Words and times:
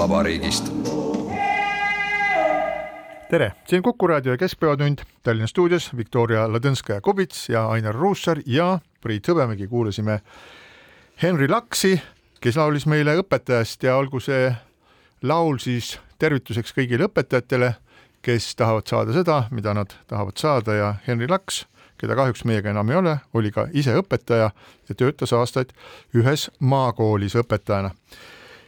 koduvabariigist. 0.00 0.72
tere, 3.30 3.52
siin 3.66 3.82
Kuku 3.82 4.06
raadio 4.06 4.36
Keskpäevatund 4.38 4.98
Tallinna 5.22 5.46
stuudios 5.46 5.90
Viktoria 5.96 6.46
Ladõnskaja-Kubits 6.48 7.48
ja 7.52 7.66
Ainar 7.68 7.94
Ruussaar 7.94 8.40
ja 8.46 8.78
Priit 9.00 9.28
Hõbemägi. 9.28 9.68
Kuulasime 9.68 10.20
Henri 11.22 11.48
Laksi, 11.48 12.00
kes 12.40 12.56
laulis 12.56 12.86
meile 12.86 13.18
õpetajast 13.20 13.84
ja 13.84 13.96
olgu 13.96 14.20
see 14.20 14.48
laul 15.22 15.60
siis 15.60 15.98
tervituseks 16.18 16.72
kõigile 16.72 17.10
õpetajatele, 17.10 17.74
kes 18.22 18.54
tahavad 18.56 18.88
saada 18.88 19.12
seda, 19.12 19.42
mida 19.50 19.74
nad 19.74 19.92
tahavad 20.08 20.40
saada. 20.40 20.74
Ja 20.74 20.94
Henri 21.06 21.28
Laks, 21.28 21.66
keda 22.00 22.16
kahjuks 22.16 22.48
meiega 22.48 22.72
enam 22.72 22.88
ei 22.88 23.02
ole, 23.04 23.18
oli 23.34 23.52
ka 23.52 23.68
ise 23.72 24.00
õpetaja 24.00 24.50
ja 24.88 24.94
töötas 24.94 25.36
aastaid 25.36 25.76
ühes 26.16 26.48
maakoolis 26.58 27.36
õpetajana 27.36 27.92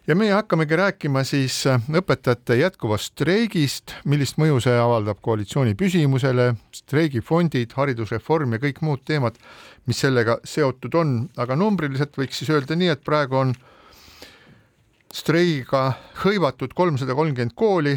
ja 0.07 0.17
meie 0.19 0.33
hakkamegi 0.33 0.77
rääkima 0.77 1.23
siis 1.25 1.63
äh, 1.67 1.83
õpetajate 1.95 2.57
jätkuvast 2.59 3.13
streigist, 3.13 3.95
millist 4.05 4.39
mõju 4.41 4.59
see 4.65 4.75
avaldab 4.79 5.21
koalitsiooni 5.23 5.77
püsimusele, 5.79 6.53
streigifondid, 6.75 7.75
haridusreform 7.79 8.57
ja 8.57 8.63
kõik 8.63 8.83
muud 8.83 9.05
teemad, 9.07 9.39
mis 9.87 10.03
sellega 10.03 10.41
seotud 10.45 10.95
on, 10.99 11.19
aga 11.37 11.57
numbriliselt 11.59 12.19
võiks 12.19 12.43
siis 12.43 12.51
öelda 12.51 12.79
nii, 12.79 12.91
et 12.97 13.05
praegu 13.07 13.39
on 13.39 13.55
streigiga 15.13 15.93
hõivatud 16.25 16.75
kolmsada 16.75 17.15
kolmkümmend 17.15 17.55
kooli, 17.55 17.95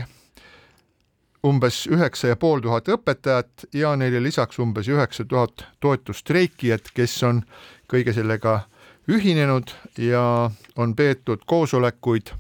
umbes 1.46 1.86
üheksa 1.88 2.32
ja 2.34 2.38
pool 2.42 2.62
tuhat 2.62 2.90
õpetajat 2.90 3.68
ja 3.78 3.94
neile 3.98 4.22
lisaks 4.24 4.60
umbes 4.62 4.90
üheksa 4.90 5.26
tuhat 5.30 5.66
toetusstreikijat, 5.82 6.90
kes 6.94 7.18
on 7.24 7.44
kõige 7.90 8.14
sellega 8.18 8.64
ühinenud 9.08 9.72
ja 9.98 10.52
on 10.76 10.96
peetud 10.96 11.46
koosolekuid. 11.46 12.34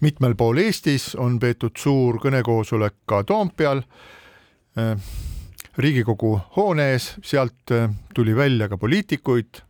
Mitmel 0.00 0.34
pool 0.34 0.58
Eestis, 0.58 1.14
on 1.14 1.38
peetud 1.40 1.76
suur 1.78 2.18
kõnekoosolek 2.22 3.02
ka 3.06 3.22
Toompeal, 3.24 3.82
äh, 4.78 4.96
Riigikogu 5.78 6.34
hoone 6.56 6.90
ees, 6.92 7.14
sealt 7.22 7.72
äh, 7.72 7.90
tuli 8.14 8.34
välja 8.36 8.68
ka 8.68 8.76
poliitikuid 8.76 9.62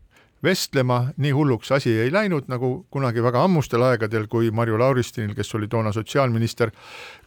vestlema, 0.42 1.10
nii 1.20 1.30
hulluks 1.36 1.72
asi 1.76 1.92
ei 2.00 2.12
läinud, 2.12 2.48
nagu 2.48 2.86
kunagi 2.90 3.22
väga 3.22 3.44
ammustel 3.44 3.82
aegadel, 3.84 4.24
kui 4.26 4.50
Marju 4.50 4.78
Lauristinil, 4.80 5.34
kes 5.36 5.54
oli 5.54 5.68
toona 5.68 5.92
sotsiaalminister, 5.92 6.72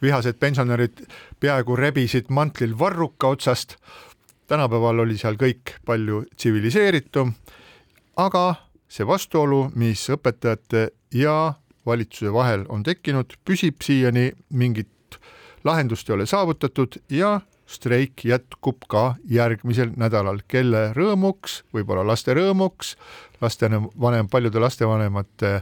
vihased 0.02 0.40
pensionärid 0.42 1.04
peaaegu 1.40 1.76
rebisid 1.76 2.32
mantlil 2.34 2.78
varruka 2.78 3.28
otsast. 3.28 3.76
tänapäeval 4.46 4.98
oli 4.98 5.16
seal 5.16 5.38
kõik 5.40 5.78
palju 5.86 6.24
tsiviliseeritum 6.36 7.32
aga 8.16 8.54
see 8.88 9.06
vastuolu, 9.06 9.70
mis 9.74 10.06
õpetajate 10.12 10.88
ja 11.14 11.54
valitsuse 11.86 12.32
vahel 12.32 12.64
on 12.72 12.84
tekkinud, 12.86 13.36
püsib 13.44 13.82
siiani, 13.84 14.30
mingit 14.50 15.18
lahendust 15.64 16.08
ei 16.08 16.14
ole 16.18 16.26
saavutatud 16.26 17.00
ja 17.12 17.40
streik 17.66 18.24
jätkub 18.28 18.84
ka 18.88 19.14
järgmisel 19.30 19.94
nädalal, 19.96 20.42
kelle 20.48 20.90
rõõmuks, 20.96 21.62
võib-olla 21.72 22.04
laste 22.06 22.34
rõõmuks, 22.36 22.94
lastevanem, 23.40 24.28
paljude 24.30 24.60
lastevanemate 24.60 25.54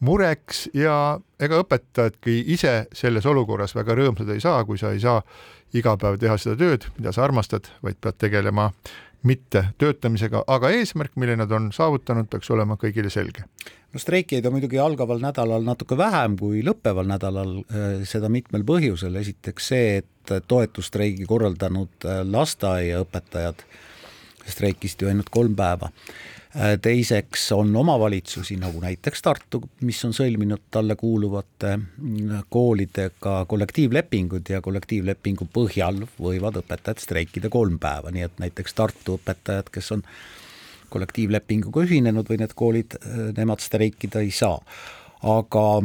mureks 0.00 0.68
ja 0.74 1.18
ega 1.42 1.58
õpetajadki 1.64 2.38
ise 2.54 2.74
selles 2.94 3.26
olukorras 3.26 3.74
väga 3.74 3.98
rõõmsad 3.98 4.30
ei 4.34 4.42
saa, 4.42 4.62
kui 4.64 4.78
sa 4.78 4.94
ei 4.94 5.02
saa 5.02 5.22
iga 5.74 5.96
päev 6.00 6.20
teha 6.22 6.38
seda 6.40 6.56
tööd, 6.60 6.86
mida 6.96 7.12
sa 7.12 7.26
armastad, 7.26 7.66
vaid 7.82 7.98
pead 8.00 8.16
tegelema 8.22 8.70
mitte 9.26 9.64
töötamisega, 9.78 10.44
aga 10.46 10.70
eesmärk, 10.76 11.16
mille 11.18 11.36
nad 11.36 11.50
on 11.52 11.72
saavutanud, 11.74 12.28
peaks 12.30 12.50
olema 12.54 12.78
kõigile 12.80 13.10
selge. 13.10 13.44
no 13.92 13.98
streikijaid 13.98 14.46
on 14.46 14.54
muidugi 14.58 14.78
algaval 14.78 15.20
nädalal 15.22 15.64
natuke 15.64 15.96
vähem 15.96 16.36
kui 16.38 16.62
lõppeval 16.62 17.08
nädalal, 17.08 17.58
äh, 17.72 17.90
seda 18.08 18.28
mitmel 18.28 18.64
põhjusel, 18.68 19.16
esiteks 19.16 19.68
see, 19.72 20.00
et 20.02 20.34
toetusstreigi 20.48 21.26
korraldanud 21.26 22.06
äh, 22.06 22.22
lasteaiaõpetajad 22.28 23.64
streikisid 24.48 25.02
ju 25.02 25.10
ainult 25.10 25.28
kolm 25.32 25.56
päeva 25.56 25.90
teiseks 26.82 27.50
on 27.52 27.76
omavalitsusi, 27.76 28.56
nagu 28.56 28.80
näiteks 28.80 29.22
Tartu, 29.22 29.60
mis 29.84 29.98
on 30.08 30.14
sõlminud 30.16 30.62
talle 30.72 30.96
kuuluvate 30.96 31.74
mm, 31.76 32.48
koolidega 32.48 33.42
kollektiivlepingud 33.48 34.48
ja 34.48 34.62
kollektiivlepingu 34.64 35.48
põhjal 35.52 36.00
võivad 36.16 36.56
õpetajad 36.62 37.04
streikida 37.04 37.52
kolm 37.52 37.76
päeva, 37.82 38.12
nii 38.14 38.24
et 38.24 38.40
näiteks 38.40 38.74
Tartu 38.78 39.18
õpetajad, 39.18 39.68
kes 39.74 39.92
on 39.98 40.04
kollektiivlepinguga 40.88 41.84
ühinenud 41.84 42.28
või 42.32 42.40
need 42.40 42.56
koolid, 42.56 42.96
äh, 43.02 43.28
nemad 43.36 43.60
streikida 43.64 44.24
ei 44.24 44.32
saa. 44.32 44.56
aga 45.18 45.82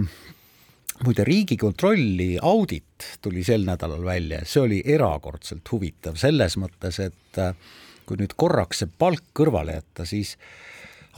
muide, 1.04 1.24
Riigikontrolli 1.26 2.38
audit 2.42 3.08
tuli 3.22 3.44
sel 3.44 3.66
nädalal 3.66 4.04
välja, 4.06 4.44
see 4.46 4.62
oli 4.62 4.82
erakordselt 4.86 5.72
huvitav 5.72 6.16
selles 6.22 6.56
mõttes, 6.62 7.00
et 7.04 7.42
äh, 7.42 7.56
kui 8.06 8.20
nüüd 8.20 8.36
korraks 8.40 8.84
see 8.84 8.92
palk 9.00 9.24
kõrvale 9.38 9.78
jätta, 9.80 10.06
siis 10.08 10.36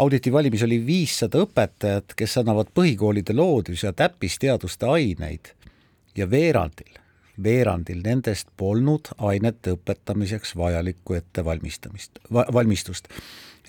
auditi 0.01 0.33
valimis 0.33 0.65
oli 0.67 0.79
viissada 0.85 1.41
õpetajat, 1.45 2.15
kes 2.17 2.37
annavad 2.41 2.71
põhikoolide 2.75 3.35
loodus- 3.35 3.83
ja 3.83 3.93
täppisteaduste 3.93 4.89
aineid 4.89 5.53
ja 6.15 6.29
veerandil, 6.29 6.99
veerandil 7.43 8.03
nendest 8.03 8.51
polnud 8.57 9.11
ainete 9.17 9.75
õpetamiseks 9.75 10.55
vajalikku 10.57 11.17
ettevalmistamist, 11.19 12.19
valmistust. 12.31 13.07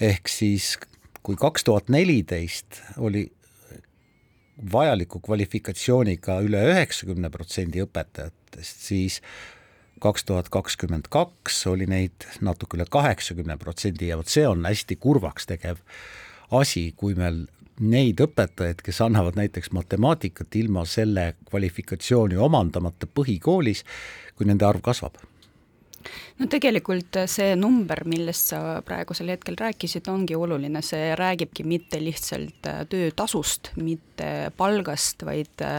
ehk 0.01 0.29
siis 0.29 0.77
kui 1.23 1.37
kaks 1.37 1.65
tuhat 1.65 1.89
neliteist 1.89 2.83
oli 3.03 3.27
vajaliku 4.73 5.21
kvalifikatsiooniga 5.21 6.39
üle 6.47 6.63
üheksakümne 6.71 7.31
protsendi 7.31 7.83
õpetajatest, 7.85 8.81
siis 8.89 9.21
kaks 10.01 10.25
tuhat 10.29 10.49
kakskümmend 10.53 11.09
kaks 11.11 11.67
oli 11.71 11.87
neid 11.89 12.27
natuke 12.45 12.77
üle 12.79 12.87
kaheksakümne 12.91 13.57
protsendi 13.61 14.11
ja 14.11 14.19
vot 14.21 14.31
see 14.33 14.47
on 14.49 14.65
hästi 14.67 14.99
kurvaks 15.01 15.49
tegev 15.49 15.81
asi, 16.55 16.93
kui 16.97 17.17
meil 17.19 17.47
neid 17.81 18.21
õpetajaid, 18.25 18.81
kes 18.85 19.01
annavad 19.05 19.37
näiteks 19.37 19.73
matemaatikat 19.77 20.55
ilma 20.57 20.87
selle 20.89 21.35
kvalifikatsiooni 21.51 22.39
omandamata 22.41 23.09
põhikoolis, 23.09 23.85
kui 24.37 24.49
nende 24.49 24.65
arv 24.69 24.85
kasvab 24.85 25.19
no 26.39 26.47
tegelikult 26.51 27.17
see 27.31 27.55
number, 27.57 28.03
millest 28.09 28.53
sa 28.53 28.61
praegusel 28.85 29.31
hetkel 29.33 29.57
rääkisid, 29.59 30.09
ongi 30.13 30.37
oluline, 30.37 30.83
see 30.85 31.15
räägibki 31.17 31.65
mitte 31.65 32.01
lihtsalt 32.03 32.69
äh, 32.69 32.83
töötasust, 32.91 33.73
mitte 33.81 34.53
palgast, 34.57 35.25
vaid 35.27 35.65
äh, 35.65 35.79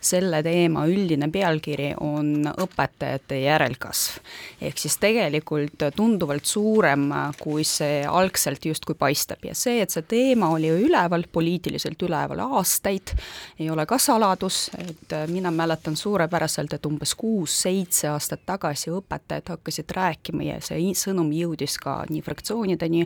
selle 0.00 0.40
teema 0.44 0.86
üldine 0.88 1.28
pealkiri 1.32 1.92
on 2.04 2.48
õpetajate 2.48 3.40
järelkasv. 3.42 4.20
ehk 4.64 4.80
siis 4.80 4.96
tegelikult 5.00 5.84
tunduvalt 5.96 6.48
suurem, 6.48 7.08
äh, 7.12 7.28
kui 7.40 7.66
see 7.68 8.00
algselt 8.08 8.64
justkui 8.64 8.96
paistab 8.98 9.44
ja 9.44 9.54
see, 9.58 9.82
et 9.84 9.92
see 9.92 10.06
teema 10.08 10.50
oli 10.56 10.72
üleval, 10.72 11.26
poliitiliselt 11.32 12.00
üleval 12.08 12.46
aastaid, 12.46 13.12
ei 13.60 13.68
ole 13.70 13.84
ka 13.86 14.00
saladus, 14.00 14.70
et 14.78 15.16
mina 15.28 15.52
mäletan 15.52 15.96
suurepäraselt, 15.96 16.72
et 16.72 16.86
umbes 16.88 17.12
kuus-seitse 17.18 18.08
aastat 18.08 18.46
tagasi 18.48 18.92
õpetajad 18.94 19.52
hakkasid 19.52 19.67
rääkima 19.94 20.46
ja 20.46 20.60
see 20.64 20.92
sõnum 20.98 21.30
jõudis 21.34 21.78
ka 21.82 22.00
nii 22.10 22.22
fraktsioonideni 22.24 23.04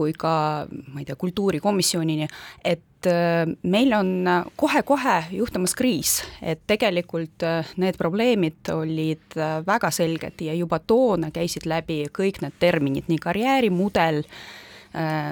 kui 0.00 0.14
ka 0.16 0.66
ma 0.70 1.02
ei 1.02 1.08
tea, 1.08 1.16
kultuurikomisjonini, 1.20 2.28
et 2.64 3.08
äh, 3.08 3.44
meil 3.62 3.92
on 3.96 4.12
kohe-kohe 4.60 5.16
juhtumas 5.34 5.74
kriis, 5.78 6.20
et 6.42 6.62
tegelikult 6.70 7.44
äh, 7.46 7.74
need 7.80 7.98
probleemid 8.00 8.72
olid 8.74 9.36
äh, 9.36 9.60
väga 9.66 9.92
selged 9.94 10.40
ja 10.46 10.56
juba 10.56 10.80
toona 10.80 11.32
käisid 11.34 11.68
läbi 11.70 12.04
kõik 12.16 12.42
need 12.44 12.56
terminid, 12.62 13.10
nii 13.10 13.20
karjäärimudel, 13.22 14.22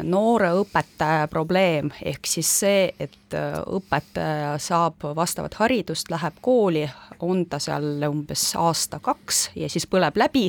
noore 0.06 0.52
õpetaja 0.60 1.26
probleem, 1.30 1.88
ehk 2.06 2.28
siis 2.30 2.50
see, 2.60 2.84
et 3.00 3.34
õpetaja 3.34 4.52
saab 4.62 5.02
vastavat 5.18 5.56
haridust, 5.58 6.12
läheb 6.14 6.38
kooli, 6.40 6.84
on 7.26 7.42
ta 7.50 7.58
seal 7.62 8.04
umbes 8.06 8.44
aasta-kaks 8.54 9.48
ja 9.58 9.70
siis 9.72 9.88
põleb 9.90 10.20
läbi 10.20 10.46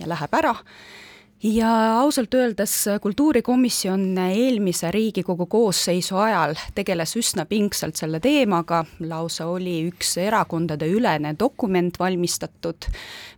ja 0.00 0.10
läheb 0.10 0.34
ära 0.40 0.56
ja 1.42 2.00
ausalt 2.00 2.34
öeldes 2.34 2.84
kultuurikomisjon 3.00 4.18
eelmise 4.18 4.90
Riigikogu 4.90 5.46
koosseisu 5.46 6.16
ajal 6.16 6.54
tegeles 6.74 7.16
üsna 7.16 7.46
pingsalt 7.48 7.96
selle 7.96 8.20
teemaga, 8.20 8.84
lausa 9.00 9.46
oli 9.48 9.78
üks 9.88 10.16
erakondadeülene 10.20 11.34
dokument 11.38 11.98
valmistatud, 11.98 12.90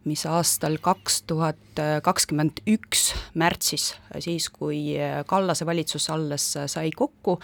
mis 0.04 0.26
aastal 0.26 0.81
kaks 0.82 1.22
tuhat 1.31 1.58
kakskümmend 2.02 2.58
üks 2.69 3.12
märtsis, 3.38 3.93
siis 4.20 4.49
kui 4.52 4.99
Kallase 5.26 5.66
valitsus 5.66 6.10
alles 6.10 6.50
sai 6.66 6.90
kokku, 6.90 7.38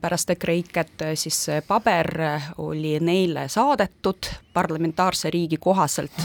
pärast 0.00 0.30
EKREIKet, 0.34 1.06
siis 1.14 1.38
see 1.46 1.62
paber 1.64 2.10
oli 2.58 2.98
neile 3.00 3.46
saadetud 3.48 4.28
parlamentaarse 4.52 5.30
riigi 5.30 5.56
kohaselt 5.56 6.18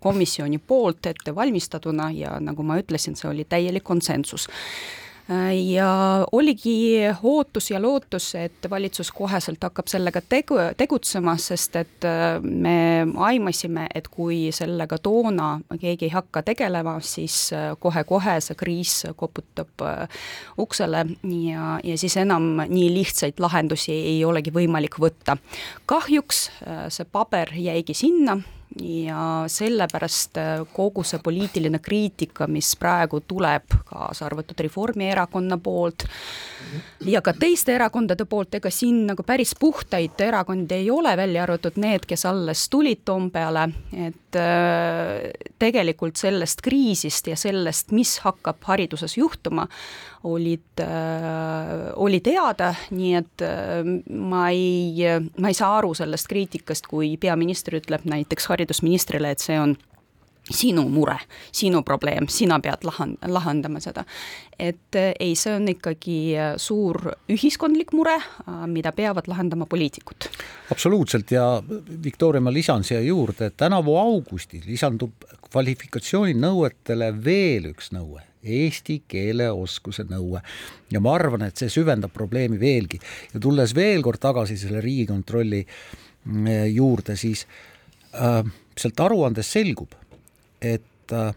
komisjoni 0.00 0.58
poolt 0.58 1.10
ette 1.10 1.34
valmistatuna 1.34 2.10
ja 2.14 2.38
nagu 2.40 2.62
ma 2.62 2.78
ütlesin, 2.80 2.99
see 3.00 3.30
oli 3.30 3.46
täielik 3.48 3.84
konsensus 3.84 4.48
ja 5.64 6.26
oligi 6.32 6.98
ootus 7.22 7.70
ja 7.70 7.82
lootus, 7.82 8.34
et 8.34 8.70
valitsus 8.70 9.12
koheselt 9.12 9.62
hakkab 9.62 9.86
sellega 9.86 10.22
tegu, 10.28 10.58
tegutsema, 10.76 11.36
sest 11.38 11.76
et 11.76 12.06
äh, 12.08 12.40
me 12.42 13.06
aimasime, 13.16 13.86
et 13.94 14.08
kui 14.08 14.48
sellega 14.54 14.98
toona 14.98 15.52
keegi 15.80 16.08
ei 16.08 16.14
hakka 16.14 16.42
tegelema, 16.50 16.96
siis 17.00 17.52
äh, 17.54 17.70
kohe-kohe 17.78 18.38
see 18.42 18.58
kriis 18.58 18.94
koputab 19.16 19.86
äh, 19.86 20.22
uksele 20.58 21.04
ja, 21.22 21.76
ja 21.84 21.98
siis 21.98 22.16
enam 22.20 22.64
nii 22.66 22.90
lihtsaid 22.94 23.38
lahendusi 23.38 23.94
ei 23.94 24.24
olegi 24.24 24.50
võimalik 24.54 24.98
võtta. 24.98 25.36
kahjuks 25.86 26.48
see 26.90 27.06
paber 27.12 27.52
jäigi 27.54 27.94
sinna 27.94 28.40
ja 28.78 29.44
sellepärast 29.46 30.36
äh, 30.36 30.60
kogu 30.72 31.02
see 31.04 31.18
poliitiline 31.22 31.80
kriitika, 31.82 32.46
mis 32.46 32.76
praegu 32.78 33.20
tuleb, 33.26 33.74
kaasa 33.84 34.26
arvatud 34.28 34.60
Reformierakonna 34.62 35.58
poolt 35.58 36.06
ja 37.04 37.22
ka 37.22 37.34
teiste 37.34 37.74
erakondade 37.74 38.24
poolt, 38.30 38.54
ega 38.60 38.70
siin 38.70 39.02
nagu 39.08 39.24
päris 39.26 39.56
puhtaid 39.58 40.20
erakondi 40.22 40.78
ei 40.78 40.90
ole, 40.90 41.16
välja 41.18 41.42
arvatud 41.42 41.80
need, 41.82 42.06
kes 42.06 42.24
alles 42.30 42.68
tulid 42.70 43.02
Toompeale, 43.04 43.66
et 44.06 44.38
äh, 44.38 45.30
tegelikult 45.58 46.20
sellest 46.20 46.62
kriisist 46.62 47.26
ja 47.32 47.36
sellest, 47.36 47.90
mis 47.96 48.18
hakkab 48.22 48.62
hariduses 48.70 49.16
juhtuma, 49.18 49.66
olid, 50.22 50.80
äh, 50.80 50.86
oli 51.96 52.20
teada, 52.20 52.74
nii 52.90 53.12
et 53.16 53.44
äh, 53.44 53.84
ma 54.10 54.48
ei, 54.52 55.06
ma 55.40 55.48
ei 55.48 55.56
saa 55.56 55.78
aru 55.78 55.94
sellest 55.96 56.28
kriitikast, 56.28 56.90
kui 56.90 57.14
peaminister 57.20 57.78
ütleb 57.80 58.04
näiteks 58.08 58.50
haridusministrile, 58.52 59.32
et 59.32 59.40
see 59.44 59.56
on 59.60 59.76
sinu 60.50 60.88
mure, 60.90 61.14
sinu 61.54 61.82
probleem, 61.86 62.26
sina 62.28 62.58
pead 62.60 62.84
lahan-, 62.84 63.16
lahendama 63.32 63.80
seda. 63.80 64.04
et 64.58 64.96
äh, 64.98 65.12
ei, 65.20 65.34
see 65.38 65.54
on 65.56 65.68
ikkagi 65.72 66.20
suur 66.60 67.14
ühiskondlik 67.30 67.94
mure, 67.96 68.18
mida 68.68 68.92
peavad 68.92 69.30
lahendama 69.30 69.66
poliitikud. 69.66 70.28
absoluutselt 70.70 71.32
ja 71.32 71.62
Viktoria, 72.04 72.44
ma 72.44 72.52
lisan 72.52 72.84
siia 72.84 73.00
juurde, 73.00 73.48
et 73.48 73.56
tänavu 73.56 73.96
augustis 73.96 74.66
lisandub 74.68 75.24
kvalifikatsiooninõuetele 75.48 77.14
veel 77.24 77.72
üks 77.72 77.94
nõue 77.96 78.29
eesti 78.42 79.02
keele 79.08 79.50
oskuse 79.52 80.04
nõue. 80.08 80.40
ja 80.90 81.00
ma 81.00 81.14
arvan, 81.14 81.42
et 81.46 81.56
see 81.56 81.70
süvendab 81.72 82.12
probleemi 82.12 82.60
veelgi. 82.60 83.00
Ja 83.34 83.40
tulles 83.40 83.74
veel 83.74 84.02
kord 84.02 84.20
tagasi 84.20 84.56
selle 84.58 84.80
Riigikontrolli 84.80 85.64
mm, 86.24 86.48
juurde, 86.74 87.16
siis 87.16 87.46
äh, 88.14 88.42
sealt 88.76 89.00
aruandest 89.00 89.56
selgub, 89.58 89.94
et 90.60 91.12
äh, 91.12 91.34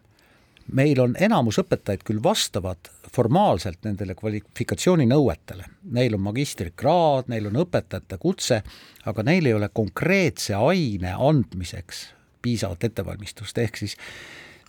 meil 0.72 1.00
on 1.04 1.16
enamus 1.20 1.60
õpetajaid 1.64 2.06
küll 2.08 2.24
vastavad 2.24 2.92
formaalselt 3.14 3.84
nendele 3.86 4.16
kvalifikatsiooninõuetele, 4.18 5.68
neil 5.94 6.16
on 6.18 6.24
magistrikraad, 6.26 7.30
neil 7.30 7.50
on 7.52 7.60
õpetajate 7.66 8.18
kutse, 8.22 8.62
aga 9.06 9.26
neil 9.28 9.50
ei 9.50 9.58
ole 9.58 9.70
konkreetse 9.74 10.56
aine 10.58 11.14
andmiseks 11.14 12.08
piisavat 12.44 12.90
ettevalmistust, 12.90 13.58
ehk 13.62 13.78
siis 13.80 13.98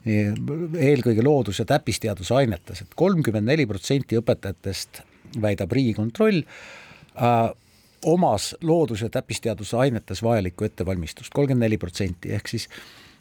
eelkõige 0.04 1.22
loodus- 1.24 1.58
ja 1.58 1.64
täppisteaduse 1.64 2.34
ainetes 2.34 2.82
et, 2.82 2.88
et 2.88 2.96
kolmkümmend 2.96 3.48
neli 3.48 3.66
protsenti 3.66 4.18
õpetajatest, 4.20 5.00
väidab 5.40 5.72
Riigikontroll 5.72 6.42
äh,, 6.44 7.50
omas 8.04 8.56
loodus- 8.62 9.02
ja 9.02 9.08
täppisteaduse 9.08 9.76
ainetes 9.76 10.22
vajalikku 10.22 10.64
ettevalmistust, 10.64 11.32
kolmkümmend 11.32 11.64
neli 11.64 11.78
protsenti, 11.78 12.32
ehk 12.36 12.48
siis 12.48 12.68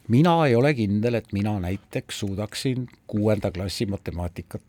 mina 0.07 0.35
ei 0.47 0.55
ole 0.55 0.73
kindel, 0.73 1.13
et 1.13 1.33
mina 1.33 1.59
näiteks 1.59 2.19
suudaksin 2.19 2.87
kuuenda 3.07 3.51
klassi 3.51 3.85
matemaatikat 3.85 4.61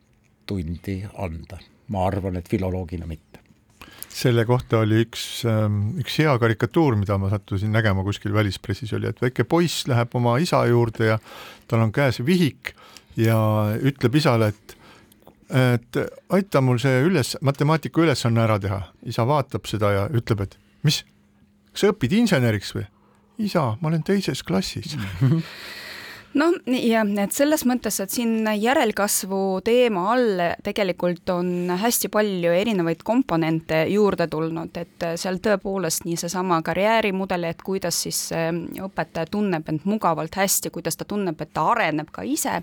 tundi 0.47 1.03
anda. 1.19 1.59
ma 1.89 2.07
arvan, 2.07 2.37
et 2.37 2.49
filoloogina 2.49 3.07
mitte 3.07 3.44
selle 4.15 4.45
kohta 4.47 4.85
oli 4.85 5.03
üks, 5.05 5.25
ähm, 5.49 5.97
üks 5.99 6.21
hea 6.23 6.33
karikatuur, 6.39 6.95
mida 6.99 7.17
ma 7.19 7.31
sattusin 7.33 7.73
nägema 7.75 8.05
kuskil 8.07 8.35
välispressis, 8.35 8.93
oli, 8.95 9.11
et 9.11 9.21
väike 9.23 9.47
poiss 9.49 9.89
läheb 9.91 10.15
oma 10.15 10.37
isa 10.43 10.63
juurde 10.71 11.11
ja 11.15 11.19
tal 11.71 11.83
on 11.83 11.93
käes 11.95 12.21
vihik 12.25 12.75
ja 13.19 13.39
ütleb 13.83 14.21
isale, 14.21 14.53
et 14.55 14.79
et 15.55 15.99
aita 16.33 16.63
mul 16.65 16.79
see 16.81 17.03
üles, 17.05 17.35
matemaatika 17.45 18.01
ülesanne 18.01 18.41
ära 18.43 18.57
teha. 18.59 18.81
isa 19.05 19.27
vaatab 19.29 19.69
seda 19.69 19.91
ja 19.93 20.05
ütleb, 20.09 20.41
et 20.47 20.57
mis, 20.83 21.03
kas 21.73 21.85
sa 21.85 21.93
õpid 21.93 22.17
inseneriks 22.17 22.73
või? 22.75 22.87
isa, 23.39 23.75
ma 23.81 23.91
olen 23.91 24.03
teises 24.07 24.43
klassis 24.47 24.97
noh, 26.41 26.55
jah, 26.67 27.07
et 27.23 27.37
selles 27.37 27.65
mõttes, 27.69 27.99
et 28.03 28.13
siin 28.13 28.49
järelkasvu 28.59 29.41
teema 29.67 30.07
all 30.15 30.43
tegelikult 30.67 31.31
on 31.35 31.73
hästi 31.81 32.11
palju 32.13 32.53
erinevaid 32.55 33.03
komponente 33.07 33.85
juurde 33.93 34.29
tulnud, 34.31 34.77
et 34.81 35.09
seal 35.21 35.41
tõepoolest 35.45 36.07
nii 36.09 36.19
seesama 36.25 36.61
karjäärimudel, 36.67 37.49
et 37.51 37.65
kuidas 37.65 38.05
siis 38.07 38.27
õpetaja 38.35 39.31
tunneb 39.31 39.69
end 39.71 39.89
mugavalt 39.89 40.41
hästi, 40.41 40.73
kuidas 40.75 41.01
ta 41.01 41.09
tunneb, 41.09 41.41
et 41.41 41.55
ta 41.55 41.69
areneb 41.75 42.11
ka 42.13 42.27
ise 42.27 42.63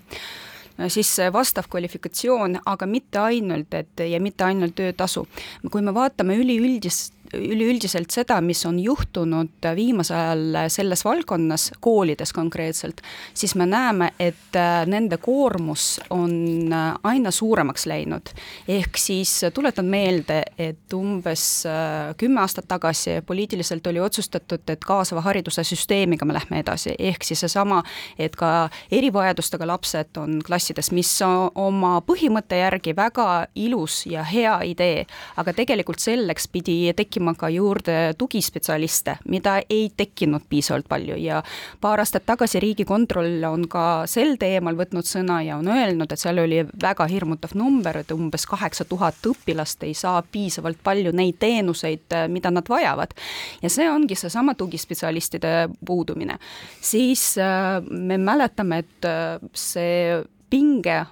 siis 0.88 1.10
vastav 1.32 1.66
kvalifikatsioon, 1.70 2.56
aga 2.66 2.86
mitte 2.88 3.20
ainult, 3.20 3.74
et 3.76 4.04
ja 4.08 4.20
mitte 4.20 4.44
ainult 4.44 4.74
töötasu. 4.74 5.26
kui 5.70 5.82
me 5.82 5.94
vaatame 5.94 6.36
üliüldist 6.36 7.14
üleüldiselt 7.34 8.10
seda, 8.10 8.40
mis 8.44 8.64
on 8.66 8.78
juhtunud 8.80 9.68
viimasel 9.76 10.16
ajal 10.16 10.68
selles 10.72 11.04
valdkonnas, 11.04 11.70
koolides 11.80 12.32
konkreetselt, 12.32 13.00
siis 13.34 13.54
me 13.54 13.66
näeme, 13.66 14.12
et 14.20 14.56
äh, 14.56 14.84
nende 14.86 15.16
koormus 15.22 16.00
on 16.10 16.32
äh, 16.72 16.94
aina 17.02 17.30
suuremaks 17.30 17.86
läinud. 17.86 18.32
ehk 18.68 18.96
siis 18.96 19.40
tuletan 19.54 19.86
meelde, 19.86 20.42
et 20.58 20.92
umbes 20.94 21.66
äh, 21.66 22.14
kümme 22.16 22.40
aastat 22.40 22.68
tagasi 22.68 23.20
poliitiliselt 23.26 23.86
oli 23.86 24.00
otsustatud, 24.00 24.68
et 24.68 24.84
kaasava 24.84 25.20
hariduse 25.20 25.64
süsteemiga 25.64 26.24
me 26.24 26.34
lähme 26.34 26.60
edasi, 26.60 26.94
ehk 26.98 27.24
siis 27.24 27.40
seesama, 27.40 27.82
et 28.18 28.36
ka 28.36 28.68
erivajadustega 28.90 29.66
lapsed 29.66 30.16
on 30.20 30.40
klassides, 30.46 30.92
mis 30.92 31.10
oma 31.22 31.94
põhimõtte 32.06 32.58
järgi 32.58 32.96
väga 32.96 33.46
ilus 33.54 34.06
ja 34.06 34.24
hea 34.26 34.58
idee, 34.66 35.06
aga 35.36 35.52
tegelikult 35.56 36.02
selleks 36.02 36.48
pidi 36.52 36.92
tekkima 36.96 37.21
tekkima 37.22 37.34
ka 37.38 37.48
juurde 37.48 38.14
tugispetsialiste, 38.18 39.16
mida 39.28 39.60
ei 39.70 39.90
tekkinud 39.96 40.42
piisavalt 40.48 40.88
palju 40.88 41.16
ja 41.16 41.42
paar 41.80 42.00
aastat 42.00 42.24
tagasi 42.26 42.60
Riigikontroll 42.60 43.44
on 43.44 43.68
ka 43.68 44.06
sel 44.06 44.36
teemal 44.38 44.74
võtnud 44.76 45.06
sõna 45.06 45.42
ja 45.44 45.56
on 45.56 45.68
öelnud, 45.68 46.10
et 46.10 46.18
seal 46.18 46.38
oli 46.38 46.64
väga 46.82 47.06
hirmutav 47.06 47.54
number, 47.54 47.98
et 47.98 48.10
umbes 48.12 48.46
kaheksa 48.46 48.84
tuhat 48.84 49.22
õpilast 49.26 49.84
ei 49.86 49.94
saa 49.94 50.22
piisavalt 50.22 50.82
palju 50.82 51.12
neid 51.12 51.38
teenuseid, 51.38 52.10
mida 52.28 52.50
nad 52.50 52.68
vajavad. 52.68 53.14
ja 53.62 53.70
see 53.70 53.88
ongi 53.90 54.14
seesama 54.14 54.54
tugispetsialistide 54.54 55.68
puudumine. 55.86 56.38
siis 56.80 57.38
äh, 57.38 57.82
me 57.90 58.18
mäletame, 58.18 58.78
et 58.78 59.04
äh, 59.04 59.38
see 59.54 60.22
pinge 60.52 60.96
äh, 60.96 61.06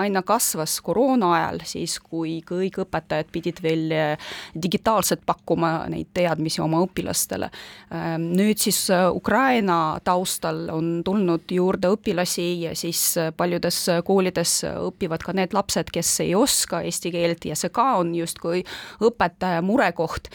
aina 0.00 0.22
kasvas 0.24 0.78
koroona 0.84 1.32
ajal, 1.36 1.60
siis 1.68 1.98
kui 2.00 2.38
kõik 2.46 2.78
õpetajad 2.86 3.28
pidid 3.32 3.60
veel 3.64 3.92
äh, 3.92 4.30
digitaalselt 4.56 5.26
pakkuma 5.28 5.72
neid 5.92 6.14
teadmisi 6.16 6.62
oma 6.64 6.80
õpilastele. 6.86 7.50
Ähm, 7.92 8.30
nüüd 8.38 8.62
siis 8.62 8.78
äh, 8.94 9.04
Ukraina 9.12 9.98
taustal 10.04 10.64
on 10.72 11.02
tulnud 11.04 11.52
juurde 11.52 11.92
õpilasi 11.96 12.46
ja 12.64 12.76
siis 12.78 13.02
paljudes 13.36 13.82
koolides 14.06 14.58
õpivad 14.70 15.24
ka 15.26 15.36
need 15.36 15.56
lapsed, 15.56 15.92
kes 15.92 16.14
ei 16.24 16.32
oska 16.38 16.80
eesti 16.86 17.12
keelt 17.12 17.44
ja 17.48 17.58
see 17.58 17.72
ka 17.74 17.92
on 18.00 18.14
justkui 18.16 18.64
õpetaja 19.04 19.60
murekoht 19.66 20.32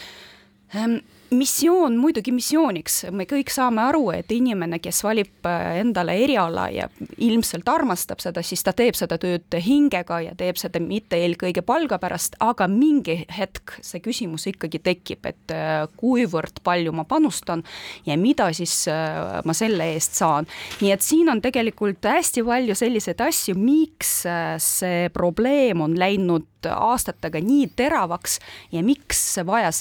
ähm, 0.75 1.01
missioon 1.31 1.95
muidugi 1.95 2.31
missiooniks, 2.35 3.05
me 3.15 3.23
kõik 3.29 3.51
saame 3.53 3.81
aru, 3.85 4.03
et 4.15 4.31
inimene, 4.35 4.81
kes 4.83 4.99
valib 5.05 5.47
äh, 5.47 5.77
endale 5.79 6.17
eriala 6.25 6.65
ja 6.73 6.87
ilmselt 7.23 7.69
armastab 7.71 8.19
seda, 8.23 8.43
siis 8.43 8.63
ta 8.65 8.73
teeb 8.75 8.97
seda 8.99 9.15
tööd 9.21 9.55
hingega 9.63 10.19
ja 10.25 10.33
teeb 10.37 10.59
seda 10.59 10.81
mitte 10.83 11.19
eelkõige 11.21 11.63
palga 11.63 12.01
pärast, 12.03 12.35
aga 12.43 12.67
mingi 12.71 13.21
hetk 13.31 13.77
see 13.79 14.03
küsimus 14.03 14.49
ikkagi 14.51 14.81
tekib, 14.83 15.29
et 15.31 15.55
äh, 15.55 15.85
kuivõrd 16.01 16.59
palju 16.65 16.91
ma 16.95 17.07
panustan 17.07 17.63
ja 18.07 18.19
mida 18.19 18.49
siis 18.55 18.75
äh, 18.91 19.39
ma 19.47 19.55
selle 19.55 19.87
eest 19.95 20.19
saan. 20.19 20.49
nii 20.81 20.91
et 20.91 21.05
siin 21.05 21.31
on 21.31 21.39
tegelikult 21.43 22.11
hästi 22.11 22.43
palju 22.43 22.75
selliseid 22.75 23.23
asju, 23.23 23.55
miks 23.55 24.25
see 24.61 25.07
probleem 25.15 25.79
on 25.85 25.95
läinud 25.97 26.49
aastatega 26.67 27.39
nii 27.41 27.71
teravaks 27.77 28.37
ja 28.75 28.83
miks 28.85 29.39
vajas 29.47 29.79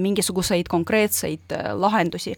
mingisuguseid 0.00 0.69
konkreetseid 0.70 1.52
äh, 1.52 1.72
lahendusi. 1.74 2.34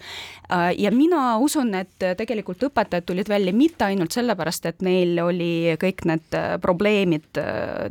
Äh, 0.53 0.73
ja 0.79 0.91
mina 0.91 1.37
usun, 1.43 1.75
et 1.77 2.01
tegelikult 2.19 2.65
õpetajad 2.69 3.07
tulid 3.09 3.29
välja 3.31 3.53
mitte 3.57 3.87
ainult 3.89 4.15
sellepärast, 4.17 4.67
et 4.71 4.83
neil 4.85 5.19
oli 5.23 5.77
kõik 5.81 6.05
need 6.09 6.37
äh, 6.39 6.57
probleemid 6.63 7.41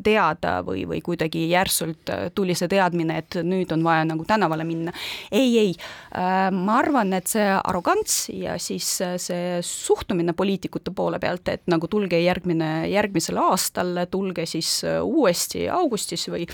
teada 0.04 0.58
või, 0.66 0.84
või 0.90 1.02
kuidagi 1.06 1.46
järsult 1.52 2.10
tuli 2.36 2.56
see 2.58 2.70
teadmine, 2.72 3.22
et 3.22 3.40
nüüd 3.46 3.72
on 3.74 3.84
vaja 3.86 4.06
nagu 4.10 4.26
tänavale 4.28 4.66
minna. 4.68 4.94
ei, 5.32 5.58
ei, 5.60 5.72
ma 6.14 6.78
arvan, 6.78 7.14
et 7.18 7.30
see 7.32 7.48
arrogants 7.58 8.16
ja 8.34 8.58
siis 8.62 8.88
see 9.22 9.58
suhtumine 9.66 10.34
poliitikute 10.38 10.94
poole 10.96 11.20
pealt, 11.20 11.48
et 11.54 11.66
nagu 11.72 11.90
tulge 11.92 12.20
järgmine, 12.22 12.72
järgmisel 12.92 13.40
aastal, 13.42 14.06
tulge 14.12 14.46
siis 14.50 14.82
uuesti 15.02 15.68
augustis 15.72 16.28
või 16.32 16.48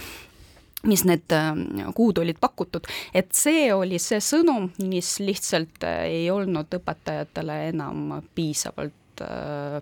mis 0.83 1.03
need 1.07 1.33
äh, 1.33 1.53
kuud 1.95 2.19
olid 2.21 2.37
pakutud, 2.41 2.87
et 3.13 3.33
see 3.35 3.71
oli 3.73 3.99
see 4.01 4.19
sõnum, 4.23 4.69
mis 4.85 5.17
lihtsalt 5.23 5.85
äh, 5.87 6.03
ei 6.19 6.27
olnud 6.31 6.73
õpetajatele 6.77 7.57
enam 7.71 8.19
piisavalt 8.35 9.23
äh, 9.25 9.81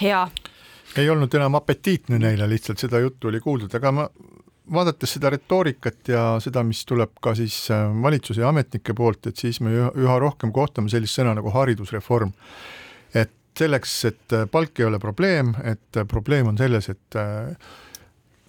hea. 0.00 0.24
ei 0.96 1.10
olnud 1.10 1.34
enam 1.34 1.60
apetiitne 1.60 2.18
neile 2.22 2.48
lihtsalt 2.48 2.80
seda 2.80 3.02
juttu 3.04 3.28
oli 3.28 3.40
kuuldud, 3.44 3.74
aga 3.74 3.92
ma 3.92 4.08
vaadates 4.72 5.14
seda 5.16 5.30
retoorikat 5.32 6.10
ja 6.12 6.24
seda, 6.44 6.62
mis 6.64 6.82
tuleb 6.88 7.14
ka 7.20 7.34
siis 7.36 7.60
äh, 7.74 7.86
valitsuse 8.02 8.42
ja 8.44 8.48
ametnike 8.48 8.96
poolt, 8.96 9.28
et 9.28 9.36
siis 9.36 9.60
me 9.60 9.74
üha 9.76 10.18
rohkem 10.20 10.52
kohtame 10.52 10.88
sellist 10.92 11.20
sõna 11.20 11.36
nagu 11.36 11.52
haridusreform. 11.52 12.32
et 13.14 13.36
selleks, 13.58 13.94
et 14.06 14.34
palk 14.52 14.80
ei 14.80 14.84
ole 14.86 14.98
probleem, 15.02 15.50
et 15.66 16.04
probleem 16.08 16.46
on 16.46 16.56
selles, 16.56 16.88
et 16.88 17.16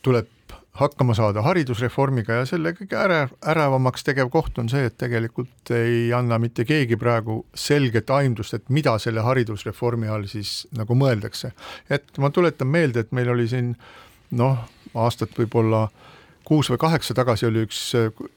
tuleb 0.05 0.27
hakkama 0.77 1.13
saada 1.17 1.41
haridusreformiga 1.43 2.39
ja 2.39 2.45
selle 2.47 2.71
kõige 2.77 2.97
ärev, 2.99 3.33
ärevamaks 3.51 4.05
tegev 4.07 4.29
koht 4.31 4.57
on 4.61 4.69
see, 4.71 4.85
et 4.87 4.97
tegelikult 5.01 5.71
ei 5.75 6.11
anna 6.15 6.37
mitte 6.39 6.65
keegi 6.67 6.97
praegu 6.99 7.41
selget 7.57 8.09
aimdust, 8.13 8.53
et 8.53 8.69
mida 8.69 8.97
selle 9.01 9.23
haridusreformi 9.25 10.07
all 10.07 10.27
siis 10.29 10.67
nagu 10.77 10.95
mõeldakse. 10.95 11.51
et 11.89 12.17
ma 12.17 12.29
tuletan 12.29 12.67
meelde, 12.67 12.99
et 12.99 13.11
meil 13.11 13.29
oli 13.29 13.47
siin 13.47 13.75
noh, 14.31 14.57
aastat 14.93 15.35
võib-olla 15.37 15.87
kuus 16.45 16.69
või 16.71 16.81
kaheksa 16.81 17.13
tagasi 17.13 17.45
oli 17.45 17.65
üks, 17.67 17.81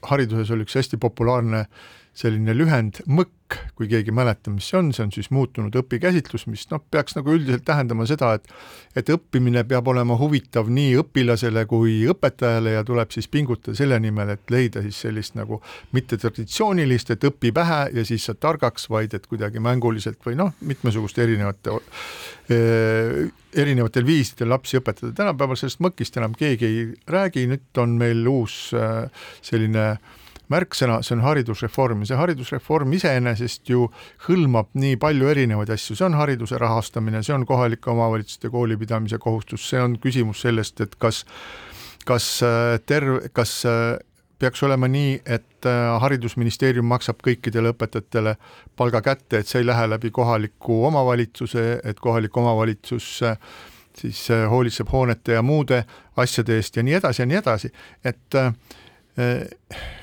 hariduses 0.08 0.50
oli 0.50 0.66
üks 0.66 0.76
hästi 0.76 0.98
populaarne 1.00 1.66
selline 2.12 2.52
lühend 2.52 3.00
mõkk, 3.08 3.56
kui 3.76 3.88
keegi 3.88 4.12
mäletab, 4.12 4.54
mis 4.56 4.66
see 4.68 4.78
on, 4.78 4.90
see 4.96 5.04
on 5.04 5.10
siis 5.12 5.30
muutunud 5.32 5.74
õpikäsitlus, 5.76 6.44
mis 6.48 6.64
noh, 6.70 6.80
peaks 6.92 7.16
nagu 7.16 7.32
üldiselt 7.32 7.64
tähendama 7.68 8.06
seda, 8.08 8.34
et 8.36 8.48
et 8.96 9.08
õppimine 9.12 9.62
peab 9.68 9.88
olema 9.88 10.18
huvitav 10.20 10.68
nii 10.72 10.98
õpilasele 11.00 11.64
kui 11.68 12.02
õpetajale 12.12 12.76
ja 12.76 12.84
tuleb 12.84 13.12
siis 13.12 13.28
pingutada 13.32 13.76
selle 13.76 13.96
nimel, 14.04 14.34
et 14.34 14.52
leida 14.52 14.84
siis 14.84 15.00
sellist 15.06 15.36
nagu 15.40 15.62
mitte 15.96 16.20
traditsioonilist, 16.20 17.14
et 17.14 17.28
õpi 17.28 17.52
pähe 17.56 17.82
ja 17.96 18.04
siis 18.08 18.28
saad 18.28 18.40
targaks, 18.44 18.88
vaid 18.92 19.16
et 19.16 19.28
kuidagi 19.28 19.60
mänguliselt 19.64 20.20
või 20.24 20.36
noh, 20.40 20.52
mitmesuguste 20.60 21.24
erinevate 21.24 21.78
erinevatel 23.52 24.04
viisidel 24.04 24.52
lapsi 24.52 24.76
õpetada, 24.80 25.14
tänapäeval 25.16 25.56
sellest 25.56 25.80
mõkist 25.84 26.16
enam 26.20 26.36
keegi 26.36 26.68
ei 26.68 26.88
räägi, 27.08 27.46
nüüd 27.48 27.80
on 27.80 27.96
meil 28.00 28.26
uus 28.28 28.66
selline 28.72 29.86
äh, 29.92 30.20
märksõna, 30.50 31.00
see 31.04 31.16
on 31.16 31.24
haridusreform 31.24 32.02
ja 32.02 32.12
see 32.12 32.20
haridusreform 32.20 32.94
iseenesest 32.98 33.70
ju 33.70 33.86
hõlmab 34.26 34.72
nii 34.78 34.98
palju 35.00 35.30
erinevaid 35.32 35.72
asju, 35.74 35.96
see 35.98 36.06
on 36.06 36.16
hariduse 36.18 36.58
rahastamine, 36.60 37.22
see 37.22 37.34
on 37.36 37.46
kohalike 37.48 37.90
omavalitsuste 37.92 38.50
koolipidamise 38.52 39.20
kohustus, 39.22 39.64
see 39.68 39.82
on 39.82 39.98
küsimus 40.02 40.42
sellest, 40.46 40.80
et 40.84 40.96
kas, 41.02 41.22
kas 42.08 42.28
äh, 42.46 42.78
terv-, 42.88 43.22
kas 43.36 43.54
äh, 43.68 43.94
peaks 44.42 44.62
olema 44.66 44.90
nii, 44.90 45.20
et 45.24 45.68
äh, 45.70 45.80
Haridusministeerium 46.02 46.88
maksab 46.90 47.22
kõikidele 47.24 47.72
õpetajatele 47.76 48.36
palga 48.76 49.02
kätte, 49.04 49.40
et 49.40 49.50
see 49.50 49.62
ei 49.62 49.68
lähe 49.68 49.86
läbi 49.94 50.10
kohaliku 50.10 50.82
omavalitsuse, 50.90 51.66
et 51.84 52.02
kohalik 52.02 52.36
omavalitsus 52.36 53.18
siis 53.92 54.20
hoolitseb 54.48 54.88
hoonete 54.88 55.34
ja 55.36 55.42
muude 55.44 55.82
asjade 56.16 56.56
eest 56.56 56.78
ja 56.78 56.82
nii 56.82 56.94
edasi 56.96 57.20
ja 57.20 57.26
nii 57.28 57.36
edasi, 57.36 57.68
et 58.08 58.38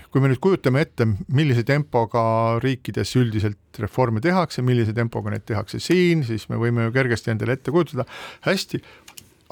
kui 0.09 0.23
me 0.23 0.31
nüüd 0.31 0.41
kujutame 0.41 0.83
ette, 0.85 1.05
millise 1.33 1.63
tempoga 1.67 2.21
riikides 2.63 3.11
üldiselt 3.19 3.81
reforme 3.81 4.23
tehakse, 4.23 4.63
millise 4.65 4.95
tempoga 4.97 5.33
neid 5.33 5.45
tehakse 5.49 5.81
siin, 5.83 6.25
siis 6.27 6.47
me 6.49 6.59
võime 6.61 6.87
ju 6.87 6.95
kergesti 6.95 7.33
endale 7.33 7.57
ette 7.57 7.73
kujutada, 7.73 8.07
hästi, 8.47 8.81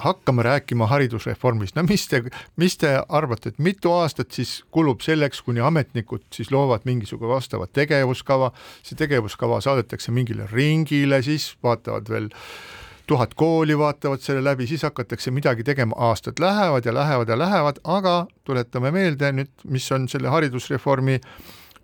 hakkame 0.01 0.45
rääkima 0.45 0.85
haridusreformist, 0.91 1.77
no 1.77 1.83
mis 1.87 2.05
te, 2.09 2.21
mis 2.61 2.77
te 2.77 2.93
arvate, 3.01 3.53
et 3.53 3.61
mitu 3.63 3.93
aastat 3.95 4.33
siis 4.33 4.59
kulub 4.73 5.01
selleks, 5.05 5.41
kuni 5.45 5.63
ametnikud 5.65 6.25
siis 6.33 6.51
loovad 6.53 6.85
mingisuguse 6.89 7.31
vastava 7.31 7.69
tegevuskava, 7.69 8.51
see 8.85 8.97
tegevuskava 8.99 9.61
saadetakse 9.65 10.13
mingile 10.13 10.49
ringile, 10.51 11.23
siis 11.25 11.49
vaatavad 11.65 12.13
veel 12.13 12.29
äh, 12.29 12.76
tuhat 13.07 13.33
kooli 13.33 13.77
vaatavad 13.77 14.19
selle 14.23 14.43
läbi, 14.43 14.67
siis 14.67 14.83
hakatakse 14.83 15.31
midagi 15.31 15.63
tegema, 15.63 15.95
aastad 16.09 16.39
lähevad 16.39 16.85
ja 16.85 16.93
lähevad 16.93 17.29
ja 17.29 17.39
lähevad, 17.39 17.79
aga 17.83 18.25
tuletame 18.43 18.91
meelde 18.91 19.31
nüüd, 19.31 19.53
mis 19.63 19.91
on 19.91 20.09
selle 20.11 20.27
haridusreformi 20.33 21.21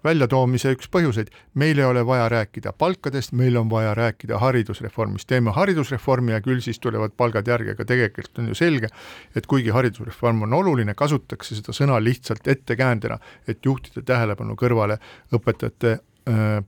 väljatoomise 0.04 0.74
üks 0.76 0.90
põhjuseid, 0.92 1.32
meil 1.60 1.80
ei 1.80 1.86
ole 1.88 2.04
vaja 2.06 2.28
rääkida 2.32 2.74
palkadest, 2.78 3.32
meil 3.40 3.56
on 3.60 3.70
vaja 3.72 3.94
rääkida 3.96 4.40
haridusreformist, 4.42 5.28
teeme 5.32 5.54
haridusreformi 5.56 6.36
ja 6.36 6.42
küll 6.44 6.60
siis 6.64 6.80
tulevad 6.84 7.16
palgad 7.18 7.48
järgi, 7.48 7.76
aga 7.78 7.88
tegelikult 7.88 8.44
on 8.44 8.52
ju 8.52 8.58
selge, 8.58 8.92
et 9.36 9.48
kuigi 9.48 9.72
haridusreform 9.72 10.44
on 10.48 10.58
oluline, 10.60 10.96
kasutatakse 11.00 11.56
seda 11.60 11.76
sõna 11.76 12.02
lihtsalt 12.04 12.48
ettekäändena, 12.48 13.20
et 13.48 13.64
juhtida 13.66 14.04
tähelepanu 14.06 14.60
kõrvale 14.60 15.00
õpetajate 15.34 16.02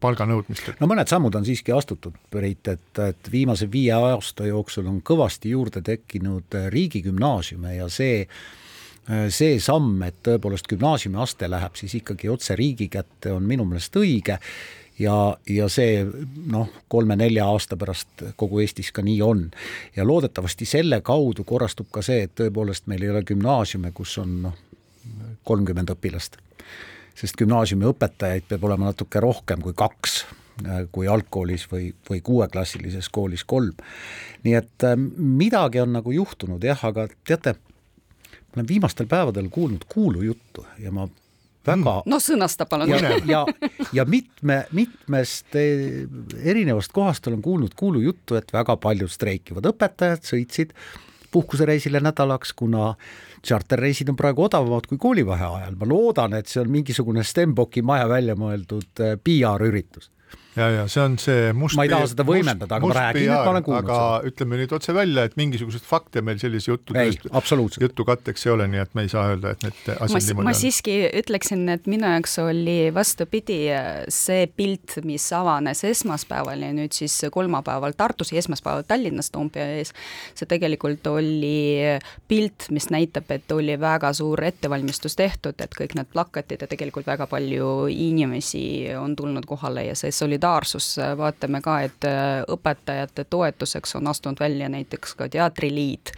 palganõudmistele? 0.02 0.76
no 0.82 0.90
mõned 0.92 1.08
sammud 1.08 1.36
on 1.40 1.46
siiski 1.48 1.72
astutud, 1.72 2.18
Priit, 2.32 2.68
et, 2.68 3.00
et 3.00 3.32
viimase 3.32 3.70
viie 3.72 3.96
aasta 3.96 4.50
jooksul 4.50 4.90
on 4.92 5.02
kõvasti 5.06 5.54
juurde 5.56 5.84
tekkinud 5.86 6.58
riigigümnaasiume 6.74 7.76
ja 7.78 7.90
see 7.90 8.26
see 9.30 9.60
samm, 9.62 10.00
et 10.02 10.16
tõepoolest 10.26 10.66
gümnaasiumiaste 10.66 11.46
läheb 11.50 11.76
siis 11.78 11.94
ikkagi 12.00 12.30
otse 12.34 12.56
riigi 12.58 12.88
kätte, 12.90 13.30
on 13.36 13.46
minu 13.46 13.62
meelest 13.70 13.94
õige 14.02 14.40
ja, 15.00 15.38
ja 15.50 15.68
see 15.72 16.04
noh, 16.52 16.70
kolme-nelja 16.92 17.48
aasta 17.48 17.78
pärast 17.78 18.24
kogu 18.40 18.62
Eestis 18.64 18.92
ka 18.96 19.04
nii 19.06 19.22
on. 19.22 19.50
ja 19.96 20.08
loodetavasti 20.08 20.66
selle 20.66 21.02
kaudu 21.02 21.44
korrastub 21.44 21.92
ka 21.92 22.02
see, 22.06 22.26
et 22.26 22.36
tõepoolest 22.36 22.88
meil 22.92 23.04
ei 23.04 23.14
ole 23.14 23.24
gümnaasiume, 23.28 23.92
kus 23.96 24.18
on 24.24 24.42
noh, 24.48 24.58
kolmkümmend 25.44 25.92
õpilast. 25.94 26.40
Sest 27.16 27.38
gümnaasiumi 27.40 27.88
õpetajaid 27.92 28.50
peab 28.50 28.66
olema 28.68 28.92
natuke 28.92 29.22
rohkem 29.24 29.62
kui 29.64 29.76
kaks 29.78 30.24
kui 30.96 31.08
algkoolis 31.12 31.66
või, 31.72 31.90
või 32.10 32.22
kuueklassilises 32.24 33.10
koolis 33.12 33.44
kolm. 33.44 33.76
nii 34.44 34.54
et 34.56 34.86
äh, 34.88 34.96
midagi 35.18 35.82
on 35.84 35.92
nagu 35.98 36.12
juhtunud 36.16 36.64
jah, 36.64 36.80
aga 36.88 37.10
teate, 37.28 37.58
ma 38.32 38.62
olen 38.62 38.68
viimastel 38.68 39.10
päevadel 39.12 39.50
kuulnud 39.52 39.84
kuulujuttu 39.92 40.66
ja 40.80 40.92
ma 40.96 41.10
väga 41.66 41.96
no 42.06 42.20
sõnasta 42.24 42.68
palun. 42.70 42.90
ja, 42.90 43.18
ja, 43.26 43.46
ja 43.94 44.06
mitme, 44.06 44.64
mitmest 44.76 45.56
eh, 45.60 46.06
erinevast 46.44 46.94
kohast 46.96 47.28
olen 47.28 47.42
kuulnud 47.42 47.76
kuulujuttu, 47.76 48.40
et 48.40 48.54
väga 48.54 48.78
paljud 48.78 49.12
streikivad 49.12 49.68
õpetajad 49.74 50.26
sõitsid 50.26 50.76
puhkusereisile 51.32 52.00
nädalaks, 52.00 52.54
kuna 52.56 52.94
tšarterreisid 53.42 54.10
on 54.10 54.20
praegu 54.20 54.46
odavamad 54.48 54.88
kui 54.90 54.98
koolivaheajal. 55.02 55.76
ma 55.76 55.90
loodan, 55.90 56.34
et 56.34 56.48
see 56.48 56.62
on 56.62 56.72
mingisugune 56.72 57.24
Stenbocki 57.24 57.82
maja 57.82 58.08
välja 58.10 58.36
mõeldud 58.40 59.04
eh, 59.04 59.18
PR-üritus 59.18 60.12
ja, 60.56 60.70
ja 60.72 60.84
see 60.92 61.04
on 61.04 61.18
see 61.20 61.52
must 61.58 61.78
ma 61.78 61.86
ei 61.86 61.92
taha 61.92 62.08
seda 62.10 62.26
võimendada, 62.28 62.78
aga 62.78 62.90
ma 62.90 62.96
räägin, 62.98 63.28
et 63.28 63.36
ma 63.36 63.52
olen 63.52 63.66
kuulnud 63.66 63.84
aga 63.84 63.98
seda. 64.00 64.32
ütleme 64.32 64.60
nüüd 64.62 64.76
otse 64.78 64.96
välja, 64.96 65.26
et 65.28 65.36
mingisuguseid 65.40 65.86
fakte 65.86 66.24
meil 66.26 66.40
sellise 66.42 66.72
juttudest, 66.72 67.28
jutu 67.82 68.06
katteks 68.08 68.48
ei 68.48 68.54
ole, 68.54 68.68
nii 68.72 68.82
et 68.86 68.96
me 68.98 69.06
ei 69.06 69.12
saa 69.12 69.28
öelda, 69.34 69.56
et 69.56 69.66
need 69.66 69.82
asjad 69.92 70.14
ma, 70.16 70.22
niimoodi 70.24 70.48
ma 70.48 70.54
on. 70.54 70.60
siiski 70.60 70.96
ütleksin, 71.22 71.66
et 71.74 71.90
minu 71.92 72.08
jaoks 72.08 72.38
oli 72.46 72.78
vastupidi 72.96 73.60
see 74.14 74.48
pilt, 74.56 74.98
mis 75.08 75.26
avanes 75.36 75.84
esmaspäeval 75.88 76.66
ja 76.68 76.72
nüüd 76.76 76.96
siis 76.96 77.18
kolmapäeval 77.36 77.98
Tartus 77.98 78.32
ja 78.32 78.40
esmaspäeval 78.40 78.88
Tallinnas 78.88 79.32
Toompea 79.36 79.68
ees, 79.80 79.92
see 80.38 80.50
tegelikult 80.50 81.06
oli 81.12 82.00
pilt, 82.32 82.70
mis 82.76 82.90
näitab, 82.94 83.30
et 83.36 83.52
oli 83.52 83.76
väga 83.82 84.14
suur 84.16 84.44
ettevalmistus 84.48 85.20
tehtud, 85.20 85.60
et 85.60 85.76
kõik 85.76 85.98
need 86.00 86.10
plakatid 86.14 86.64
ja 86.64 86.72
tegelikult 86.72 87.08
väga 87.10 87.28
palju 87.28 87.90
inimesi 87.92 88.66
on 88.96 89.16
tulnud 89.20 89.46
kohale 89.50 89.90
ja 89.90 89.96
see 90.00 90.14
solidaarsus 90.16 90.45
solidaarsus, 90.46 90.98
vaatame 91.18 91.62
ka, 91.62 91.80
et 91.82 92.06
äh, 92.06 92.44
õpetajate 92.52 93.26
toetuseks 93.30 93.96
on 93.98 94.08
astunud 94.08 94.40
välja 94.40 94.70
näiteks 94.70 95.16
ka 95.16 95.30
Teatriliit 95.30 96.12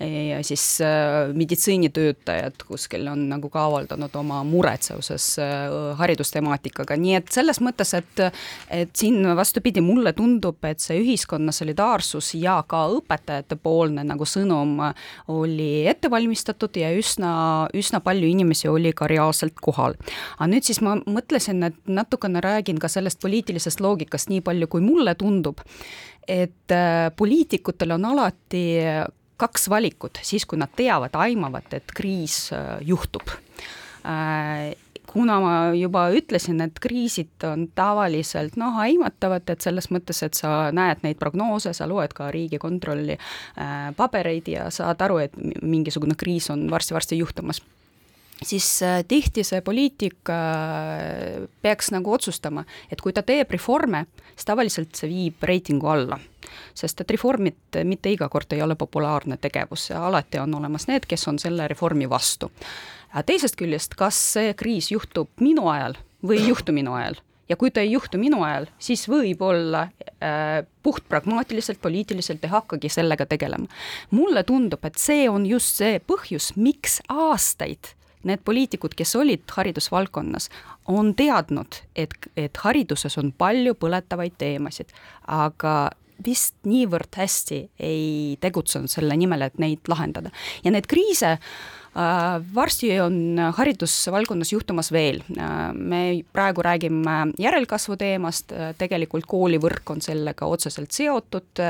ja 0.00 0.42
siis 0.42 0.80
äh, 0.80 1.34
meditsiinitöötajad 1.34 2.64
kuskil 2.66 3.06
on 3.08 3.28
nagu 3.28 3.48
ka 3.48 3.66
avaldanud 3.68 4.14
oma 4.18 4.42
muret 4.44 4.82
seoses 4.82 5.38
äh, 5.38 5.96
haridustemaatikaga, 5.98 6.96
nii 6.96 7.14
et 7.20 7.32
selles 7.32 7.60
mõttes, 7.62 7.94
et 7.94 8.24
et 8.70 8.90
siin 8.96 9.24
vastupidi, 9.36 9.80
mulle 9.80 10.12
tundub, 10.12 10.58
et 10.64 10.80
see 10.80 10.98
ühiskonna 11.00 11.52
solidaarsus 11.52 12.34
ja 12.34 12.58
ka 12.68 12.84
õpetajate 12.96 13.56
poolne 13.62 14.04
nagu 14.04 14.26
sõnum 14.26 14.80
oli 15.32 15.86
ette 15.88 16.10
valmistatud 16.10 16.76
ja 16.76 16.90
üsna, 16.96 17.68
üsna 17.74 18.02
palju 18.04 18.28
inimesi 18.28 18.68
oli 18.68 18.92
ka 18.92 19.08
reaalselt 19.10 19.60
kohal. 19.60 19.96
aga 20.38 20.50
nüüd 20.50 20.66
siis 20.66 20.82
ma 20.82 20.96
mõtlesin, 21.06 21.62
et 21.66 21.78
natukene 21.86 22.42
räägin 22.42 22.80
ka 22.82 22.90
sellest 22.90 23.20
poliitilisest 23.22 23.61
loogikast 23.80 24.32
nii 24.32 24.40
palju, 24.44 24.68
kui 24.68 24.82
mulle 24.84 25.14
tundub, 25.14 25.60
et 26.28 26.74
äh, 26.74 27.10
poliitikutel 27.16 27.94
on 27.98 28.10
alati 28.12 28.64
kaks 29.42 29.68
valikut, 29.70 30.22
siis 30.22 30.46
kui 30.46 30.60
nad 30.60 30.70
teavad, 30.76 31.14
aimavad, 31.18 31.68
et 31.74 31.92
kriis 31.96 32.46
äh, 32.54 32.78
juhtub. 32.86 33.34
Äh, 34.06 34.72
kuna 35.12 35.38
ma 35.42 35.54
juba 35.76 36.06
ütlesin, 36.14 36.62
et 36.64 36.78
kriisid 36.82 37.44
on 37.46 37.66
tavaliselt 37.76 38.56
noh, 38.60 38.78
aimatavad, 38.80 39.44
et 39.52 39.64
selles 39.64 39.90
mõttes, 39.92 40.22
et 40.24 40.38
sa 40.38 40.70
näed 40.74 41.02
neid 41.04 41.20
prognoose, 41.20 41.74
sa 41.76 41.88
loed 41.90 42.14
ka 42.16 42.30
Riigikontrolli 42.34 43.18
äh, 43.18 43.90
pabereid 43.98 44.48
ja 44.52 44.70
saad 44.74 45.02
aru, 45.04 45.20
et 45.26 45.36
mingisugune 45.62 46.16
kriis 46.18 46.50
on 46.54 46.68
varsti-varsti 46.72 47.20
juhtumas 47.20 47.62
siis 48.44 48.66
äh, 48.82 49.00
tihti 49.08 49.44
see 49.44 49.60
poliitik 49.64 50.30
äh, 50.30 51.48
peaks 51.62 51.92
nagu 51.94 52.12
otsustama, 52.12 52.64
et 52.90 53.00
kui 53.00 53.12
ta 53.12 53.24
teeb 53.26 53.50
reforme, 53.54 54.06
siis 54.34 54.48
tavaliselt 54.48 54.94
see 54.98 55.10
viib 55.10 55.48
reitingu 55.48 55.88
alla. 55.88 56.18
sest 56.74 57.00
et 57.00 57.10
reformid 57.10 57.78
mitte 57.88 58.10
iga 58.12 58.28
kord 58.28 58.52
ei 58.52 58.62
ole 58.62 58.74
populaarne 58.76 59.38
tegevus 59.40 59.90
alati 59.96 60.38
on 60.38 60.54
olemas 60.54 60.86
need, 60.88 61.06
kes 61.08 61.28
on 61.28 61.38
selle 61.38 61.68
reformi 61.68 62.08
vastu. 62.10 62.50
teisest 63.26 63.56
küljest, 63.56 63.94
kas 63.94 64.16
see 64.34 64.54
kriis 64.54 64.90
juhtub 64.90 65.28
minu 65.40 65.68
ajal 65.68 65.96
või 66.22 66.40
ei 66.40 66.48
juhtu 66.48 66.72
minu 66.72 66.94
ajal 66.94 67.16
ja 67.52 67.56
kui 67.60 67.70
ta 67.70 67.82
ei 67.84 67.92
juhtu 67.92 68.18
minu 68.20 68.42
ajal, 68.46 68.66
siis 68.80 69.04
võib-olla 69.10 69.86
äh, 69.86 70.62
puht 70.82 71.04
pragmaatiliselt, 71.08 71.80
poliitiliselt 71.82 72.44
ei 72.44 72.52
hakkagi 72.52 72.88
sellega 72.92 73.26
tegelema. 73.28 73.68
mulle 74.10 74.44
tundub, 74.48 74.84
et 74.84 74.98
see 75.00 75.28
on 75.30 75.46
just 75.46 75.82
see 75.82 75.98
põhjus, 76.00 76.52
miks 76.56 77.00
aastaid 77.12 77.94
need 78.28 78.42
poliitikud, 78.44 78.94
kes 78.98 79.16
olid 79.16 79.44
haridusvaldkonnas, 79.56 80.48
on 80.92 81.14
teadnud, 81.18 81.82
et, 81.96 82.14
et 82.36 82.62
hariduses 82.64 83.18
on 83.18 83.32
palju 83.38 83.74
põletavaid 83.78 84.38
teemasid, 84.40 84.92
aga 85.26 85.90
vist 86.26 86.54
niivõrd 86.68 87.14
hästi 87.18 87.60
ei 87.82 88.08
tegutsenud 88.42 88.90
selle 88.90 89.16
nimel, 89.18 89.46
et 89.46 89.62
neid 89.62 89.88
lahendada. 89.90 90.30
ja 90.64 90.70
need 90.70 90.86
kriise 90.90 91.32
äh, 91.34 92.42
varsti 92.54 92.92
on 93.02 93.40
haridusvaldkonnas 93.56 94.52
juhtumas 94.52 94.92
veel, 94.92 95.22
äh, 95.36 95.72
me 95.74 96.02
praegu 96.32 96.62
räägime 96.62 97.32
järelkasvu 97.42 97.96
teemast, 98.00 98.52
äh, 98.52 98.74
tegelikult 98.78 99.26
koolivõrk 99.26 99.94
on 99.94 100.04
sellega 100.04 100.46
otseselt 100.46 100.92
seotud, 100.92 101.62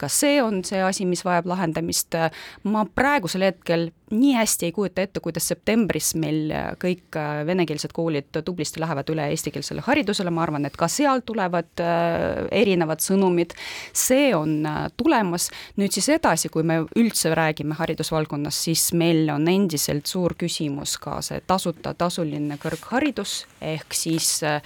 ka 0.00 0.08
see 0.08 0.40
on 0.42 0.64
see 0.64 0.82
asi, 0.82 1.06
mis 1.06 1.24
vajab 1.24 1.48
lahendamist, 1.50 2.16
ma 2.64 2.84
praegusel 2.94 3.46
hetkel 3.50 3.90
nii 4.10 4.32
hästi 4.36 4.68
ei 4.68 4.72
kujuta 4.74 5.04
ette, 5.06 5.22
kuidas 5.22 5.48
septembris 5.50 6.12
meil 6.18 6.52
kõik 6.82 7.18
venekeelsed 7.46 7.92
koolid 7.96 8.40
tublisti 8.44 8.82
lähevad 8.82 9.10
üle 9.12 9.28
eestikeelsele 9.32 9.84
haridusele, 9.86 10.32
ma 10.34 10.44
arvan, 10.46 10.66
et 10.66 10.76
ka 10.78 10.88
seal 10.90 11.22
tulevad 11.26 11.82
erinevad 12.50 13.02
sõnumid, 13.04 13.54
see 13.96 14.30
on 14.36 14.64
tulemas, 14.98 15.50
nüüd 15.80 15.94
siis 15.94 16.10
edasi, 16.16 16.50
kui 16.52 16.66
me 16.66 16.80
üldse 16.98 17.32
räägime 17.36 17.76
haridusvaldkonnas, 17.78 18.58
siis 18.66 18.90
meil 18.96 19.30
on 19.32 19.48
endiselt 19.50 20.10
suur 20.10 20.34
küsimus 20.38 20.96
ka 21.00 21.20
see 21.24 21.40
tasuta, 21.46 21.94
tasuline 21.98 22.58
kõrgharidus, 22.60 23.44
ehk 23.60 23.96
siis 23.96 24.28
äh, 24.46 24.60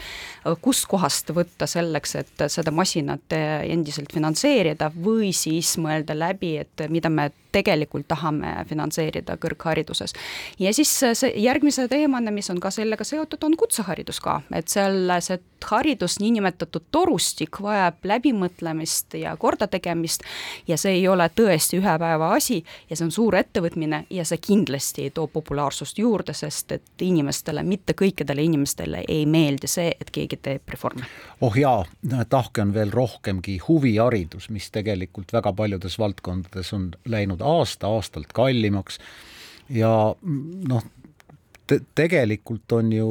kustkohast 0.65 1.33
võtta 1.37 1.69
selleks, 1.71 2.17
et 2.21 2.45
seda 2.53 2.75
masinat 2.75 3.37
äh, 3.37 3.63
endiselt 3.75 4.13
finantseerida 4.15 4.91
või 4.95 5.33
siis 5.37 5.77
mõelda 5.83 6.17
läbi, 6.17 6.57
et 6.65 6.87
mida 6.93 7.13
me 7.13 7.31
tegelikult 7.55 8.09
tahame 8.11 8.57
finantseerida 8.69 9.39
kõrghariduses. 9.41 10.15
ja 10.59 10.73
siis 10.75 10.93
see 11.13 11.33
järgmise 11.45 11.89
teemana, 11.89 12.31
mis 12.35 12.51
on 12.51 12.61
ka 12.61 12.71
sellega 12.75 13.05
seotud, 13.05 13.43
on 13.45 13.57
kutseharidus 13.57 14.21
ka, 14.21 14.41
et 14.55 14.69
seal 14.69 15.13
see 15.25 15.39
haridus, 15.65 16.19
niinimetatud 16.21 16.91
torustik 16.93 17.61
vajab 17.63 18.05
läbimõtlemist 18.05 19.17
ja 19.19 19.33
kordategemist 19.41 20.25
ja 20.69 20.77
see 20.81 20.99
ei 20.99 21.07
ole 21.09 21.29
tõesti 21.33 21.79
ühe 21.81 21.95
päeva 21.99 22.33
asi 22.37 22.61
ja 22.91 22.97
see 22.97 23.07
on 23.07 23.13
suur 23.15 23.37
ettevõtmine 23.39 24.05
ja 24.11 24.27
see 24.29 24.41
kindlasti 24.45 25.07
ei 25.07 25.15
too 25.15 25.27
populaarsust 25.33 25.99
juurde, 25.99 26.35
sest 26.37 26.73
et 26.77 27.05
inimestele, 27.07 27.63
mitte 27.63 27.97
kõikidele 27.97 28.45
inimestele 28.45 29.05
ei 29.09 29.25
meeldi 29.27 29.71
see, 29.71 29.95
et 30.01 30.11
keegi 30.15 30.39
teeb 30.43 30.75
reforme. 30.77 31.09
oh 31.41 31.57
jaa, 31.57 31.85
tahke 32.29 32.63
on 32.63 32.75
veel 32.75 32.93
rohkemgi 32.93 33.59
huviharidus, 33.69 34.51
mis 34.51 34.71
tegelikult 34.75 35.33
väga 35.33 35.53
paljudes 35.53 35.99
valdkondades 35.99 36.73
on 36.77 36.91
läinud 37.09 37.41
aasta-aastalt 37.45 38.33
kallimaks 38.37 38.99
ja 39.73 39.93
noh 40.69 40.87
te, 41.67 41.81
tegelikult 41.95 42.73
on 42.77 42.93
ju, 42.93 43.11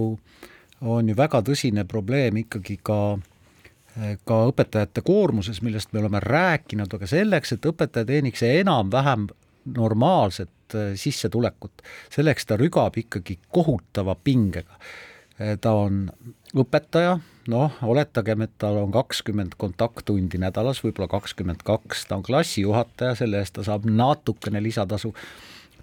on 0.81 1.09
ju 1.09 1.17
väga 1.17 1.43
tõsine 1.45 1.85
probleem 1.89 2.43
ikkagi 2.43 2.79
ka 2.83 2.99
ka 4.25 4.37
õpetajate 4.49 5.03
koormuses, 5.05 5.59
millest 5.61 5.91
me 5.93 6.01
oleme 6.01 6.17
rääkinud, 6.23 6.89
aga 6.97 7.05
selleks, 7.05 7.53
et 7.53 7.65
õpetaja 7.69 8.07
teeniks 8.09 8.41
enam-vähem 8.47 9.27
normaalset 9.75 10.75
äh, 10.75 10.93
sissetulekut, 10.99 11.83
selleks 12.13 12.49
ta 12.49 12.57
rügab 12.59 12.97
ikkagi 12.97 13.37
kohutava 13.53 14.15
pingega. 14.15 14.79
Äh, 15.41 15.55
ta 15.61 15.73
on 15.81 16.05
õpetaja, 16.53 17.15
noh, 17.49 17.79
oletagem, 17.89 18.43
et 18.45 18.53
tal 18.61 18.77
on 18.83 18.91
kakskümmend 18.93 19.55
kontakttundi 19.57 20.37
nädalas, 20.41 20.83
võib-olla 20.83 21.09
kakskümmend 21.09 21.63
kaks, 21.65 22.05
ta 22.09 22.19
on 22.19 22.25
klassijuhataja, 22.25 23.17
selle 23.17 23.41
eest 23.41 23.55
ta 23.57 23.65
saab 23.65 23.87
natukene 23.89 24.61
lisatasu, 24.61 25.13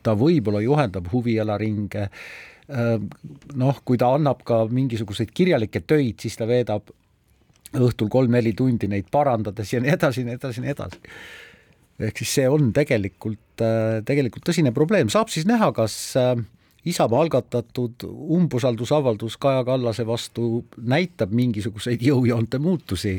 ta 0.07 0.15
võib-olla 0.19 0.63
juhendab 0.63 1.11
huvialaringe, 1.13 2.07
noh, 3.59 3.81
kui 3.85 3.99
ta 3.99 4.13
annab 4.15 4.45
ka 4.47 4.63
mingisuguseid 4.71 5.33
kirjalikke 5.35 5.83
töid, 5.83 6.21
siis 6.23 6.39
ta 6.39 6.47
veedab 6.47 6.93
õhtul 7.75 8.09
kolm-neli 8.11 8.55
tundi 8.57 8.87
neid 8.91 9.11
parandades 9.11 9.75
ja 9.75 9.83
nii 9.83 9.91
edasi, 9.97 10.23
nii 10.27 10.39
edasi, 10.39 10.63
nii 10.63 10.73
edasi. 10.73 11.03
ehk 11.99 12.23
siis 12.23 12.37
see 12.39 12.47
on 12.49 12.71
tegelikult, 12.73 13.65
tegelikult 14.07 14.47
tõsine 14.47 14.71
probleem, 14.75 15.11
saab 15.11 15.35
siis 15.35 15.51
näha, 15.51 15.73
kas 15.75 15.99
Isamaa 16.89 17.21
algatatud 17.21 18.05
umbusaldusavaldus 18.09 19.37
Kaja 19.37 19.65
Kallase 19.65 20.07
vastu 20.09 20.65
näitab 20.81 21.35
mingisuguseid 21.37 22.01
jõujoonte 22.03 22.59
muutusi 22.59 23.19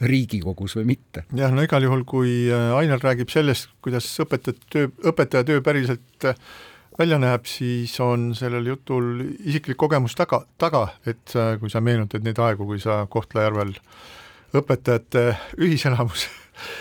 Riigikogus 0.00 0.76
või 0.78 0.86
mitte? 0.94 1.26
jah, 1.36 1.52
no 1.52 1.64
igal 1.64 1.84
juhul, 1.84 2.06
kui 2.08 2.32
Ainar 2.52 3.02
räägib 3.04 3.32
sellest, 3.32 3.68
kuidas 3.84 4.08
õpetajate 4.24 4.70
töö, 4.72 4.92
õpetaja 5.12 5.44
töö 5.44 5.60
päriselt 5.64 6.30
välja 6.98 7.18
näeb, 7.20 7.44
siis 7.48 7.94
on 8.00 8.30
sellel 8.36 8.66
jutul 8.72 9.26
isiklik 9.44 9.76
kogemus 9.80 10.16
taga, 10.16 10.42
taga, 10.60 10.86
et 11.06 11.36
kui 11.60 11.72
sa 11.72 11.84
meenutad 11.84 12.24
neid 12.24 12.40
aegu, 12.40 12.66
kui 12.68 12.80
sa 12.80 13.02
Kohtla-Järvel 13.12 13.76
õpetajate 14.56 15.26
ühiselamus 15.60 16.26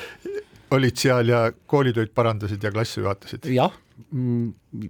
olid 0.76 1.00
seal 1.00 1.32
ja 1.32 1.44
koolitöid 1.68 2.16
parandasid 2.16 2.64
ja 2.64 2.72
klasse 2.72 3.04
juhatasid? 3.04 3.48
jah, 3.52 3.76
mm, 4.12 4.90